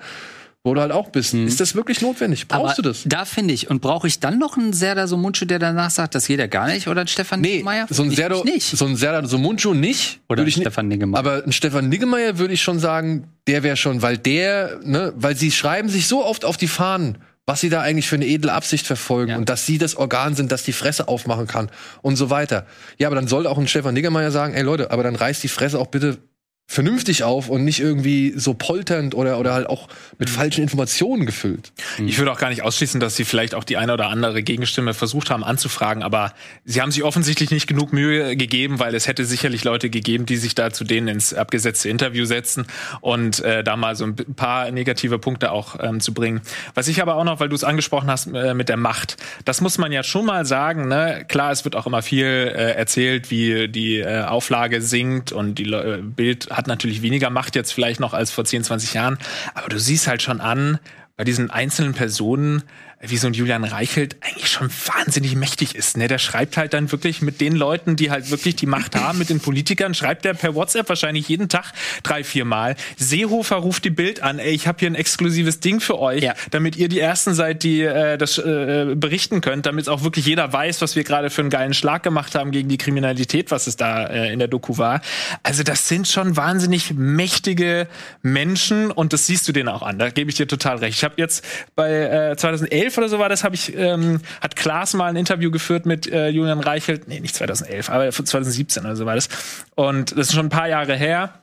Wo 0.65 0.73
du 0.73 0.79
halt 0.79 0.93
auch 0.93 1.09
bist. 1.09 1.33
Ist 1.33 1.59
das 1.59 1.75
wirklich 1.75 1.99
notwendig? 2.01 2.47
Brauchst. 2.47 2.63
Aber 2.79 2.81
du 2.81 2.81
das? 2.83 3.01
Da 3.05 3.25
finde 3.25 3.53
ich. 3.53 3.69
Und 3.69 3.81
brauche 3.81 4.07
ich 4.07 4.21
dann 4.21 4.39
noch 4.39 4.55
einen 4.57 4.71
Serdar 4.71 5.09
Somuncu, 5.09 5.43
der 5.43 5.59
danach 5.59 5.89
sagt, 5.89 6.15
das 6.15 6.27
geht 6.27 6.39
ja 6.39 6.47
gar 6.47 6.67
nicht? 6.67 6.87
Oder 6.87 7.01
einen 7.01 7.09
Stefan 7.09 7.41
Nee, 7.41 7.49
Niggemeier? 7.55 7.85
so 7.89 8.01
ein 8.03 8.11
Serdo, 8.11 8.45
nicht. 8.45 8.65
so 8.77 8.85
ein 8.85 8.95
Serdar 8.95 9.27
Somuncu 9.27 9.73
nicht. 9.73 10.21
Oder 10.29 10.39
würde 10.39 10.49
ich 10.49 10.55
nicht. 10.55 10.63
Stefan 10.65 10.87
Niggemeier. 10.87 11.19
Aber 11.19 11.43
ein 11.43 11.51
Stefan 11.51 11.89
Niggemeier 11.89 12.37
würde 12.37 12.53
ich 12.53 12.61
schon 12.61 12.79
sagen, 12.79 13.27
der 13.47 13.61
wäre 13.63 13.75
schon, 13.75 14.01
weil 14.01 14.17
der, 14.17 14.79
ne, 14.85 15.11
weil 15.17 15.35
sie 15.35 15.51
schreiben 15.51 15.89
sich 15.89 16.07
so 16.07 16.23
oft 16.25 16.45
auf 16.45 16.55
die 16.55 16.69
Fahnen, 16.69 17.17
was 17.45 17.59
sie 17.59 17.69
da 17.69 17.81
eigentlich 17.81 18.07
für 18.07 18.15
eine 18.15 18.25
edle 18.25 18.53
Absicht 18.53 18.87
verfolgen 18.87 19.31
Ja. 19.31 19.37
und 19.37 19.49
dass 19.49 19.65
sie 19.65 19.77
das 19.77 19.97
Organ 19.97 20.33
sind, 20.33 20.49
das 20.53 20.63
die 20.63 20.71
Fresse 20.71 21.09
aufmachen 21.09 21.45
kann 21.45 21.69
und 22.01 22.15
so 22.15 22.29
weiter. 22.29 22.65
Ja, 22.97 23.09
aber 23.09 23.17
dann 23.17 23.27
soll 23.27 23.47
auch 23.47 23.57
ein 23.57 23.67
Stefan 23.67 23.93
Niggemeier 23.95 24.31
sagen, 24.31 24.53
ey 24.53 24.61
Leute, 24.63 24.91
aber 24.91 25.03
dann 25.03 25.15
reißt 25.17 25.43
die 25.43 25.49
Fresse 25.49 25.77
auch 25.77 25.87
bitte 25.87 26.19
vernünftig 26.65 27.23
auf 27.23 27.49
und 27.49 27.65
nicht 27.65 27.79
irgendwie 27.81 28.33
so 28.35 28.53
polternd 28.53 29.13
oder, 29.15 29.37
oder 29.39 29.53
halt 29.53 29.67
auch 29.67 29.89
mit 30.17 30.29
Mhm. 30.29 30.33
falschen 30.33 30.61
Informationen 30.61 31.25
gefüllt. 31.25 31.71
Ich 32.05 32.17
würde 32.17 32.31
auch 32.31 32.39
gar 32.39 32.49
nicht 32.49 32.63
ausschließen, 32.63 32.99
dass 32.99 33.15
sie 33.15 33.25
vielleicht 33.25 33.53
auch 33.53 33.63
die 33.63 33.77
eine 33.77 33.93
oder 33.93 34.07
andere 34.07 34.41
Gegenstimme 34.43 34.93
versucht 34.93 35.29
haben 35.29 35.43
anzufragen, 35.43 36.01
aber 36.03 36.33
sie 36.63 36.81
haben 36.81 36.91
sich 36.91 37.03
offensichtlich 37.03 37.51
nicht 37.51 37.67
genug 37.67 37.93
Mühe 37.93 38.35
gegeben, 38.37 38.79
weil 38.79 38.95
es 38.95 39.07
hätte 39.07 39.25
sicherlich 39.25 39.63
Leute 39.65 39.89
gegeben, 39.89 40.25
die 40.25 40.37
sich 40.37 40.55
da 40.55 40.71
zu 40.71 40.83
denen 40.83 41.09
ins 41.09 41.33
abgesetzte 41.33 41.89
Interview 41.89 42.25
setzen 42.25 42.65
und 43.01 43.41
äh, 43.41 43.63
da 43.63 43.75
mal 43.75 43.95
so 43.95 44.05
ein 44.05 44.15
paar 44.15 44.71
negative 44.71 45.19
Punkte 45.19 45.51
auch 45.51 45.75
ähm, 45.81 45.99
zu 45.99 46.13
bringen. 46.13 46.41
Was 46.73 46.87
ich 46.87 47.01
aber 47.01 47.15
auch 47.15 47.23
noch, 47.25 47.39
weil 47.39 47.49
du 47.49 47.55
es 47.55 47.63
angesprochen 47.65 48.09
hast 48.09 48.27
äh, 48.33 48.53
mit 48.53 48.69
der 48.69 48.77
Macht, 48.77 49.17
das 49.45 49.61
muss 49.61 49.77
man 49.77 49.91
ja 49.91 50.01
schon 50.01 50.25
mal 50.25 50.45
sagen. 50.45 50.87
Ne? 50.87 51.25
Klar, 51.27 51.51
es 51.51 51.65
wird 51.65 51.75
auch 51.75 51.85
immer 51.85 52.01
viel 52.01 52.25
äh, 52.25 52.71
erzählt, 52.71 53.29
wie 53.29 53.67
die 53.67 53.99
äh, 53.99 54.21
Auflage 54.23 54.81
sinkt 54.81 55.31
und 55.33 55.55
die 55.55 55.73
Bild 56.15 56.51
hat 56.53 56.67
natürlich 56.67 57.01
weniger 57.01 57.29
Macht 57.29 57.55
jetzt 57.55 57.73
vielleicht 57.73 57.99
noch 57.99 58.13
als 58.13 58.31
vor 58.31 58.45
10, 58.45 58.63
20 58.63 58.93
Jahren, 58.93 59.17
aber 59.53 59.69
du 59.69 59.79
siehst 59.79 60.07
halt 60.07 60.21
schon 60.21 60.41
an, 60.41 60.79
bei 61.15 61.23
diesen 61.23 61.51
einzelnen 61.51 61.93
Personen, 61.93 62.63
wie 63.05 63.17
so 63.17 63.27
ein 63.27 63.33
Julian 63.33 63.63
Reichelt 63.65 64.15
eigentlich 64.21 64.49
schon 64.49 64.69
wahnsinnig 64.85 65.35
mächtig 65.35 65.75
ist. 65.75 65.97
Ne? 65.97 66.07
Der 66.07 66.17
schreibt 66.19 66.55
halt 66.57 66.73
dann 66.73 66.91
wirklich 66.91 67.21
mit 67.21 67.41
den 67.41 67.53
Leuten, 67.55 67.95
die 67.95 68.09
halt 68.11 68.31
wirklich 68.31 68.55
die 68.55 68.65
Macht 68.65 68.95
haben, 68.95 69.17
mit 69.17 69.29
den 69.29 69.39
Politikern, 69.41 69.93
schreibt 69.93 70.25
er 70.25 70.33
per 70.33 70.55
WhatsApp 70.55 70.87
wahrscheinlich 70.87 71.27
jeden 71.27 71.49
Tag 71.49 71.73
drei, 72.03 72.23
vier 72.23 72.45
Mal. 72.45 72.75
Seehofer 72.97 73.57
ruft 73.57 73.83
die 73.83 73.89
Bild 73.89 74.23
an, 74.23 74.39
ey, 74.39 74.51
ich 74.51 74.67
habe 74.67 74.79
hier 74.79 74.89
ein 74.89 74.95
exklusives 74.95 75.59
Ding 75.59 75.79
für 75.81 75.99
euch, 75.99 76.23
Ja. 76.23 76.33
damit 76.51 76.75
ihr 76.77 76.87
die 76.87 76.99
Ersten 76.99 77.33
seid, 77.33 77.63
die 77.63 77.81
äh, 77.81 78.17
das 78.17 78.37
äh, 78.37 78.93
berichten 78.95 79.41
könnt, 79.41 79.65
damit 79.65 79.89
auch 79.89 80.03
wirklich 80.03 80.25
jeder 80.25 80.51
weiß, 80.53 80.81
was 80.81 80.95
wir 80.95 81.03
gerade 81.03 81.29
für 81.29 81.41
einen 81.41 81.49
geilen 81.49 81.73
Schlag 81.73 82.03
gemacht 82.03 82.35
haben 82.35 82.51
gegen 82.51 82.69
die 82.69 82.77
Kriminalität, 82.77 83.51
was 83.51 83.67
es 83.67 83.75
da 83.75 84.05
äh, 84.05 84.31
in 84.31 84.39
der 84.39 84.47
Doku 84.47 84.77
war. 84.77 85.01
Also 85.43 85.63
das 85.63 85.87
sind 85.89 86.07
schon 86.07 86.37
wahnsinnig 86.37 86.93
mächtige 86.93 87.87
Menschen 88.21 88.91
und 88.91 89.13
das 89.13 89.27
siehst 89.27 89.47
du 89.47 89.51
denen 89.51 89.69
auch 89.69 89.81
an. 89.81 89.99
Da 89.99 90.09
gebe 90.09 90.29
ich 90.29 90.35
dir 90.37 90.47
total 90.47 90.77
recht. 90.77 90.97
Ich 90.97 91.03
habe 91.03 91.15
jetzt 91.17 91.43
bei 91.75 92.31
äh, 92.31 92.37
2011 92.37 92.92
oder 92.97 93.09
so 93.09 93.19
war 93.19 93.29
das, 93.29 93.43
habe 93.43 93.55
ich 93.55 93.75
ähm, 93.75 94.21
hat 94.41 94.55
Klaas 94.55 94.93
mal 94.93 95.07
ein 95.07 95.15
Interview 95.15 95.51
geführt 95.51 95.85
mit 95.85 96.11
äh, 96.11 96.29
Julian 96.29 96.59
Reichelt. 96.59 97.07
Nee, 97.07 97.19
nicht 97.19 97.35
2011, 97.35 97.89
aber 97.89 98.11
2017 98.11 98.85
oder 98.85 98.95
so 98.95 99.05
war 99.05 99.15
das. 99.15 99.29
Und 99.75 100.11
das 100.11 100.27
ist 100.27 100.33
schon 100.33 100.47
ein 100.47 100.49
paar 100.49 100.67
Jahre 100.67 100.95
her. 100.95 101.33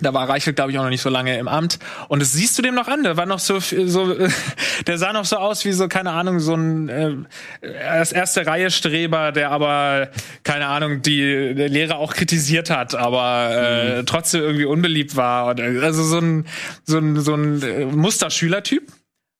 Da 0.00 0.12
war 0.12 0.28
Reichelt, 0.28 0.56
glaube 0.56 0.72
ich, 0.72 0.78
auch 0.78 0.82
noch 0.82 0.90
nicht 0.90 1.02
so 1.02 1.08
lange 1.08 1.38
im 1.38 1.46
Amt. 1.46 1.78
Und 2.08 2.20
das 2.20 2.32
siehst 2.32 2.58
du 2.58 2.62
dem 2.62 2.74
noch 2.74 2.88
an. 2.88 3.04
Der 3.04 3.16
war 3.16 3.26
noch 3.26 3.38
so, 3.38 3.60
so 3.60 4.16
der 4.86 4.98
sah 4.98 5.12
noch 5.12 5.24
so 5.24 5.36
aus 5.36 5.64
wie 5.64 5.72
so, 5.72 5.86
keine 5.86 6.10
Ahnung, 6.10 6.40
so 6.40 6.54
ein 6.54 6.88
äh, 6.88 7.68
als 7.88 8.10
erste 8.10 8.44
Reihe 8.44 8.72
Streber, 8.72 9.30
der 9.30 9.52
aber, 9.52 10.10
keine 10.42 10.66
Ahnung, 10.66 11.02
die 11.02 11.54
der 11.54 11.68
Lehrer 11.68 11.98
auch 11.98 12.12
kritisiert 12.12 12.70
hat, 12.70 12.96
aber 12.96 13.98
äh, 13.98 14.04
trotzdem 14.04 14.42
irgendwie 14.42 14.64
unbeliebt 14.64 15.14
war. 15.14 15.46
Und, 15.46 15.60
äh, 15.60 15.78
also 15.80 16.02
so 16.02 16.18
ein, 16.18 16.46
so 16.84 16.98
ein, 16.98 17.20
so 17.20 17.34
ein 17.34 17.62
äh, 17.62 17.84
Musterschülertyp. 17.86 18.90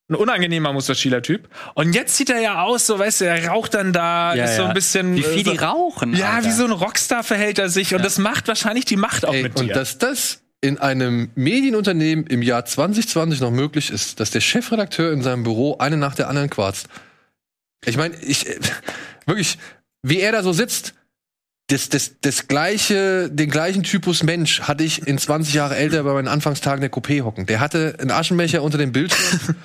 Ein 0.08 0.16
unangenehmer 0.16 0.72
Musterschülertyp. 0.74 1.48
Und 1.74 1.94
jetzt 1.94 2.16
sieht 2.16 2.28
er 2.28 2.38
ja 2.40 2.62
aus, 2.62 2.86
so 2.86 2.98
weißt 2.98 3.22
du, 3.22 3.24
er 3.24 3.48
raucht 3.48 3.72
dann 3.72 3.92
da, 3.94 4.34
Ja, 4.34 4.44
ist 4.44 4.56
so 4.56 4.62
ja. 4.62 4.68
ein 4.68 4.74
bisschen. 4.74 5.16
Wie 5.16 5.22
viel 5.22 5.40
äh, 5.40 5.44
so, 5.44 5.50
die 5.52 5.56
rauchen. 5.56 6.14
Ja, 6.14 6.32
Alter. 6.32 6.46
wie 6.48 6.52
so 6.52 6.64
ein 6.64 6.72
Rockstar 6.72 7.24
verhält 7.24 7.58
er 7.58 7.70
sich. 7.70 7.94
Und 7.94 8.04
das 8.04 8.18
macht 8.18 8.46
wahrscheinlich 8.48 8.84
die 8.84 8.96
Macht 8.96 9.24
auch 9.24 9.32
Ey, 9.32 9.42
mit 9.44 9.58
und 9.58 9.68
dir. 9.68 9.72
dass 9.74 9.96
das 9.96 10.42
in 10.60 10.78
einem 10.78 11.30
Medienunternehmen 11.34 12.26
im 12.26 12.42
Jahr 12.42 12.64
2020 12.66 13.40
noch 13.40 13.50
möglich 13.50 13.90
ist, 13.90 14.20
dass 14.20 14.30
der 14.30 14.40
Chefredakteur 14.40 15.10
in 15.12 15.22
seinem 15.22 15.42
Büro 15.42 15.76
eine 15.78 15.96
nach 15.96 16.14
der 16.14 16.28
anderen 16.28 16.50
quarzt. 16.50 16.88
Ich 17.86 17.96
meine, 17.96 18.14
ich 18.16 18.46
äh, 18.46 18.58
wirklich, 19.26 19.58
wie 20.02 20.20
er 20.20 20.32
da 20.32 20.42
so 20.42 20.52
sitzt, 20.52 20.92
das, 21.68 21.88
das, 21.88 22.16
das 22.20 22.46
gleiche, 22.46 23.30
den 23.30 23.48
gleichen 23.48 23.82
Typus 23.82 24.22
Mensch 24.22 24.60
hatte 24.60 24.84
ich 24.84 25.06
in 25.06 25.16
20 25.16 25.54
Jahre 25.54 25.76
älter 25.76 26.02
bei 26.02 26.12
meinen 26.12 26.28
Anfangstagen 26.28 26.82
der 26.82 26.92
Coupé 26.92 27.22
hocken. 27.22 27.46
Der 27.46 27.60
hatte 27.60 27.96
einen 27.98 28.10
Aschenbecher 28.10 28.62
unter 28.62 28.76
dem 28.76 28.92
Bildschirm. 28.92 29.56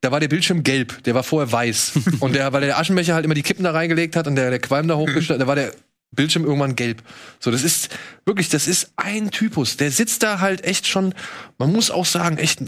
da 0.00 0.10
war 0.10 0.20
der 0.20 0.28
Bildschirm 0.28 0.62
gelb, 0.62 1.02
der 1.04 1.14
war 1.14 1.22
vorher 1.22 1.52
weiß. 1.52 1.92
Und 2.20 2.34
der, 2.34 2.52
weil 2.54 2.62
der 2.62 2.78
Aschenbecher 2.78 3.14
halt 3.14 3.26
immer 3.26 3.34
die 3.34 3.42
Kippen 3.42 3.64
da 3.64 3.72
reingelegt 3.72 4.16
hat 4.16 4.26
und 4.26 4.36
der, 4.36 4.48
der 4.48 4.60
Qualm 4.60 4.88
da 4.88 4.96
hochgestellt, 4.96 5.42
da 5.42 5.46
war 5.46 5.56
der 5.56 5.72
Bildschirm 6.12 6.44
irgendwann 6.44 6.74
gelb. 6.74 7.02
So, 7.38 7.50
das 7.50 7.62
ist 7.62 7.90
wirklich, 8.24 8.48
das 8.48 8.66
ist 8.66 8.92
ein 8.96 9.30
Typus. 9.30 9.76
Der 9.76 9.90
sitzt 9.90 10.22
da 10.22 10.40
halt 10.40 10.64
echt 10.64 10.86
schon, 10.86 11.14
man 11.58 11.70
muss 11.70 11.90
auch 11.90 12.06
sagen, 12.06 12.38
echt 12.38 12.60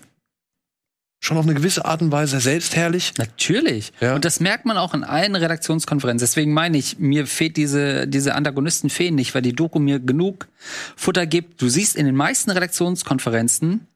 schon 1.25 1.39
auf 1.39 1.47
eine 1.47 1.55
gewisse 1.55 1.85
Art 1.85 2.03
und 2.03 2.13
Weise 2.13 2.39
selbstherrlich. 2.39 3.15
Natürlich. 3.17 3.93
Ja. 4.01 4.15
Und 4.15 4.25
das 4.25 4.41
merkt 4.41 4.67
man 4.67 4.77
auch 4.77 4.93
in 4.95 5.05
allen 5.05 5.35
Redaktionskonferenzen. 5.35 6.25
Deswegen 6.25 6.53
meine 6.53 6.77
ich, 6.77 6.99
mir 6.99 7.27
fehlt 7.27 7.57
diese, 7.57 8.07
diese 8.07 8.35
Antagonisten 8.35 8.91
fehlen 8.91 9.15
nicht, 9.15 9.35
weil 9.35 9.43
die 9.43 9.55
Doku 9.55 9.79
mir 9.79 10.01
genug 10.01 10.49
Futter 10.97 11.27
gibt. 11.27 11.63
Du 11.63 11.69
siehst 11.69 11.97
in 11.97 12.07
den 12.07 12.15
meisten 12.15 12.51
Redaktionskonferenzen, 12.51 13.87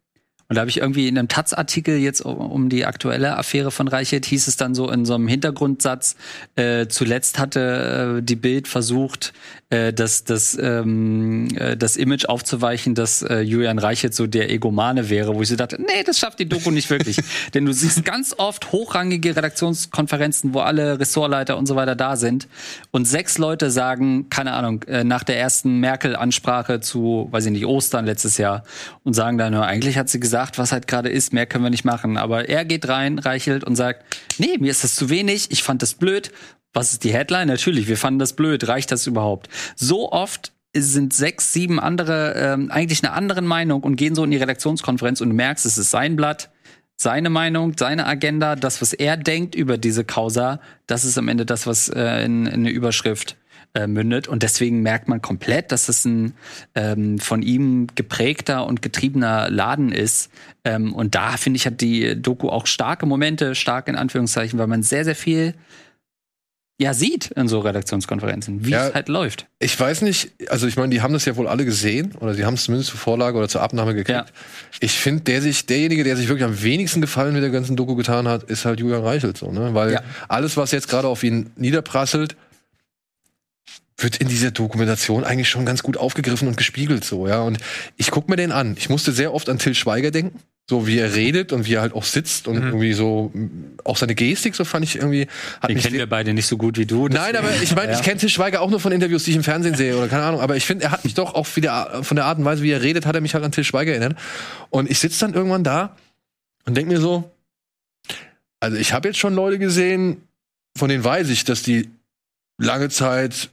und 0.51 0.55
da 0.55 0.63
habe 0.63 0.71
ich 0.71 0.79
irgendwie 0.79 1.09
in 1.09 1.19
einem 1.19 1.29
Taz-Artikel 1.29 1.99
jetzt 1.99 2.23
um- 2.23 2.71
die 2.71 2.87
aktuelle 2.87 3.37
Affäre 3.37 3.71
von 3.71 3.87
Reichert, 3.87 4.25
hieß 4.25 4.49
es 4.49 4.57
dann 4.57 4.75
so 4.75 4.91
in 4.91 5.05
so 5.05 5.15
einem 5.15 5.29
Hintergrundsatz, 5.29 6.17
äh, 6.57 6.87
zuletzt 6.87 7.39
hatte 7.39 8.17
äh, 8.21 8.23
die 8.23 8.37
Bild 8.37 8.67
versucht, 8.67 9.35
äh, 9.71 9.93
das, 9.93 10.25
das, 10.25 10.57
ähm, 10.61 11.49
äh, 11.57 11.77
das 11.77 11.97
Image 11.97 12.25
aufzuweichen, 12.27 12.95
dass 12.95 13.23
äh, 13.23 13.41
Julian 13.41 13.79
Reichert 13.79 14.15
so 14.15 14.27
der 14.27 14.51
Egomane 14.51 15.11
wäre, 15.11 15.35
wo 15.35 15.43
ich 15.43 15.49
so 15.49 15.57
dachte, 15.57 15.79
nee, 15.79 16.03
das 16.07 16.19
schafft 16.19 16.39
die 16.39 16.49
Doku 16.49 16.71
nicht 16.71 16.89
wirklich. 16.89 17.19
Denn 17.55 17.67
du 17.67 17.73
siehst 17.73 18.05
ganz 18.05 18.35
oft 18.39 18.73
hochrangige 18.73 19.37
Redaktionskonferenzen, 19.37 20.55
wo 20.55 20.61
alle 20.61 20.99
Ressortleiter 20.99 21.59
und 21.59 21.67
so 21.67 21.77
weiter 21.77 21.97
da 21.97 22.17
sind 22.17 22.49
und 22.93 23.05
sechs 23.07 23.37
Leute 23.37 23.71
sagen, 23.71 24.31
keine 24.31 24.55
Ahnung, 24.55 24.85
äh, 24.85 25.05
nach 25.05 25.23
der 25.23 25.39
ersten 25.39 25.81
Merkel-Ansprache 25.81 26.81
zu, 26.81 27.29
weiß 27.31 27.47
ich 27.47 27.53
nicht, 27.53 27.67
Ostern 27.67 28.07
letztes 28.07 28.39
Jahr 28.39 28.63
und 29.05 29.13
sagen 29.13 29.37
dann, 29.37 29.53
"Na, 29.53 29.67
eigentlich 29.67 29.99
hat 29.99 30.09
sie 30.09 30.21
gesagt, 30.21 30.57
was 30.57 30.73
halt 30.73 30.87
gerade 30.87 31.11
ist, 31.11 31.35
mehr 31.35 31.45
können 31.45 31.65
wir 31.65 31.71
nicht 31.71 31.85
machen. 31.85 32.17
Aber 32.17 32.49
er 32.49 32.65
geht 32.65 32.89
rein, 32.89 33.19
reichelt 33.19 33.65
und 33.65 33.77
sagt, 33.77 34.03
nee, 34.39 34.57
mir 34.59 34.71
ist 34.71 34.83
das 34.83 34.95
zu 34.95 35.11
wenig, 35.11 35.51
ich 35.51 35.63
fand 35.63 35.83
das 35.83 35.95
blöd. 35.95 36.33
Was 36.73 36.93
ist 36.93 37.05
die 37.05 37.13
Headline? 37.13 37.49
Natürlich, 37.49 37.89
wir 37.89 37.97
fanden 37.97 38.19
das 38.19 38.35
blöd. 38.35 38.69
Reicht 38.69 38.93
das 38.93 39.07
überhaupt? 39.07 39.49
So 39.77 40.13
oft 40.13 40.53
sind 40.77 41.15
sechs, 41.15 41.53
sieben 41.53 41.81
andere 41.81 42.35
ähm, 42.35 42.71
eigentlich 42.71 43.03
eine 43.03 43.13
anderen 43.13 43.47
Meinung 43.47 43.83
und 43.83 43.97
gehen 43.97 44.15
so 44.15 44.25
in 44.25 44.31
die 44.31 44.37
Redaktionskonferenz 44.37 45.21
und 45.21 45.31
du 45.31 45.35
merkst, 45.35 45.65
es 45.67 45.79
ist 45.79 45.91
sein 45.91 46.17
Blatt, 46.17 46.51
seine 46.97 47.31
Meinung, 47.31 47.75
seine 47.79 48.07
Agenda, 48.07 48.57
das, 48.57 48.83
was 48.83 48.93
er 48.93 49.17
denkt 49.17 49.55
über 49.55 49.79
diese 49.79 50.05
Causa, 50.05 50.61
das 50.87 51.05
ist 51.05 51.17
am 51.17 51.29
Ende 51.29 51.47
das, 51.47 51.67
was 51.67 51.89
äh, 51.89 52.25
in, 52.25 52.47
in 52.47 52.55
eine 52.55 52.71
Überschrift 52.71 53.37
äh, 53.75 53.87
mündet. 53.87 54.29
Und 54.29 54.43
deswegen 54.43 54.83
merkt 54.83 55.09
man 55.09 55.23
komplett, 55.23 55.73
dass 55.73 55.89
es 55.89 56.05
ein 56.05 56.35
ähm, 56.75 57.19
von 57.19 57.43
ihm 57.43 57.87
geprägter 57.95 58.67
und 58.67 58.83
getriebener 58.83 59.49
Laden 59.51 59.93
ist. 59.93 60.31
Ähm, 60.65 60.93
und 60.93 61.15
da, 61.15 61.37
finde 61.37 61.59
ich, 61.59 61.67
hat 61.67 61.81
die 61.81 62.21
Doku 62.21 62.49
auch 62.49 62.67
starke 62.67 63.07
Momente, 63.07 63.55
stark 63.55 63.89
in 63.89 63.97
Anführungszeichen, 63.97 64.59
weil 64.59 64.67
man 64.67 64.83
sehr, 64.83 65.05
sehr 65.05 65.17
viel 65.17 65.55
ja 66.81 66.95
sieht 66.95 67.33
in 67.33 67.49
so 67.49 67.59
Redaktionskonferenzen, 67.61 68.65
wie 68.65 68.71
Ja. 68.71 68.89
es 68.89 68.95
halt 68.95 69.09
läuft. 69.09 69.47
Ich 69.59 69.79
weiß 69.79 70.03
nicht, 70.03 70.31
also 70.49 70.67
ich 70.69 70.77
meine, 70.77 70.91
die 70.91 71.03
haben 71.03 71.13
das 71.13 71.25
ja 71.25 71.35
wohl 71.37 71.49
alle 71.49 71.65
gesehen 71.65 72.15
oder 72.21 72.35
sie 72.35 72.45
haben 72.45 72.55
es 72.55 72.65
zumindest 72.65 72.91
zur 72.91 73.01
Vorlage 73.01 73.37
oder 73.37 73.49
zur 73.49 73.63
Abnahme 73.63 73.95
gekriegt. 73.95 74.11
Ja. 74.17 74.27
Ich 74.81 74.93
finde, 74.93 75.25
der 75.25 75.43
sich, 75.43 75.67
derjenige, 75.67 76.05
der 76.05 76.17
sich 76.17 76.29
wirklich 76.29 76.45
am 76.45 76.63
wenigsten 76.63 77.01
Gefallen 77.01 77.35
mit 77.35 77.43
der 77.43 77.51
ganzen 77.51 77.75
Doku 77.77 77.97
getan 77.97 78.29
hat, 78.29 78.45
ist 78.45 78.65
halt 78.65 78.79
Julian 78.79 79.03
Reichelt 79.03 79.37
so, 79.39 79.51
ne? 79.51 79.75
Weil 79.75 79.93
Ja. 79.93 80.03
alles, 80.29 80.57
was 80.57 80.71
jetzt 80.71 80.89
gerade 80.89 81.09
auf 81.09 81.25
ihn 81.25 81.51
niederprasselt, 81.57 82.37
wird 84.01 84.19
in 84.19 84.29
dieser 84.29 84.53
Dokumentation 84.53 85.25
eigentlich 85.25 85.49
schon 85.49 85.67
ganz 85.67 85.83
gut 85.83 85.97
aufgegriffen 85.97 86.47
und 86.47 86.57
gespiegelt 86.57 87.05
so, 87.05 87.27
ja. 87.27 87.41
Und 87.43 87.59
ich 87.97 88.13
guck 88.13 88.29
mir 88.29 88.37
den 88.37 88.53
an. 88.53 88.77
Ich 88.79 88.89
musste 88.89 89.11
sehr 89.11 89.35
oft 89.35 89.49
an 89.49 89.59
Till 89.59 89.75
Schweiger 89.75 90.13
denken. 90.13 90.39
So 90.71 90.87
wie 90.87 90.99
er 90.99 91.15
redet 91.15 91.53
und 91.55 91.67
wie 91.67 91.75
er 91.75 91.81
halt 91.81 91.95
auch 91.95 92.05
sitzt 92.05 92.47
und 92.47 92.57
irgendwie 92.57 92.93
so, 92.93 93.33
auch 93.85 93.97
seine 93.97 94.15
Gestik, 94.15 94.55
so 94.55 94.67
fand 94.67 94.85
ich 94.85 94.97
irgendwie, 94.97 95.27
hat 95.63 95.71
Den 95.71 95.79
kennen 95.79 95.97
wir 95.97 96.07
beide 96.07 96.35
nicht 96.35 96.47
so 96.47 96.59
gut 96.59 96.77
wie 96.77 96.85
du. 96.85 97.09
Nein, 97.09 97.37
aber 97.37 97.49
ich 97.63 97.75
meine, 97.75 97.95
ich 97.95 98.03
kenne 98.03 98.19
Til 98.19 98.29
Schweiger 98.29 98.61
auch 98.61 98.69
nur 98.69 98.79
von 98.79 98.93
Interviews, 98.93 99.25
die 99.25 99.31
ich 99.31 99.37
im 99.37 99.45
Fernsehen 99.45 99.77
sehe 99.77 99.97
oder 99.97 100.09
keine 100.09 100.25
Ahnung. 100.25 100.43
Aber 100.43 100.57
ich 100.57 100.67
finde, 100.67 100.85
er 100.85 100.91
hat 100.91 101.05
mich 101.05 101.15
doch 101.15 101.35
auch 101.35 101.49
wieder 101.57 102.05
von 102.05 102.17
der 102.17 102.27
Art 102.27 102.37
und 102.37 102.45
Weise, 102.45 102.63
wie 102.63 102.71
er 102.71 102.83
redet, 102.83 103.07
hat 103.07 103.15
er 103.15 103.23
mich 103.23 103.33
halt 103.33 103.45
an 103.45 103.53
Til 103.53 103.65
Schweiger 103.65 103.93
erinnert. 103.93 104.19
Und 104.69 104.91
ich 104.91 104.99
sitze 104.99 105.21
dann 105.21 105.33
irgendwann 105.33 105.65
da 105.65 105.97
und 106.67 106.77
denke 106.77 106.93
mir 106.93 107.01
so, 107.01 107.31
also 108.61 108.77
ich 108.77 108.93
habe 108.93 109.09
jetzt 109.09 109.19
schon 109.19 109.35
Leute 109.35 109.59
gesehen, 109.59 110.19
von 110.77 110.91
denen 110.91 111.03
weiß 111.03 111.31
ich, 111.31 111.45
dass 111.45 111.63
die 111.63 111.89
lange 112.59 112.91
Zeit 112.91 113.49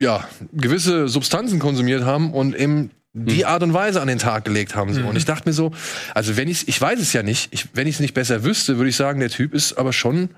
ja 0.00 0.28
gewisse 0.52 1.06
Substanzen 1.06 1.60
konsumiert 1.60 2.02
haben 2.02 2.32
und 2.32 2.56
eben 2.56 2.90
die 3.18 3.44
Art 3.46 3.62
und 3.62 3.72
Weise 3.74 4.00
an 4.00 4.08
den 4.08 4.18
Tag 4.18 4.44
gelegt 4.44 4.74
haben. 4.74 4.92
So. 4.94 5.02
Und 5.02 5.16
ich 5.16 5.24
dachte 5.24 5.48
mir 5.48 5.52
so, 5.52 5.72
also 6.14 6.36
wenn 6.36 6.48
ich 6.48 6.68
ich 6.68 6.80
weiß 6.80 6.98
es 7.00 7.12
ja 7.12 7.22
nicht, 7.22 7.48
ich, 7.52 7.66
wenn 7.74 7.86
ich 7.86 7.96
es 7.96 8.00
nicht 8.00 8.14
besser 8.14 8.44
wüsste, 8.44 8.76
würde 8.76 8.90
ich 8.90 8.96
sagen, 8.96 9.20
der 9.20 9.30
Typ 9.30 9.54
ist 9.54 9.74
aber 9.74 9.92
schon 9.92 10.30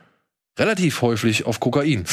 relativ 0.59 1.03
häufig 1.03 1.47
auf 1.47 1.61
Kokain. 1.61 2.05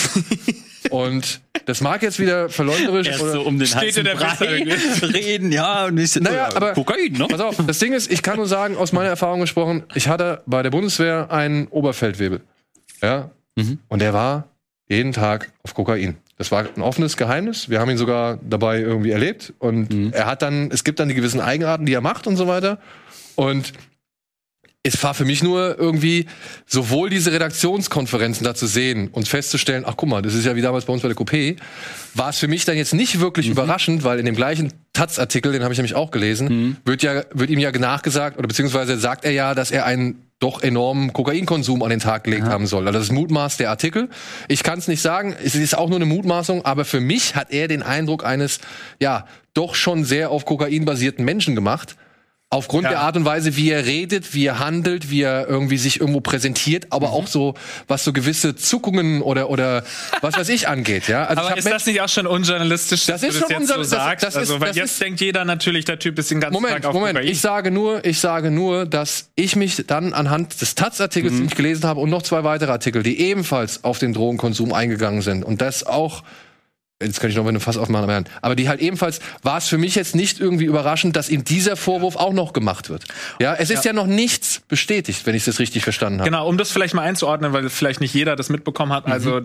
und 0.90 1.42
das 1.66 1.82
mag 1.82 2.02
jetzt 2.02 2.20
wieder 2.20 2.50
verleumderisch 2.50 3.08
Erst 3.08 3.22
oder 3.22 3.32
so 3.34 3.42
um 3.42 3.60
den 3.60 3.68
Steht 3.68 3.98
in 3.98 4.06
der 4.06 4.16
Brei 4.16 4.64
reden, 5.02 5.52
ja, 5.52 5.86
und 5.86 5.98
ich 5.98 6.16
Naja, 6.16 6.50
aber- 6.56 6.74
Kokain, 6.74 7.14
ne? 7.14 7.28
Pass 7.28 7.42
auf, 7.42 7.56
das 7.66 7.80
Ding 7.80 7.94
ist, 7.94 8.12
ich 8.12 8.22
kann 8.22 8.38
nur 8.38 8.48
sagen, 8.48 8.78
aus 8.78 8.94
meiner 8.94 9.10
Erfahrung 9.10 9.42
gesprochen, 9.42 9.84
ich 9.96 10.08
hatte 10.08 10.44
bei 10.46 10.64
der 10.64 10.70
Bundeswehr 10.70 11.30
einen 11.32 11.68
Oberfeldwebel. 11.68 12.42
Ja. 13.02 13.32
Mhm. 13.56 13.80
Und 13.90 14.00
der 14.02 14.14
war 14.14 14.48
jeden 14.88 15.12
Tag 15.12 15.52
auf 15.64 15.74
Kokain. 15.74 16.18
Das 16.38 16.52
war 16.52 16.66
ein 16.76 16.82
offenes 16.82 17.18
Geheimnis. 17.18 17.70
Wir 17.70 17.80
haben 17.80 17.90
ihn 17.90 17.98
sogar 17.98 18.38
dabei 18.48 18.80
irgendwie 18.80 19.12
erlebt. 19.12 19.54
Und 19.60 19.92
Mhm. 19.94 20.14
er 20.14 20.26
hat 20.28 20.42
dann, 20.42 20.70
es 20.72 20.84
gibt 20.84 21.00
dann 21.00 21.10
die 21.10 21.16
gewissen 21.16 21.42
Eigenarten, 21.42 21.86
die 21.86 21.94
er 21.94 22.02
macht 22.02 22.28
und 22.28 22.36
so 22.36 22.48
weiter. 22.48 22.80
Und 23.36 23.74
es 24.84 25.02
war 25.04 25.14
für 25.14 25.26
mich 25.26 25.44
nur 25.44 25.78
irgendwie 25.78 26.28
sowohl 26.66 27.10
diese 27.10 27.32
Redaktionskonferenzen 27.34 28.46
da 28.46 28.56
zu 28.56 28.68
sehen 28.68 29.10
und 29.12 29.28
festzustellen, 29.28 29.84
ach 29.86 29.96
guck 29.98 30.08
mal, 30.08 30.22
das 30.22 30.34
ist 30.34 30.46
ja 30.46 30.56
wie 30.56 30.62
damals 30.62 30.86
bei 30.86 30.94
uns 30.94 31.02
bei 31.02 31.10
der 31.10 31.18
Coupé, 31.18 31.58
war 32.14 32.30
es 32.30 32.38
für 32.38 32.48
mich 32.48 32.64
dann 32.64 32.78
jetzt 32.78 32.94
nicht 32.94 33.20
wirklich 33.20 33.50
überraschend, 33.50 34.04
weil 34.04 34.20
in 34.20 34.26
dem 34.26 34.36
gleichen 34.36 34.72
Taz-Artikel, 34.94 35.52
den 35.52 35.64
habe 35.64 35.74
ich 35.74 35.78
nämlich 35.78 35.96
auch 35.96 36.12
gelesen, 36.12 36.78
wird 36.86 37.04
ja 37.04 37.24
wird 37.34 37.50
ihm 37.50 37.60
ja 37.60 37.72
nachgesagt 37.72 38.38
oder 38.38 38.48
beziehungsweise 38.48 38.98
sagt 38.98 39.26
er 39.26 39.32
ja, 39.32 39.56
dass 39.56 39.72
er 39.72 39.86
einen 39.86 40.27
doch 40.40 40.62
enormen 40.62 41.14
Kokainkonsum 41.14 41.82
an 41.82 41.90
den 41.90 42.00
Tag 42.00 42.24
gelegt 42.24 42.46
haben 42.46 42.68
soll. 42.68 42.86
Also 42.88 43.00
das 43.00 43.08
ist 43.08 43.14
Mutmaß 43.14 43.58
der 43.58 43.72
Artikel. 43.72 44.10
Ich 44.48 44.62
kann 44.62 44.78
es 44.78 44.88
nicht 44.88 45.02
sagen, 45.02 45.36
es 45.44 45.56
ist 45.56 45.76
auch 45.76 45.90
nur 45.90 45.98
eine 45.98 46.06
Mutmaßung, 46.06 46.64
aber 46.64 46.86
für 46.86 47.00
mich 47.00 47.36
hat 47.36 47.52
er 47.52 47.68
den 47.68 47.82
Eindruck 47.82 48.24
eines 48.24 48.60
ja 49.00 49.26
doch 49.56 49.74
schon 49.74 50.06
sehr 50.06 50.30
auf 50.30 50.46
Kokain 50.46 50.86
basierten 50.86 51.26
Menschen 51.26 51.56
gemacht. 51.56 51.96
Aufgrund 52.50 52.86
Ja. 52.86 52.92
der 52.92 53.00
Art 53.02 53.18
und 53.18 53.26
Weise, 53.26 53.58
wie 53.58 53.72
er 53.72 53.86
redet, 53.86 54.34
wie 54.34 54.46
er 54.46 54.58
handelt, 54.60 55.10
wie 55.12 55.22
er 55.22 55.50
irgendwie 55.50 55.78
sich 55.78 56.00
irgendwo 56.00 56.22
präsentiert, 56.22 56.86
Mhm. 56.86 56.92
aber 56.94 57.10
auch 57.12 57.28
so, 57.28 57.56
was 57.90 58.06
so 58.06 58.14
gewisse 58.14 58.56
Zuckungen 58.56 59.22
oder, 59.22 59.50
oder 59.50 59.84
was 60.22 60.38
weiß 60.38 60.48
ich 60.48 60.70
angeht, 60.70 61.10
ja. 61.10 61.26
Also 61.26 61.42
Aber 61.42 61.58
ist 61.58 61.70
das 61.70 61.86
nicht 61.86 62.00
auch 62.00 62.08
schon 62.08 62.26
unjournalistisch, 62.26 63.06
Das 63.06 63.20
dass 63.20 63.30
ist 63.30 63.40
schon 63.40 63.42
das 63.42 63.50
jetzt 63.50 63.60
unser- 63.60 63.74
so 63.74 63.80
das- 63.82 63.90
sagst? 63.90 64.24
das 64.24 64.34
ist- 64.36 64.38
also, 64.40 64.62
weil 64.62 64.70
das 64.70 64.78
jetzt 64.78 64.92
ist- 64.92 65.02
denkt 65.02 65.20
jeder 65.20 65.44
natürlich, 65.44 65.84
der 65.84 66.00
Typ 66.00 66.18
ist 66.20 66.32
den 66.32 66.40
ganzen 66.40 66.54
Moment, 66.54 66.76
Tag 66.76 66.86
auf 66.86 66.94
Moment. 66.94 67.16
Kokain. 67.18 67.30
Ich 67.30 67.42
sage 67.42 67.70
nur, 67.70 68.06
ich 68.06 68.18
sage 68.22 68.50
nur, 68.50 68.86
dass 68.86 69.28
ich 69.36 69.58
mich 69.58 69.84
dann 69.86 70.14
anhand 70.14 70.62
des 70.62 70.74
Taz-Artikels, 70.74 71.34
Mhm. 71.34 71.38
den 71.40 71.46
ich 71.48 71.56
gelesen 71.56 71.84
habe, 71.84 72.00
und 72.00 72.10
noch 72.10 72.22
zwei 72.22 72.46
weitere 72.46 72.72
Artikel, 72.72 73.04
die 73.04 73.20
ebenfalls 73.20 73.84
auf 73.84 74.00
den 74.00 74.14
Drogenkonsum 74.14 74.72
eingegangen 74.72 75.22
sind 75.22 75.44
und 75.44 75.60
das 75.60 75.86
auch 75.86 76.24
Jetzt 77.00 77.20
könnte 77.20 77.30
ich 77.32 77.38
noch 77.38 77.44
mal 77.44 77.50
eine 77.50 77.60
Fass 77.60 77.78
aufmachen, 77.78 78.10
aber- 78.10 78.24
aber 78.42 78.56
die 78.56 78.68
halt 78.70 78.82
ebenfalls 78.82 79.20
war 79.44 79.60
es 79.60 79.68
für 79.68 79.78
mich 79.78 79.94
jetzt 79.94 80.16
nicht 80.16 80.40
irgendwie 80.40 80.66
überraschend, 80.66 81.16
dass 81.16 81.30
ihm 81.30 81.44
dieser 81.44 81.76
Vorwurf 81.76 82.16
auch 82.16 82.34
noch 82.34 82.54
gemacht 82.54 82.90
wird. 82.90 83.04
Ja, 83.40 83.54
es 83.54 83.70
ist 83.70 83.86
ja, 83.86 83.94
noch 83.94 84.08
nichts 84.08 84.62
bestätigt, 84.68 85.28
wenn 85.28 85.36
ich 85.36 85.46
das 85.46 85.60
richtig 85.60 85.84
verstanden 85.84 86.22
habe. 86.22 86.30
Genau, 86.30 86.48
um 86.48 86.58
das 86.58 86.72
vielleicht 86.72 86.96
mal 86.96 87.04
einzuordnen, 87.04 87.54
weil 87.54 87.70
vielleicht 87.70 88.02
nicht 88.02 88.16
jeder 88.16 88.36
das 88.36 88.50
mitbekommen 88.50 88.92
hat. 88.94 89.06
Also 89.06 89.42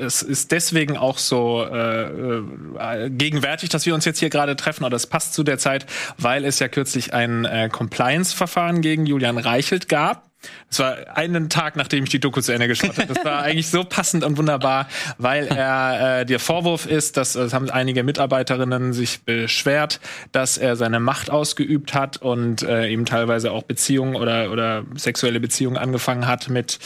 es 0.00 0.22
ist 0.22 0.50
deswegen 0.50 0.96
auch 0.96 1.18
so 1.18 1.64
äh, 1.64 2.02
äh, 2.08 3.10
gegenwärtig, 3.10 3.68
dass 3.68 3.86
wir 3.86 3.94
uns 3.94 4.04
jetzt 4.04 4.18
hier 4.18 4.28
gerade 4.30 4.56
treffen, 4.56 4.82
oder 4.84 4.96
es 4.96 5.06
passt 5.06 5.32
zu 5.34 5.44
der 5.44 5.58
Zeit, 5.58 5.86
weil 6.18 6.44
es 6.44 6.58
ja 6.58 6.66
kürzlich 6.66 7.14
ein 7.14 7.44
äh, 7.44 7.68
Compliance-Verfahren 7.70 8.80
gegen 8.80 9.06
Julian 9.06 9.38
Reichelt 9.38 9.88
gab. 9.88 10.26
Das 10.68 10.80
war 10.80 11.16
einen 11.16 11.48
Tag, 11.48 11.76
nachdem 11.76 12.04
ich 12.04 12.10
die 12.10 12.18
Doku 12.18 12.40
zu 12.40 12.52
Ende 12.52 12.68
geschaut 12.68 12.98
habe. 12.98 13.12
Das 13.12 13.24
war 13.24 13.38
eigentlich 13.42 13.68
so 13.68 13.84
passend 13.84 14.24
und 14.24 14.36
wunderbar, 14.36 14.88
weil 15.18 15.46
er 15.46 16.20
äh, 16.20 16.26
der 16.26 16.40
Vorwurf 16.40 16.86
ist, 16.86 17.16
dass 17.16 17.34
es 17.34 17.52
haben 17.52 17.70
einige 17.70 18.02
Mitarbeiterinnen 18.02 18.92
sich 18.92 19.22
beschwert, 19.22 20.00
dass 20.32 20.58
er 20.58 20.76
seine 20.76 21.00
Macht 21.00 21.30
ausgeübt 21.30 21.94
hat 21.94 22.16
und 22.16 22.62
äh, 22.62 22.88
eben 22.88 23.04
teilweise 23.04 23.52
auch 23.52 23.62
Beziehungen 23.62 24.16
oder 24.16 24.50
oder 24.50 24.84
sexuelle 24.94 25.40
Beziehungen 25.40 25.76
angefangen 25.76 26.26
hat 26.26 26.48
mit 26.48 26.78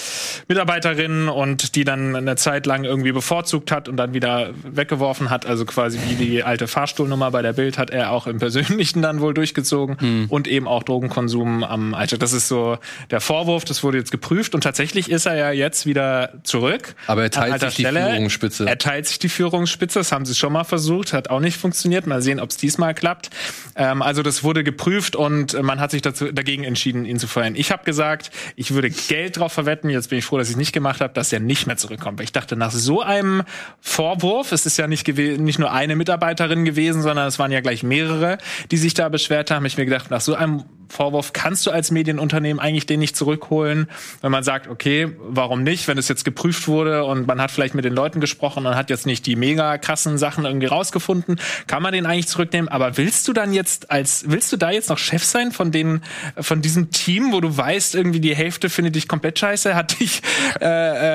Mitarbeiterinnen 0.48 1.28
und 1.28 1.74
die 1.74 1.84
dann 1.84 2.16
eine 2.16 2.36
Zeit 2.36 2.66
lang 2.66 2.84
irgendwie 2.84 3.12
bevorzugt 3.12 3.72
hat 3.72 3.88
und 3.88 3.96
dann 3.96 4.14
wieder 4.14 4.50
weggeworfen 4.62 5.30
hat. 5.30 5.46
Also 5.46 5.64
quasi 5.64 5.98
wie 6.08 6.14
die 6.14 6.44
alte 6.44 6.68
Fahrstuhlnummer 6.68 7.30
bei 7.30 7.42
der 7.42 7.54
Bild 7.54 7.78
hat 7.78 7.90
er 7.90 8.10
auch 8.12 8.26
im 8.26 8.38
Persönlichen 8.38 9.02
dann 9.02 9.20
wohl 9.20 9.34
durchgezogen 9.34 10.26
und 10.28 10.48
eben 10.48 10.68
auch 10.68 10.82
Drogenkonsum 10.82 11.64
am 11.64 11.94
Alter. 11.94 12.18
Das 12.18 12.32
ist 12.32 12.48
so 12.48 12.78
der 13.10 13.20
Vorwurf. 13.20 13.49
Das 13.58 13.82
wurde 13.82 13.98
jetzt 13.98 14.10
geprüft 14.10 14.54
und 14.54 14.62
tatsächlich 14.62 15.10
ist 15.10 15.26
er 15.26 15.36
ja 15.36 15.50
jetzt 15.50 15.86
wieder 15.86 16.34
zurück. 16.44 16.94
Aber 17.06 17.22
er 17.22 17.30
teilt 17.30 17.60
sich 17.60 17.74
die 17.74 17.84
Führungsspitze. 17.84 18.66
Er 18.66 18.78
teilt 18.78 19.06
sich 19.06 19.18
die 19.18 19.28
Führungsspitze. 19.28 19.98
Das 19.98 20.12
haben 20.12 20.24
sie 20.24 20.34
schon 20.34 20.52
mal 20.52 20.64
versucht, 20.64 21.12
hat 21.12 21.30
auch 21.30 21.40
nicht 21.40 21.56
funktioniert. 21.56 22.06
Mal 22.06 22.22
sehen, 22.22 22.40
ob 22.40 22.50
es 22.50 22.56
diesmal 22.56 22.94
klappt. 22.94 23.30
Ähm, 23.76 24.02
also 24.02 24.22
das 24.22 24.44
wurde 24.44 24.64
geprüft 24.64 25.16
und 25.16 25.60
man 25.62 25.80
hat 25.80 25.90
sich 25.90 26.02
dazu, 26.02 26.32
dagegen 26.32 26.64
entschieden, 26.64 27.04
ihn 27.04 27.18
zu 27.18 27.26
feuern. 27.26 27.54
Ich 27.56 27.70
habe 27.70 27.84
gesagt, 27.84 28.30
ich 28.56 28.72
würde 28.72 28.90
Geld 28.90 29.38
drauf 29.38 29.52
verwetten. 29.52 29.90
Jetzt 29.90 30.10
bin 30.10 30.18
ich 30.18 30.24
froh, 30.24 30.38
dass 30.38 30.48
ich 30.48 30.54
es 30.54 30.58
nicht 30.58 30.72
gemacht 30.72 31.00
habe, 31.00 31.12
dass 31.12 31.32
er 31.32 31.40
nicht 31.40 31.66
mehr 31.66 31.76
zurückkommt. 31.76 32.18
Weil 32.18 32.24
ich 32.24 32.32
dachte, 32.32 32.56
nach 32.56 32.70
so 32.70 33.02
einem 33.02 33.42
Vorwurf, 33.80 34.52
es 34.52 34.66
ist 34.66 34.76
ja 34.76 34.86
nicht, 34.86 35.06
nicht 35.08 35.58
nur 35.58 35.72
eine 35.72 35.96
Mitarbeiterin 35.96 36.64
gewesen, 36.64 37.02
sondern 37.02 37.26
es 37.26 37.38
waren 37.38 37.52
ja 37.52 37.60
gleich 37.60 37.82
mehrere, 37.82 38.38
die 38.70 38.76
sich 38.76 38.94
da 38.94 39.08
beschwert 39.08 39.50
haben. 39.50 39.64
Hab 39.64 39.66
ich 39.66 39.76
mir 39.76 39.84
gedacht, 39.84 40.10
nach 40.10 40.20
so 40.20 40.34
einem 40.34 40.64
Vorwurf 40.90 41.32
kannst 41.32 41.66
du 41.66 41.70
als 41.70 41.90
Medienunternehmen 41.90 42.60
eigentlich 42.60 42.86
den 42.86 43.00
nicht 43.00 43.16
zurückholen, 43.16 43.88
wenn 44.20 44.32
man 44.32 44.42
sagt, 44.42 44.68
okay, 44.68 45.12
warum 45.20 45.62
nicht, 45.62 45.88
wenn 45.88 45.98
es 45.98 46.08
jetzt 46.08 46.24
geprüft 46.24 46.66
wurde 46.68 47.04
und 47.04 47.26
man 47.26 47.40
hat 47.40 47.50
vielleicht 47.50 47.74
mit 47.74 47.84
den 47.84 47.94
Leuten 47.94 48.20
gesprochen 48.20 48.66
und 48.66 48.74
hat 48.74 48.90
jetzt 48.90 49.06
nicht 49.06 49.24
die 49.26 49.36
mega 49.36 49.78
krassen 49.78 50.18
Sachen 50.18 50.44
irgendwie 50.44 50.66
rausgefunden, 50.66 51.40
kann 51.66 51.82
man 51.82 51.92
den 51.92 52.06
eigentlich 52.06 52.26
zurücknehmen. 52.26 52.68
Aber 52.68 52.96
willst 52.96 53.28
du 53.28 53.32
dann 53.32 53.52
jetzt 53.52 53.90
als, 53.90 54.24
willst 54.26 54.52
du 54.52 54.56
da 54.56 54.70
jetzt 54.70 54.90
noch 54.90 54.98
Chef 54.98 55.24
sein 55.24 55.52
von 55.52 55.70
den, 55.70 56.02
von 56.38 56.60
diesem 56.60 56.90
Team, 56.90 57.32
wo 57.32 57.40
du 57.40 57.56
weißt, 57.56 57.94
irgendwie 57.94 58.20
die 58.20 58.34
Hälfte 58.34 58.68
findet 58.68 58.96
dich 58.96 59.08
komplett 59.08 59.38
scheiße, 59.38 59.74
hat 59.74 60.00
dich 60.00 60.22
äh, 60.60 60.66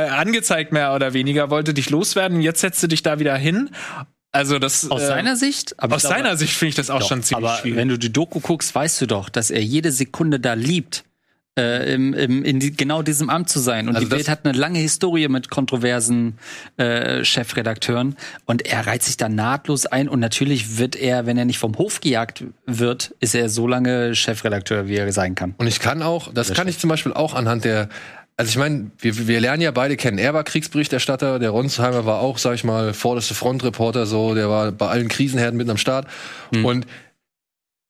äh, 0.05 0.09
angezeigt 0.09 0.71
mehr 0.71 0.95
oder 0.95 1.13
weniger, 1.13 1.49
wollte 1.49 1.73
dich 1.73 1.89
loswerden, 1.89 2.41
jetzt 2.41 2.61
setzt 2.61 2.82
du 2.82 2.88
dich 2.88 3.03
da 3.03 3.19
wieder 3.19 3.36
hin. 3.36 3.69
Also 4.36 4.59
das 4.59 4.89
Aus 4.91 5.01
äh, 5.01 5.07
seiner 5.07 5.36
Sicht? 5.36 5.73
Aber 5.77 5.95
aus 5.95 6.01
glaube- 6.03 6.15
seiner 6.17 6.38
Sicht 6.38 6.53
finde 6.53 6.69
ich 6.69 6.75
das 6.75 6.89
auch 6.89 6.99
Doch, 6.99 7.07
schon 7.09 7.23
ziemlich 7.23 7.45
aber 7.49 7.57
schwierig. 7.57 7.77
wenn 7.77 7.88
du 7.88 7.97
die 7.97 8.11
Doku 8.13 8.39
guckst, 8.39 8.73
weißt 8.75 9.01
du 9.01 9.07
doch, 9.07 9.29
dass 9.29 9.49
er 9.51 9.63
jede 9.63 9.91
Sekunde 9.91 10.39
da 10.39 10.53
liebt, 10.53 11.03
äh, 11.57 11.93
im, 11.93 12.13
im, 12.13 12.43
in 12.43 12.59
die, 12.59 12.75
genau 12.75 13.01
diesem 13.01 13.29
Amt 13.29 13.49
zu 13.49 13.59
sein. 13.59 13.88
Und 13.88 13.95
Also 13.95 14.07
die 14.09 14.13
Welt 14.13 14.27
hat 14.27 14.45
eine 14.45 14.57
lange 14.57 14.79
Historie 14.79 15.29
mit 15.29 15.49
kontroversen 15.49 16.38
äh, 16.75 17.23
Chefredakteuren. 17.23 18.17
Und 18.45 18.63
er 18.65 18.86
reiht 18.88 19.03
sich 19.03 19.15
da 19.15 19.29
nahtlos 19.29 19.86
ein. 19.86 20.09
Und 20.09 20.19
natürlich 20.19 20.77
wird 20.77 20.97
er, 20.97 21.25
wenn 21.25 21.38
er 21.38 21.45
nicht 21.45 21.57
vom 21.59 21.77
Hof 21.77 22.01
gejagt 22.01 22.43
wird, 22.65 23.15
ist 23.21 23.36
er 23.36 23.47
so 23.47 23.67
lange 23.67 24.15
Chefredakteur, 24.15 24.89
wie 24.89 24.97
er 24.97 25.09
sein 25.13 25.36
kann. 25.36 25.55
Und 25.57 25.67
ich 25.67 25.79
kann 25.79 26.01
auch, 26.03 26.33
das 26.33 26.53
kann 26.53 26.67
ich 26.67 26.77
zum 26.77 26.89
Beispiel 26.89 27.13
auch 27.13 27.33
anhand 27.33 27.63
der 27.63 27.88
also 28.38 28.49
ich 28.49 28.57
meine, 28.57 28.91
wir, 28.99 29.27
wir 29.27 29.39
lernen 29.39 29.61
ja 29.61 29.71
beide 29.71 29.95
kennen. 29.95 30.17
Er 30.17 30.33
war 30.33 30.43
Kriegsberichterstatter, 30.43 31.39
der 31.39 31.51
Ronsheimer 31.51 32.05
war 32.05 32.19
auch, 32.19 32.38
sag 32.38 32.55
ich 32.55 32.63
mal, 32.63 32.93
vorderste 32.93 33.33
Frontreporter, 33.33 34.05
so, 34.05 34.36
der 34.36 34.49
war 34.49 34.71
bei 34.71 34.88
allen 34.88 35.07
Krisenherden 35.07 35.57
mitten 35.57 35.71
am 35.71 35.77
Start. 35.77 36.07
Mhm. 36.51 36.65
Und 36.65 36.88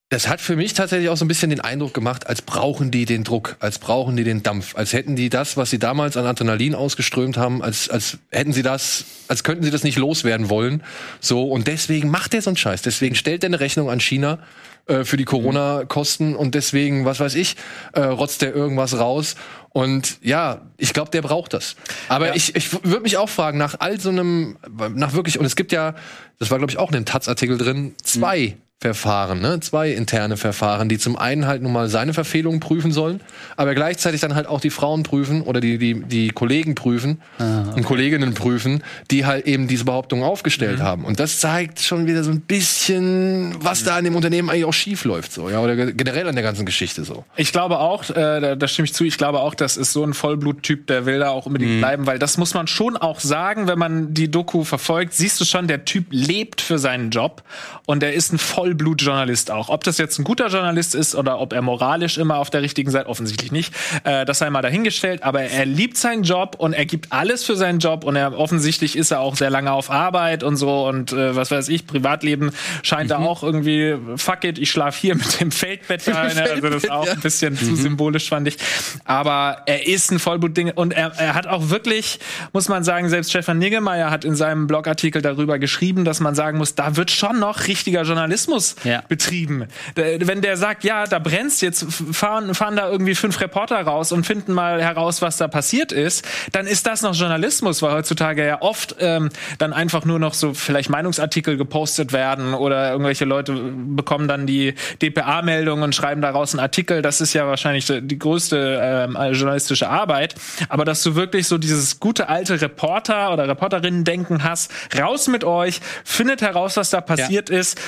das 0.08 0.28
hat 0.28 0.40
für 0.40 0.54
mich 0.54 0.72
tatsächlich 0.72 1.08
auch 1.08 1.16
so 1.16 1.24
ein 1.24 1.28
bisschen 1.28 1.50
den 1.50 1.60
Eindruck 1.60 1.92
gemacht, 1.92 2.28
als 2.28 2.40
brauchen 2.40 2.92
die 2.92 3.06
den 3.06 3.24
Druck, 3.24 3.56
als 3.58 3.80
brauchen 3.80 4.16
die 4.16 4.22
den 4.22 4.44
Dampf, 4.44 4.76
als 4.76 4.92
hätten 4.92 5.16
die 5.16 5.30
das, 5.30 5.56
was 5.56 5.70
sie 5.70 5.80
damals 5.80 6.16
an 6.16 6.26
Adrenalin 6.26 6.76
ausgeströmt 6.76 7.36
haben, 7.36 7.60
als, 7.60 7.90
als 7.90 8.18
hätten 8.30 8.52
sie 8.52 8.62
das, 8.62 9.04
als 9.26 9.42
könnten 9.42 9.64
sie 9.64 9.72
das 9.72 9.82
nicht 9.82 9.98
loswerden 9.98 10.48
wollen. 10.48 10.84
So, 11.18 11.50
und 11.50 11.66
deswegen 11.66 12.08
macht 12.08 12.34
er 12.34 12.42
so 12.42 12.50
einen 12.50 12.56
Scheiß. 12.56 12.82
Deswegen 12.82 13.16
stellt 13.16 13.42
er 13.42 13.48
eine 13.48 13.58
Rechnung 13.58 13.90
an 13.90 13.98
China 13.98 14.38
äh, 14.86 15.04
für 15.04 15.16
die 15.16 15.24
Corona-Kosten 15.24 16.36
und 16.36 16.54
deswegen, 16.54 17.04
was 17.04 17.20
weiß 17.20 17.34
ich, 17.34 17.56
äh, 17.92 18.00
rotzt 18.00 18.42
der 18.42 18.54
irgendwas 18.54 18.98
raus. 18.98 19.34
Und 19.70 20.18
ja, 20.22 20.62
ich 20.78 20.92
glaube, 20.92 21.10
der 21.10 21.22
braucht 21.22 21.52
das. 21.52 21.76
Aber 22.08 22.28
ja. 22.28 22.34
ich, 22.34 22.56
ich 22.56 22.72
würde 22.84 23.00
mich 23.00 23.16
auch 23.18 23.28
fragen, 23.28 23.58
nach 23.58 23.76
all 23.78 24.00
so 24.00 24.08
einem, 24.08 24.56
nach 24.94 25.12
wirklich, 25.12 25.38
und 25.38 25.44
es 25.44 25.54
gibt 25.54 25.72
ja, 25.72 25.94
das 26.38 26.50
war, 26.50 26.58
glaube 26.58 26.70
ich, 26.70 26.78
auch 26.78 26.88
in 26.88 26.94
dem 26.94 27.04
Taz-Artikel 27.04 27.58
drin, 27.58 27.94
zwei 28.02 28.56
mhm 28.56 28.65
Verfahren, 28.78 29.40
ne? 29.40 29.58
zwei 29.60 29.90
interne 29.90 30.36
Verfahren, 30.36 30.90
die 30.90 30.98
zum 30.98 31.16
einen 31.16 31.46
halt 31.46 31.62
nun 31.62 31.72
mal 31.72 31.88
seine 31.88 32.12
Verfehlungen 32.12 32.60
prüfen 32.60 32.92
sollen, 32.92 33.22
aber 33.56 33.74
gleichzeitig 33.74 34.20
dann 34.20 34.34
halt 34.34 34.46
auch 34.46 34.60
die 34.60 34.68
Frauen 34.68 35.02
prüfen 35.02 35.40
oder 35.40 35.60
die, 35.60 35.78
die, 35.78 36.02
die 36.04 36.28
Kollegen 36.28 36.74
prüfen 36.74 37.22
ah, 37.38 37.62
okay. 37.62 37.78
und 37.78 37.84
Kolleginnen 37.84 38.34
prüfen, 38.34 38.82
die 39.10 39.24
halt 39.24 39.46
eben 39.46 39.66
diese 39.66 39.86
Behauptungen 39.86 40.24
aufgestellt 40.24 40.80
mhm. 40.80 40.82
haben. 40.82 41.04
Und 41.06 41.20
das 41.20 41.40
zeigt 41.40 41.80
schon 41.80 42.06
wieder 42.06 42.22
so 42.22 42.30
ein 42.30 42.42
bisschen, 42.42 43.56
was 43.60 43.82
da 43.82 43.98
in 43.98 44.04
dem 44.04 44.14
Unternehmen 44.14 44.50
eigentlich 44.50 44.66
auch 44.66 44.74
schief 44.74 45.06
läuft, 45.06 45.32
so, 45.32 45.48
ja, 45.48 45.60
oder 45.60 45.74
generell 45.74 46.28
an 46.28 46.34
der 46.34 46.44
ganzen 46.44 46.66
Geschichte 46.66 47.02
so. 47.04 47.24
Ich 47.34 47.52
glaube 47.52 47.78
auch, 47.78 48.10
äh, 48.10 48.12
da, 48.14 48.56
da 48.56 48.68
stimme 48.68 48.84
ich 48.84 48.92
zu, 48.92 49.04
ich 49.04 49.16
glaube 49.16 49.40
auch, 49.40 49.54
das 49.54 49.78
ist 49.78 49.94
so 49.94 50.04
ein 50.04 50.12
Vollbluttyp, 50.12 50.86
der 50.86 51.06
will 51.06 51.20
da 51.20 51.30
auch 51.30 51.46
unbedingt 51.46 51.76
mhm. 51.76 51.78
bleiben, 51.78 52.06
weil 52.06 52.18
das 52.18 52.36
muss 52.36 52.52
man 52.52 52.66
schon 52.66 52.98
auch 52.98 53.20
sagen, 53.20 53.68
wenn 53.68 53.78
man 53.78 54.12
die 54.12 54.30
Doku 54.30 54.64
verfolgt, 54.64 55.14
siehst 55.14 55.40
du 55.40 55.46
schon, 55.46 55.66
der 55.66 55.86
Typ 55.86 56.08
lebt 56.10 56.60
für 56.60 56.78
seinen 56.78 57.08
Job 57.08 57.42
und 57.86 58.02
er 58.02 58.12
ist 58.12 58.34
ein 58.34 58.38
Voll 58.38 58.65
Vollblutjournalist 58.66 59.50
auch. 59.50 59.68
Ob 59.68 59.84
das 59.84 59.98
jetzt 59.98 60.18
ein 60.18 60.24
guter 60.24 60.48
Journalist 60.48 60.94
ist 60.94 61.14
oder 61.14 61.38
ob 61.40 61.52
er 61.52 61.62
moralisch 61.62 62.18
immer 62.18 62.38
auf 62.38 62.50
der 62.50 62.62
richtigen 62.62 62.90
Seite, 62.90 63.08
offensichtlich 63.08 63.52
nicht, 63.52 63.72
äh, 64.04 64.24
das 64.24 64.38
sei 64.38 64.50
mal 64.50 64.62
dahingestellt. 64.62 65.22
Aber 65.22 65.42
er 65.42 65.66
liebt 65.66 65.96
seinen 65.96 66.24
Job 66.24 66.56
und 66.58 66.72
er 66.72 66.84
gibt 66.84 67.12
alles 67.12 67.44
für 67.44 67.56
seinen 67.56 67.78
Job 67.78 68.04
und 68.04 68.16
er 68.16 68.36
offensichtlich 68.38 68.96
ist 68.96 69.12
er 69.12 69.20
auch 69.20 69.36
sehr 69.36 69.50
lange 69.50 69.70
auf 69.72 69.90
Arbeit 69.90 70.42
und 70.42 70.56
so 70.56 70.86
und 70.88 71.12
äh, 71.12 71.36
was 71.36 71.50
weiß 71.50 71.68
ich, 71.68 71.86
Privatleben 71.86 72.50
scheint 72.82 73.10
mhm. 73.10 73.16
auch 73.16 73.42
irgendwie, 73.42 73.96
fuck 74.16 74.44
it, 74.44 74.58
ich 74.58 74.70
schlaf 74.70 74.96
hier 74.96 75.14
mit 75.14 75.40
dem 75.40 75.52
Feldbett 75.52 76.06
rein. 76.08 76.34
Ne? 76.34 76.42
Also 76.42 76.68
das 76.68 76.84
ist 76.84 76.90
auch 76.90 77.08
ein 77.08 77.20
bisschen 77.20 77.54
mhm. 77.54 77.58
zu 77.58 77.76
symbolisch, 77.76 78.28
fand 78.28 78.48
ich. 78.48 78.56
Aber 79.04 79.62
er 79.66 79.86
ist 79.86 80.10
ein 80.10 80.18
Vollblutding 80.18 80.72
und 80.72 80.92
er, 80.92 81.12
er 81.18 81.34
hat 81.34 81.46
auch 81.46 81.70
wirklich, 81.70 82.18
muss 82.52 82.68
man 82.68 82.82
sagen, 82.82 83.08
selbst 83.08 83.30
Stefan 83.30 83.58
Niggemeier 83.58 84.10
hat 84.10 84.24
in 84.24 84.34
seinem 84.34 84.66
Blogartikel 84.66 85.22
darüber 85.22 85.58
geschrieben, 85.58 86.04
dass 86.04 86.20
man 86.20 86.34
sagen 86.34 86.58
muss, 86.58 86.74
da 86.74 86.96
wird 86.96 87.10
schon 87.10 87.38
noch 87.38 87.66
richtiger 87.68 88.02
Journalismus 88.02 88.55
Journalismus 88.56 88.76
ja. 88.84 89.02
betrieben. 89.08 89.66
Wenn 89.94 90.40
der 90.40 90.56
sagt, 90.56 90.84
ja, 90.84 91.06
da 91.06 91.18
brennt's, 91.18 91.60
jetzt 91.60 91.86
fahren, 92.12 92.54
fahren 92.54 92.76
da 92.76 92.90
irgendwie 92.90 93.14
fünf 93.14 93.40
Reporter 93.40 93.80
raus 93.82 94.12
und 94.12 94.24
finden 94.24 94.52
mal 94.52 94.82
heraus, 94.82 95.22
was 95.22 95.36
da 95.36 95.48
passiert 95.48 95.92
ist, 95.92 96.24
dann 96.52 96.66
ist 96.66 96.86
das 96.86 97.02
noch 97.02 97.14
Journalismus, 97.14 97.82
weil 97.82 97.92
heutzutage 97.92 98.46
ja 98.46 98.62
oft 98.62 98.96
ähm, 99.00 99.30
dann 99.58 99.72
einfach 99.72 100.04
nur 100.04 100.18
noch 100.18 100.34
so 100.34 100.54
vielleicht 100.54 100.90
Meinungsartikel 100.90 101.56
gepostet 101.56 102.12
werden 102.12 102.54
oder 102.54 102.90
irgendwelche 102.90 103.24
Leute 103.24 103.52
bekommen 103.52 104.28
dann 104.28 104.46
die 104.46 104.74
DPA-Meldung 105.02 105.82
und 105.82 105.94
schreiben 105.94 106.20
daraus 106.20 106.52
einen 106.52 106.60
Artikel. 106.60 107.02
Das 107.02 107.20
ist 107.20 107.32
ja 107.32 107.46
wahrscheinlich 107.46 107.86
die 107.86 108.18
größte 108.18 108.80
ähm, 108.82 109.16
journalistische 109.32 109.88
Arbeit. 109.88 110.34
Aber 110.68 110.84
dass 110.84 111.02
du 111.02 111.14
wirklich 111.14 111.46
so 111.46 111.58
dieses 111.58 112.00
gute 112.00 112.28
alte 112.28 112.60
Reporter 112.60 113.32
oder 113.32 113.48
Reporterinnen-Denken 113.48 114.42
hast, 114.42 114.70
raus 114.98 115.28
mit 115.28 115.44
euch, 115.44 115.80
findet 116.04 116.42
heraus, 116.42 116.76
was 116.76 116.90
da 116.90 117.00
passiert 117.00 117.50
ja. 117.50 117.58
ist 117.58 117.78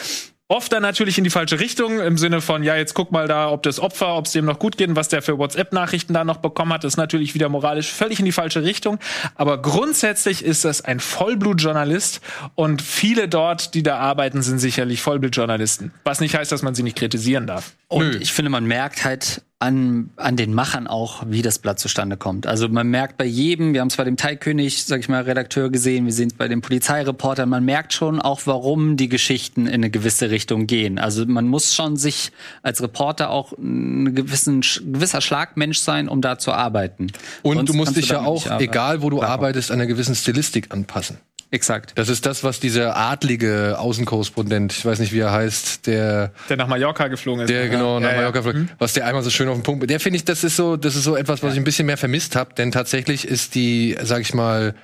Oft 0.50 0.72
dann 0.72 0.80
natürlich 0.80 1.18
in 1.18 1.24
die 1.24 1.30
falsche 1.30 1.60
Richtung, 1.60 2.00
im 2.00 2.16
Sinne 2.16 2.40
von, 2.40 2.62
ja, 2.62 2.74
jetzt 2.74 2.94
guck 2.94 3.12
mal 3.12 3.28
da, 3.28 3.50
ob 3.50 3.62
das 3.62 3.78
Opfer, 3.78 4.16
ob 4.16 4.24
es 4.24 4.32
dem 4.32 4.46
noch 4.46 4.58
gut 4.58 4.78
geht 4.78 4.88
und 4.88 4.96
was 4.96 5.08
der 5.08 5.20
für 5.20 5.36
WhatsApp-Nachrichten 5.36 6.14
da 6.14 6.24
noch 6.24 6.38
bekommen 6.38 6.72
hat, 6.72 6.84
ist 6.84 6.96
natürlich 6.96 7.34
wieder 7.34 7.50
moralisch 7.50 7.92
völlig 7.92 8.18
in 8.18 8.24
die 8.24 8.32
falsche 8.32 8.62
Richtung. 8.62 8.98
Aber 9.34 9.60
grundsätzlich 9.60 10.42
ist 10.42 10.64
das 10.64 10.80
ein 10.80 11.00
Vollblutjournalist 11.00 12.22
und 12.54 12.80
viele 12.80 13.28
dort, 13.28 13.74
die 13.74 13.82
da 13.82 13.98
arbeiten, 13.98 14.40
sind 14.40 14.58
sicherlich 14.58 15.02
Vollblutjournalisten. 15.02 15.92
Was 16.04 16.20
nicht 16.20 16.34
heißt, 16.34 16.50
dass 16.50 16.62
man 16.62 16.74
sie 16.74 16.82
nicht 16.82 16.96
kritisieren 16.96 17.46
darf. 17.46 17.74
Und 17.88 18.12
Nö. 18.12 18.16
ich 18.18 18.32
finde, 18.32 18.50
man 18.50 18.64
merkt 18.64 19.04
halt 19.04 19.42
an, 19.60 20.10
an 20.16 20.36
den 20.36 20.54
Machern 20.54 20.86
auch, 20.86 21.24
wie 21.26 21.42
das 21.42 21.58
Blatt 21.58 21.80
zustande 21.80 22.16
kommt. 22.16 22.46
Also 22.46 22.68
man 22.68 22.86
merkt 22.88 23.18
bei 23.18 23.24
jedem, 23.24 23.74
wir 23.74 23.80
haben 23.80 23.88
es 23.88 23.96
bei 23.96 24.04
dem 24.04 24.16
Teilkönig, 24.16 24.84
sag 24.84 25.00
ich 25.00 25.08
mal, 25.08 25.22
Redakteur 25.22 25.70
gesehen, 25.70 26.04
wir 26.04 26.12
sehen 26.12 26.28
es 26.28 26.34
bei 26.34 26.46
den 26.46 26.60
Polizeireportern, 26.60 27.48
man 27.48 27.64
merkt 27.64 27.92
schon 27.92 28.20
auch, 28.20 28.42
warum 28.44 28.96
die 28.96 29.08
Geschichten 29.08 29.66
in 29.66 29.74
eine 29.74 29.90
gewisse 29.90 30.30
Richtung 30.30 30.68
gehen. 30.68 31.00
Also 31.00 31.26
man 31.26 31.48
muss 31.48 31.74
schon 31.74 31.96
sich 31.96 32.30
als 32.62 32.80
Reporter 32.80 33.30
auch 33.30 33.52
ein 33.58 34.14
gewissen, 34.14 34.60
gewisser 34.60 35.20
Schlagmensch 35.20 35.80
sein, 35.80 36.08
um 36.08 36.20
da 36.20 36.38
zu 36.38 36.52
arbeiten. 36.52 37.08
Und 37.42 37.56
Sonst 37.56 37.70
du 37.70 37.74
musst 37.76 37.96
dich 37.96 38.10
ja 38.10 38.20
auch, 38.20 38.60
egal 38.60 39.02
wo 39.02 39.10
du 39.10 39.22
arbeitest, 39.22 39.72
einer 39.72 39.86
gewissen 39.86 40.14
Stilistik 40.14 40.72
anpassen. 40.72 41.18
Exakt. 41.50 41.92
Das 41.94 42.10
ist 42.10 42.26
das, 42.26 42.44
was 42.44 42.60
dieser 42.60 42.96
adlige 42.96 43.78
Außenkorrespondent, 43.78 44.72
ich 44.72 44.84
weiß 44.84 44.98
nicht, 44.98 45.14
wie 45.14 45.20
er 45.20 45.32
heißt, 45.32 45.86
der 45.86 46.32
der 46.48 46.56
nach 46.58 46.66
Mallorca 46.66 47.08
geflogen 47.08 47.44
ist. 47.44 47.50
Der 47.50 47.68
genau 47.68 48.00
nach 48.00 48.10
ja, 48.10 48.16
Mallorca 48.16 48.38
ja. 48.38 48.42
geflogen, 48.42 48.62
mhm. 48.62 48.70
was 48.78 48.92
der 48.92 49.06
einmal 49.06 49.22
so 49.22 49.30
schön 49.30 49.48
auf 49.48 49.54
den 49.54 49.62
Punkt. 49.62 49.88
Der 49.88 49.98
finde 49.98 50.18
ich, 50.18 50.24
das 50.24 50.44
ist 50.44 50.56
so, 50.56 50.76
das 50.76 50.94
ist 50.94 51.04
so 51.04 51.16
etwas, 51.16 51.42
was 51.42 51.48
ja. 51.48 51.52
ich 51.54 51.60
ein 51.60 51.64
bisschen 51.64 51.86
mehr 51.86 51.96
vermisst 51.96 52.36
habe, 52.36 52.52
denn 52.54 52.70
tatsächlich 52.70 53.26
ist 53.26 53.54
die, 53.54 53.96
sag 54.02 54.20
ich 54.20 54.34
mal, 54.34 54.74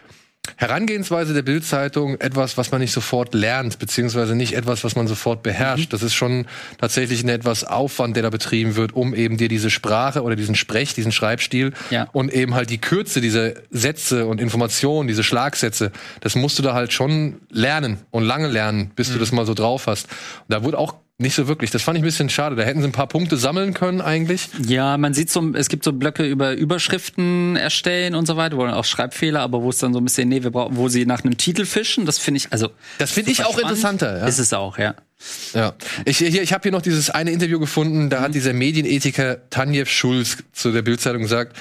Herangehensweise 0.57 1.34
der 1.34 1.42
Bildzeitung 1.42 2.20
etwas, 2.20 2.57
was 2.57 2.70
man 2.70 2.80
nicht 2.80 2.92
sofort 2.92 3.34
lernt, 3.34 3.78
beziehungsweise 3.78 4.34
nicht 4.34 4.55
etwas, 4.55 4.84
was 4.84 4.95
man 4.95 5.07
sofort 5.07 5.42
beherrscht. 5.42 5.86
Mhm. 5.86 5.90
Das 5.90 6.03
ist 6.03 6.14
schon 6.14 6.47
tatsächlich 6.78 7.22
ein 7.22 7.28
etwas 7.28 7.64
Aufwand, 7.64 8.16
der 8.16 8.22
da 8.22 8.30
betrieben 8.30 8.76
wird, 8.76 8.92
um 8.92 9.14
eben 9.14 9.36
dir 9.36 9.49
diese 9.49 9.70
Sprache 9.70 10.22
oder 10.22 10.36
diesen 10.36 10.55
Sprech, 10.55 10.95
diesen 10.95 11.12
Schreibstil 11.12 11.72
ja. 11.90 12.09
und 12.12 12.32
eben 12.32 12.55
halt 12.55 12.70
die 12.70 12.78
Kürze 12.78 13.20
dieser 13.20 13.53
Sätze 13.70 14.26
und 14.26 14.40
Informationen, 14.40 15.09
diese 15.09 15.24
Schlagsätze, 15.24 15.92
das 16.20 16.34
musst 16.34 16.59
du 16.59 16.62
da 16.62 16.74
halt 16.74 16.92
schon 16.92 17.40
lernen 17.51 17.99
und 18.11 18.24
lange 18.24 18.49
lernen, 18.49 18.90
bis 18.95 19.09
mhm. 19.09 19.14
du 19.14 19.18
das 19.20 19.32
mal 19.32 19.47
so 19.47 19.55
drauf 19.55 19.86
hast. 19.86 20.07
Und 20.07 20.53
da 20.53 20.62
wurde 20.62 20.78
auch 20.78 20.95
nicht 21.18 21.34
so 21.34 21.46
wirklich. 21.46 21.70
Das 21.70 21.82
fand 21.82 21.96
ich 21.96 22.02
ein 22.02 22.06
bisschen 22.06 22.28
schade. 22.28 22.56
Da 22.56 22.64
hätten 22.64 22.80
sie 22.80 22.88
ein 22.88 22.92
paar 22.92 23.06
Punkte 23.06 23.36
sammeln 23.36 23.72
können 23.72 24.00
eigentlich. 24.00 24.48
Ja, 24.66 24.98
man 24.98 25.14
sieht 25.14 25.30
so, 25.30 25.52
es 25.54 25.68
gibt 25.68 25.84
so 25.84 25.92
Blöcke 25.92 26.26
über 26.26 26.54
Überschriften 26.54 27.54
erstellen 27.54 28.16
und 28.16 28.26
so 28.26 28.36
weiter, 28.36 28.56
wo 28.56 28.64
dann 28.64 28.74
auch 28.74 28.84
Schreibfehler, 28.84 29.40
aber 29.40 29.62
wo 29.62 29.70
es 29.70 29.78
dann 29.78 29.92
so 29.92 30.00
ein 30.00 30.04
bisschen, 30.04 30.28
nee, 30.28 30.42
wir 30.42 30.50
brauchen, 30.50 30.76
wo 30.76 30.88
sie 30.88 31.06
nach 31.06 31.22
einem 31.22 31.36
Titel 31.36 31.66
fischen. 31.66 32.04
Das 32.04 32.18
finde 32.18 32.38
ich, 32.38 32.52
also. 32.52 32.70
Das 32.98 33.12
finde 33.12 33.30
ich 33.30 33.44
auch 33.44 33.52
spannend. 33.52 33.62
interessanter. 33.62 34.18
Ja. 34.18 34.26
Ist 34.26 34.40
es 34.40 34.52
auch, 34.52 34.76
ja. 34.76 34.96
Ja, 35.54 35.74
ich, 36.04 36.18
hier, 36.18 36.42
ich 36.42 36.52
habe 36.52 36.62
hier 36.62 36.72
noch 36.72 36.82
dieses 36.82 37.10
eine 37.10 37.30
Interview 37.30 37.60
gefunden, 37.60 38.10
da 38.10 38.18
mhm. 38.18 38.22
hat 38.24 38.34
dieser 38.34 38.52
Medienethiker 38.52 39.48
Tanjev 39.50 39.88
Schulz 39.88 40.38
zu 40.52 40.72
der 40.72 40.82
Bildzeitung 40.82 41.22
gesagt, 41.22 41.56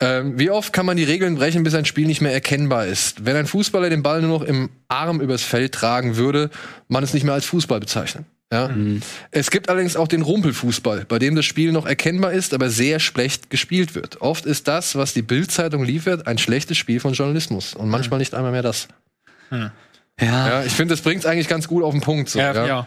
ähm, 0.00 0.38
wie 0.38 0.50
oft 0.50 0.72
kann 0.72 0.84
man 0.84 0.96
die 0.96 1.04
Regeln 1.04 1.36
brechen, 1.36 1.62
bis 1.62 1.74
ein 1.74 1.84
Spiel 1.84 2.06
nicht 2.06 2.22
mehr 2.22 2.32
erkennbar 2.32 2.86
ist? 2.86 3.24
Wenn 3.24 3.36
ein 3.36 3.46
Fußballer 3.46 3.88
den 3.88 4.02
Ball 4.02 4.20
nur 4.22 4.40
noch 4.40 4.46
im 4.46 4.70
Arm 4.88 5.20
übers 5.20 5.42
Feld 5.42 5.72
tragen 5.72 6.16
würde, 6.16 6.50
man 6.88 7.04
es 7.04 7.14
nicht 7.14 7.22
mehr 7.22 7.34
als 7.34 7.44
Fußball 7.44 7.80
bezeichnen. 7.80 8.24
Ja. 8.52 8.68
Mhm. 8.68 9.00
Es 9.30 9.50
gibt 9.50 9.68
allerdings 9.68 9.96
auch 9.96 10.08
den 10.08 10.22
Rumpelfußball, 10.22 11.04
bei 11.06 11.18
dem 11.18 11.36
das 11.36 11.44
Spiel 11.44 11.70
noch 11.70 11.86
erkennbar 11.86 12.32
ist, 12.32 12.52
aber 12.52 12.68
sehr 12.68 12.98
schlecht 12.98 13.48
gespielt 13.48 13.94
wird. 13.94 14.20
Oft 14.20 14.44
ist 14.44 14.66
das, 14.66 14.96
was 14.96 15.14
die 15.14 15.22
Bildzeitung 15.22 15.84
liefert, 15.84 16.26
ein 16.26 16.38
schlechtes 16.38 16.76
Spiel 16.76 16.98
von 16.98 17.12
Journalismus 17.12 17.74
und 17.74 17.88
manchmal 17.88 18.18
nicht 18.18 18.34
einmal 18.34 18.52
mehr 18.52 18.62
das. 18.62 18.88
Mhm. 19.50 19.70
Ja. 20.20 20.48
ja 20.48 20.64
ich 20.64 20.72
finde, 20.72 20.94
das 20.94 21.02
bringt 21.02 21.20
es 21.20 21.26
eigentlich 21.26 21.48
ganz 21.48 21.66
gut 21.66 21.82
auf 21.82 21.92
den 21.92 22.00
Punkt. 22.00 22.28
So, 22.28 22.38
ja, 22.38 22.52
ja. 22.52 22.66
ja, 22.66 22.86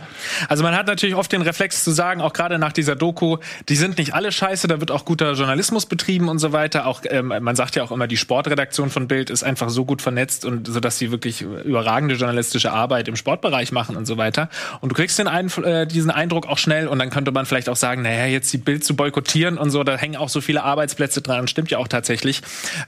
Also 0.50 0.64
man 0.64 0.76
hat 0.76 0.88
natürlich 0.88 1.16
oft 1.16 1.32
den 1.32 1.42
Reflex 1.42 1.84
zu 1.84 1.92
sagen, 1.92 2.22
auch 2.22 2.34
gerade 2.34 2.60
nach 2.60 2.74
dieser 2.74 2.96
Doku, 2.96 3.38
die 3.70 3.76
sind 3.76 3.98
nicht 3.98 4.14
alle 4.14 4.32
scheiße, 4.32 4.68
da 4.68 4.80
wird 4.80 4.92
auch 4.92 5.06
guter 5.06 5.34
Journalismus 5.34 5.86
betrieben 5.86 6.30
und 6.30 6.40
so 6.40 6.52
weiter. 6.54 6.86
Auch 6.86 7.02
ähm, 7.06 7.34
man 7.42 7.56
sagt 7.56 7.76
ja 7.76 7.84
auch 7.84 7.92
immer, 7.92 8.08
die 8.08 8.18
Sportredaktion 8.18 8.90
von 8.90 9.08
Bild 9.08 9.30
ist 9.30 9.44
einfach 9.44 9.70
so 9.70 9.86
gut 9.86 10.02
vernetzt 10.02 10.46
und 10.46 10.68
so, 10.68 10.80
dass 10.80 10.98
sie 10.98 11.12
wirklich 11.12 11.42
überragende 11.42 12.16
journalistische 12.16 12.72
Arbeit 12.72 13.08
im 13.08 13.16
Sportbereich 13.16 13.72
machen 13.72 13.96
und 13.96 14.06
so 14.06 14.18
weiter. 14.18 14.50
Und 14.82 14.90
du 14.90 14.96
kriegst 14.96 15.18
den 15.18 15.28
Einf 15.28 15.58
äh, 15.58 15.86
diesen 15.86 16.12
Eindruck 16.12 16.48
auch 16.48 16.58
schnell 16.58 16.88
und 16.88 17.00
dann 17.00 17.10
könnte 17.10 17.32
man 17.32 17.46
vielleicht 17.46 17.70
auch 17.70 17.76
sagen, 17.76 18.04
naja, 18.04 18.26
jetzt 18.26 18.52
die 18.54 18.58
Bild 18.58 18.84
zu 18.84 18.96
boykottieren 18.96 19.58
und 19.58 19.72
so, 19.72 19.84
da 19.84 19.98
hängen 19.98 20.16
auch 20.16 20.30
so 20.30 20.42
viele 20.42 20.64
Arbeitsplätze 20.64 21.22
dran, 21.22 21.48
stimmt 21.48 21.72
ja 21.72 21.78
auch 21.78 21.88
tatsächlich. 21.88 22.42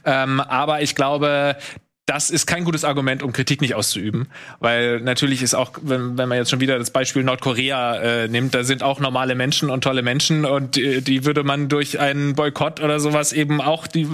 Ähm, 0.04 0.40
aber 0.40 0.82
ich 0.82 0.94
glaube, 0.94 1.56
das 2.06 2.30
ist 2.30 2.46
kein 2.46 2.62
gutes 2.62 2.84
Argument, 2.84 3.24
um 3.24 3.32
Kritik 3.32 3.60
nicht 3.60 3.74
auszuüben. 3.74 4.28
Weil 4.60 5.00
natürlich 5.00 5.42
ist 5.42 5.54
auch, 5.54 5.72
wenn, 5.82 6.16
wenn 6.16 6.28
man 6.28 6.38
jetzt 6.38 6.50
schon 6.50 6.60
wieder 6.60 6.78
das 6.78 6.90
Beispiel 6.90 7.24
Nordkorea 7.24 7.96
äh, 7.96 8.28
nimmt, 8.28 8.54
da 8.54 8.62
sind 8.62 8.84
auch 8.84 9.00
normale 9.00 9.34
Menschen 9.34 9.70
und 9.70 9.82
tolle 9.82 10.02
Menschen 10.02 10.44
und 10.44 10.76
die, 10.76 11.02
die 11.02 11.24
würde 11.24 11.42
man 11.42 11.68
durch 11.68 11.98
einen 11.98 12.36
Boykott 12.36 12.80
oder 12.80 13.00
sowas 13.00 13.32
eben 13.32 13.60
auch 13.60 13.88
die 13.88 14.06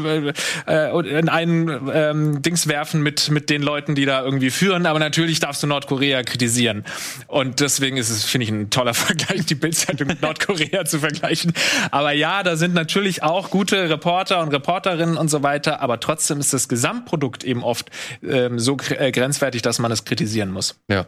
äh, 0.66 1.18
in 1.18 1.28
einen 1.28 1.90
ähm, 1.92 2.40
Dings 2.40 2.66
werfen 2.66 3.02
mit, 3.02 3.30
mit 3.30 3.50
den 3.50 3.60
Leuten, 3.60 3.94
die 3.94 4.06
da 4.06 4.24
irgendwie 4.24 4.50
führen. 4.50 4.86
Aber 4.86 4.98
natürlich 4.98 5.40
darfst 5.40 5.62
du 5.62 5.66
Nordkorea 5.66 6.22
kritisieren. 6.22 6.84
Und 7.26 7.60
deswegen 7.60 7.98
ist 7.98 8.08
es, 8.08 8.24
finde 8.24 8.44
ich, 8.44 8.50
ein 8.50 8.70
toller 8.70 8.94
Vergleich, 9.02 9.44
die 9.44 9.54
Bildzeitung 9.54 10.06
mit 10.06 10.22
Nordkorea 10.22 10.86
zu 10.86 11.00
vergleichen. 11.00 11.52
Aber 11.90 12.12
ja, 12.12 12.42
da 12.42 12.56
sind 12.56 12.72
natürlich 12.72 13.22
auch 13.22 13.50
gute 13.50 13.90
Reporter 13.90 14.40
und 14.40 14.48
Reporterinnen 14.48 15.18
und 15.18 15.28
so 15.28 15.42
weiter. 15.42 15.82
Aber 15.82 16.00
trotzdem 16.00 16.40
ist 16.40 16.54
das 16.54 16.68
Gesamtprodukt 16.68 17.44
eben 17.44 17.62
oft 17.62 17.81
oft 17.82 17.90
ähm, 18.22 18.58
so 18.58 18.76
äh, 18.90 19.10
grenzwertig, 19.12 19.62
dass 19.62 19.78
man 19.78 19.90
es 19.92 20.04
kritisieren 20.04 20.50
muss. 20.50 20.76
Ja. 20.88 21.06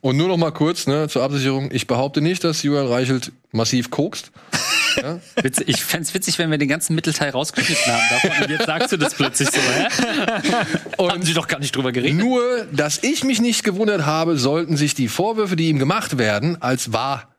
Und 0.00 0.16
nur 0.16 0.28
noch 0.28 0.36
mal 0.36 0.52
kurz 0.52 0.86
ne, 0.86 1.08
zur 1.08 1.22
Absicherung. 1.22 1.70
Ich 1.72 1.86
behaupte 1.86 2.20
nicht, 2.20 2.44
dass 2.44 2.62
Julian 2.62 2.86
Reichelt 2.86 3.32
massiv 3.52 3.90
kokst. 3.90 4.30
Ja? 5.02 5.18
ich 5.42 5.84
fände 5.84 6.04
es 6.04 6.14
witzig, 6.14 6.38
wenn 6.38 6.52
wir 6.52 6.58
den 6.58 6.68
ganzen 6.68 6.94
Mittelteil 6.94 7.30
rausgeschnitten 7.30 7.92
haben 7.92 8.02
davon. 8.10 8.44
Und 8.44 8.48
jetzt 8.48 8.66
sagst 8.66 8.92
du 8.92 8.96
das 8.96 9.12
plötzlich 9.14 9.50
so, 9.50 9.60
hä? 9.60 9.88
Und 10.98 11.10
haben 11.10 11.22
Sie 11.24 11.34
doch 11.34 11.48
gar 11.48 11.58
nicht 11.58 11.74
drüber 11.74 11.90
geredet. 11.90 12.16
Nur, 12.16 12.64
dass 12.70 13.02
ich 13.02 13.24
mich 13.24 13.40
nicht 13.40 13.64
gewundert 13.64 14.06
habe, 14.06 14.38
sollten 14.38 14.76
sich 14.76 14.94
die 14.94 15.08
Vorwürfe, 15.08 15.56
die 15.56 15.68
ihm 15.68 15.80
gemacht 15.80 16.16
werden, 16.16 16.62
als 16.62 16.92
wahr, 16.92 17.34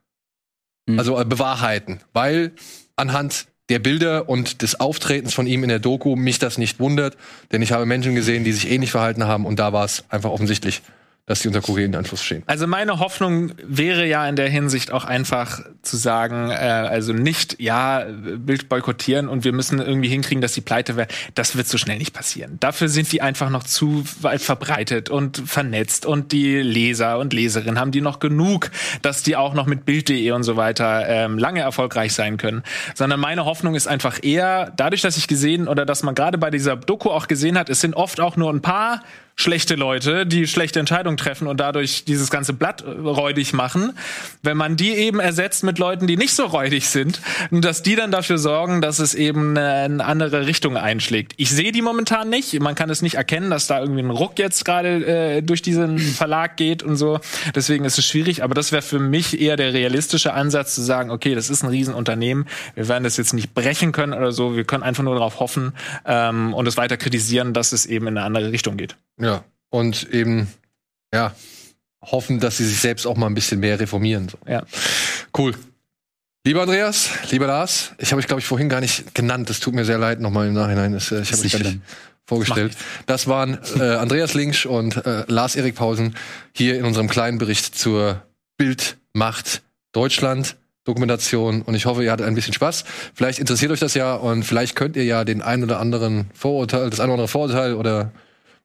hm. 0.90 1.00
also 1.00 1.18
äh, 1.18 1.24
bewahrheiten. 1.24 2.02
Weil 2.12 2.52
anhand 2.98 3.48
der 3.70 3.80
Bilder 3.80 4.30
und 4.30 4.62
des 4.62 4.80
Auftretens 4.80 5.34
von 5.34 5.48
ihm 5.48 5.64
in 5.64 5.70
der 5.70 5.80
Doku 5.80 6.16
mich 6.16 6.40
das 6.40 6.58
nicht 6.58 6.80
wundert, 6.80 7.18
denn 7.52 7.62
ich 7.62 7.72
habe 7.72 7.86
Menschen 7.86 8.16
gesehen, 8.16 8.44
die 8.44 8.52
sich 8.52 8.70
ähnlich 8.70 8.92
verhalten 8.92 9.26
haben 9.26 9.46
und 9.46 9.58
da 9.58 9.74
war 9.74 9.86
es 9.86 10.04
einfach 10.10 10.30
offensichtlich 10.30 10.82
dass 11.28 11.40
die 11.40 11.48
unter 11.48 11.62
Koreaner-Einfluss 11.62 12.24
stehen. 12.24 12.44
Also 12.46 12.68
meine 12.68 13.00
Hoffnung 13.00 13.54
wäre 13.64 14.06
ja 14.06 14.28
in 14.30 14.36
der 14.36 14.48
Hinsicht 14.48 14.92
auch 14.92 15.06
einfach 15.06 15.62
zu 15.82 15.98
sagen, 15.98 16.52
äh, 16.52 16.54
also 16.54 17.14
nicht, 17.14 17.60
ja, 17.60 18.06
Bild 18.06 18.70
boykottieren 18.70 19.28
und 19.28 19.44
wir 19.44 19.52
müssen 19.52 19.80
irgendwie 19.80 20.10
hinkriegen, 20.10 20.42
dass 20.42 20.54
die 20.54 20.62
pleite 20.62 20.98
werden. 20.98 21.10
Das 21.34 21.56
wird 21.56 21.68
so 21.68 21.80
schnell 21.80 21.98
nicht 21.98 22.14
passieren. 22.14 22.58
Dafür 22.60 22.90
sind 22.90 23.12
die 23.12 23.24
einfach 23.24 23.50
noch 23.50 23.64
zu 23.64 24.04
weit 24.22 24.42
verbreitet 24.42 25.10
und 25.10 25.42
vernetzt 25.46 26.06
und 26.06 26.32
die 26.32 26.58
Leser 26.58 27.18
und 27.18 27.34
Leserinnen 27.34 27.80
haben 27.80 27.92
die 27.92 28.02
noch 28.02 28.20
genug, 28.20 28.70
dass 29.02 29.24
die 29.24 29.36
auch 29.36 29.56
noch 29.56 29.66
mit 29.66 29.84
Bild.de 29.84 30.30
und 30.32 30.44
so 30.44 30.58
weiter 30.58 31.08
ähm, 31.08 31.40
lange 31.40 31.62
erfolgreich 31.62 32.14
sein 32.14 32.38
können. 32.38 32.62
Sondern 32.94 33.20
meine 33.20 33.46
Hoffnung 33.46 33.74
ist 33.74 33.88
einfach 33.88 34.20
eher, 34.22 34.72
dadurch, 34.78 35.02
dass 35.02 35.18
ich 35.18 35.28
gesehen 35.28 35.68
oder 35.68 35.88
dass 35.88 36.04
man 36.04 36.14
gerade 36.14 36.38
bei 36.38 36.52
dieser 36.52 36.76
Doku 36.76 37.10
auch 37.10 37.28
gesehen 37.28 37.58
hat, 37.58 37.70
es 37.70 37.82
sind 37.82 37.96
oft 37.96 38.20
auch 38.20 38.38
nur 38.38 38.54
ein 38.54 38.62
paar 38.62 39.02
schlechte 39.36 39.76
Leute, 39.76 40.26
die 40.26 40.48
schlechte 40.48 40.80
Entscheidungen 40.80 41.18
treffen 41.18 41.48
und 41.48 41.60
dadurch 41.60 42.06
dieses 42.06 42.30
ganze 42.30 42.54
Blatt 42.54 42.84
räudig 42.86 43.54
machen. 43.54 43.98
Wenn 44.42 44.58
man 44.58 44.78
die 44.78 44.92
eben 44.92 45.20
ersetzt 45.20 45.64
mit 45.64 45.78
Leuten, 45.78 46.08
die 46.08 46.16
nicht 46.16 46.34
so 46.34 46.46
räudig 46.46 46.88
sind, 46.90 47.22
dass 47.52 47.84
die 47.84 47.96
dann 47.96 48.12
dafür 48.12 48.38
sorgen, 48.38 48.82
dass 48.82 49.00
es 49.00 49.14
eben 49.14 49.58
eine 49.58 50.06
andere 50.06 50.48
Richtung 50.48 50.78
einschlägt. 50.78 51.34
Ich 51.38 51.50
sehe 51.50 51.72
die 51.72 51.82
momentan 51.82 52.30
nicht. 52.30 52.58
Man 52.60 52.76
kann 52.76 52.90
es 52.90 53.02
nicht 53.02 53.16
erkennen, 53.16 53.50
dass 53.50 53.68
da 53.68 53.80
irgendwie 53.82 54.04
ein 54.04 54.10
Ruck 54.10 54.40
jetzt 54.40 54.64
gerade 54.64 55.06
äh, 55.06 55.42
durch 55.42 55.62
diesen 55.62 56.00
Verlag 56.00 56.56
geht 56.56 56.82
und 56.82 56.96
so. 56.96 57.20
Deswegen 57.54 57.84
ist 57.84 57.98
es 57.98 58.06
schwierig. 58.06 58.42
Aber 58.44 58.54
das 58.54 58.72
wäre 58.72 58.82
für 58.82 59.00
mich 59.00 59.40
eher 59.40 59.58
der 59.58 59.74
realistische 59.74 60.34
Ansatz 60.34 60.76
zu 60.76 60.82
sagen, 60.82 61.12
okay, 61.12 61.36
das 61.36 61.50
ist 61.50 61.64
ein 61.64 61.70
Riesenunternehmen. 61.70 62.46
Wir 62.76 62.88
werden 62.88 63.04
das 63.04 63.18
jetzt 63.18 63.34
nicht 63.34 63.54
brechen 63.54 63.92
können 63.92 64.14
oder 64.14 64.32
so. 64.32 64.56
Wir 64.56 64.64
können 64.64 64.84
einfach 64.84 65.04
nur 65.04 65.16
darauf 65.16 65.40
hoffen 65.40 65.74
ähm, 66.06 66.54
und 66.54 66.68
es 66.68 66.78
weiter 66.78 66.96
kritisieren, 66.96 67.54
dass 67.54 67.74
es 67.74 67.86
eben 67.86 68.08
in 68.08 68.18
eine 68.18 68.26
andere 68.26 68.52
Richtung 68.52 68.78
geht. 68.78 68.96
Und 69.70 70.10
eben, 70.12 70.48
ja, 71.14 71.36
hoffen, 72.02 72.40
dass 72.40 72.58
sie 72.58 72.66
sich 72.66 72.80
selbst 72.80 73.06
auch 73.08 73.18
mal 73.18 73.28
ein 73.28 73.36
bisschen 73.36 73.60
mehr 73.60 73.80
reformieren. 73.80 74.30
So. 74.30 74.38
Ja. 74.48 74.64
Cool. 75.38 75.54
Lieber 76.46 76.62
Andreas, 76.62 77.10
lieber 77.32 77.48
Lars, 77.48 77.94
ich 77.98 78.12
habe 78.12 78.20
euch, 78.20 78.28
glaube 78.28 78.40
ich, 78.40 78.46
vorhin 78.46 78.70
gar 78.70 78.80
nicht 78.80 79.16
genannt. 79.16 79.50
Es 79.50 79.60
tut 79.60 79.74
mir 79.74 79.84
sehr 79.84 79.98
leid 79.98 80.20
nochmal 80.20 80.48
im 80.48 80.54
Nachhinein. 80.54 80.94
Das, 80.94 81.12
äh, 81.12 81.22
ich 81.22 81.32
habe 81.32 81.42
euch 81.42 81.52
gar 81.52 81.60
nicht 81.60 81.80
vorgestellt. 82.28 82.78
Das 83.08 83.28
waren 83.28 83.58
äh, 83.80 83.96
Andreas 83.96 84.36
Links 84.36 84.66
und 84.66 85.04
äh, 85.06 85.24
Lars 85.28 85.56
Erik 85.56 85.76
Pausen 85.76 86.16
hier 86.54 86.78
in 86.78 86.86
unserem 86.86 87.08
kleinen 87.08 87.40
Bericht 87.40 87.76
zur 87.76 88.24
Bildmacht 88.58 89.64
Deutschland. 89.92 90.56
Dokumentation 90.84 91.64
und 91.64 91.74
ich 91.74 91.88
hoffe, 91.88 92.04
ihr 92.04 92.12
hattet 92.12 92.28
ein 92.28 92.36
bisschen 92.36 92.54
Spaß. 92.54 92.86
Vielleicht 93.16 93.40
interessiert 93.40 93.72
euch 93.72 93.80
das 93.80 93.96
ja 93.96 94.14
und 94.14 94.44
vielleicht 94.44 94.76
könnt 94.76 94.96
ihr 94.96 95.04
ja 95.04 95.24
den 95.24 95.42
ein 95.42 95.64
oder 95.64 95.80
anderen 95.80 96.30
Vorurteil, 96.36 96.92
das 96.92 97.00
ein 97.00 97.06
oder 97.06 97.14
andere 97.14 97.28
Vorurteil 97.28 97.74
oder 97.74 98.12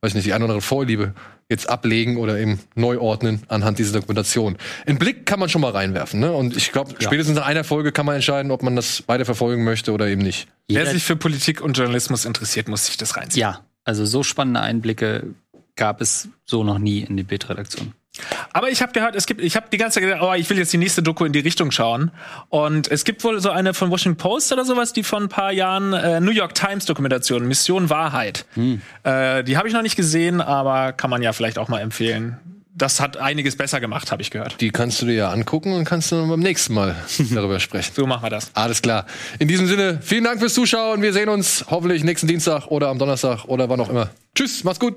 weiß 0.03 0.14
nicht, 0.14 0.26
die 0.26 0.32
eine 0.32 0.44
oder 0.44 0.55
andere 0.55 0.66
Vorliebe 0.66 1.14
jetzt 1.48 1.68
ablegen 1.68 2.16
oder 2.16 2.38
eben 2.38 2.61
neu 2.74 2.98
ordnen 2.98 3.42
anhand 3.48 3.78
dieser 3.78 3.92
Dokumentation. 3.98 4.57
Ein 4.86 4.98
Blick 4.98 5.26
kann 5.26 5.40
man 5.40 5.48
schon 5.48 5.61
mal 5.61 5.72
reinwerfen, 5.72 6.20
ne? 6.20 6.32
Und 6.32 6.57
ich 6.57 6.72
glaube, 6.72 6.92
ja. 6.92 7.01
spätestens 7.01 7.36
in 7.36 7.42
einer 7.42 7.64
Folge 7.64 7.92
kann 7.92 8.07
man 8.07 8.14
entscheiden, 8.14 8.51
ob 8.51 8.62
man 8.62 8.76
das 8.76 9.07
weiter 9.09 9.24
verfolgen 9.24 9.64
möchte 9.64 9.92
oder 9.92 10.07
eben 10.07 10.22
nicht. 10.22 10.48
Wer 10.68 10.86
sich 10.86 11.03
für 11.03 11.16
Politik 11.16 11.61
und 11.61 11.76
Journalismus 11.76 12.24
interessiert, 12.24 12.68
muss 12.68 12.86
sich 12.86 12.96
das 12.96 13.16
reinziehen. 13.16 13.40
Ja, 13.40 13.61
also 13.84 14.07
so 14.07 14.22
spannende 14.22 14.61
Einblicke 14.61 15.34
gab 15.76 16.01
es 16.01 16.28
so 16.44 16.62
noch 16.62 16.78
nie 16.78 17.01
in 17.01 17.16
die 17.16 17.24
Bildredaktion. 17.24 17.92
Aber 18.53 18.71
ich 18.71 18.83
habe 18.83 18.93
gehört, 18.93 19.14
es 19.14 19.27
gibt, 19.27 19.41
ich 19.41 19.57
habe 19.57 19.66
die 19.73 19.77
ganze 19.77 19.95
Zeit 19.95 20.09
gedacht, 20.09 20.23
oh, 20.23 20.35
ich 20.35 20.49
will 20.51 20.59
jetzt 20.59 20.73
die 20.73 20.79
nächste 20.79 21.03
Doku 21.03 21.25
in 21.25 21.33
die 21.33 21.41
Richtung 21.41 21.71
schauen. 21.71 22.11
Und 22.49 22.91
es 22.91 23.05
gibt 23.05 23.23
wohl 23.25 23.41
so 23.41 23.51
eine 23.51 23.75
von 23.75 23.91
Washington 23.91 24.18
Post 24.18 24.53
oder 24.53 24.64
sowas, 24.64 24.93
die 24.93 25.03
vor 25.03 25.21
ein 25.21 25.29
paar 25.29 25.53
Jahren 25.53 25.93
äh, 25.93 26.21
New 26.21 26.31
York 26.31 26.55
Times 26.55 26.85
Dokumentation 26.85 27.47
Mission 27.47 27.91
Wahrheit. 27.91 28.47
Hm. 28.55 28.81
Äh, 29.03 29.45
die 29.45 29.57
habe 29.57 29.68
ich 29.68 29.75
noch 29.75 29.83
nicht 29.83 29.97
gesehen, 29.97 30.41
aber 30.41 30.93
kann 30.93 31.11
man 31.11 31.23
ja 31.23 31.33
vielleicht 31.33 31.59
auch 31.59 31.68
mal 31.68 31.81
empfehlen. 31.81 32.39
Das 32.73 33.01
hat 33.01 33.18
einiges 33.18 33.57
besser 33.57 33.81
gemacht, 33.81 34.11
habe 34.11 34.23
ich 34.23 34.31
gehört. 34.31 34.61
Die 34.61 34.71
kannst 34.71 35.03
du 35.03 35.07
dir 35.07 35.14
ja 35.14 35.31
angucken 35.31 35.75
und 35.75 35.85
kannst 35.85 36.12
du 36.12 36.27
beim 36.27 36.41
nächsten 36.41 36.73
Mal 36.73 36.97
darüber 37.31 37.61
sprechen. 37.61 37.93
So 37.95 38.07
machen 38.07 38.23
wir 38.23 38.31
das. 38.31 38.51
Alles 38.55 38.81
klar. 38.81 39.07
In 39.39 39.49
diesem 39.49 39.66
Sinne, 39.66 39.99
vielen 40.01 40.25
Dank 40.25 40.41
fürs 40.41 40.55
Zuschauen. 40.55 41.03
Wir 41.03 41.12
sehen 41.12 41.29
uns 41.29 41.66
hoffentlich 41.68 42.05
nächsten 42.05 42.27
Dienstag 42.27 42.68
oder 42.68 42.89
am 42.89 42.99
Donnerstag 42.99 43.45
oder 43.45 43.68
wann 43.68 43.81
auch 43.81 43.91
immer. 43.91 44.11
Tschüss, 44.35 44.64
macht's 44.64 44.81
gut. 44.81 44.97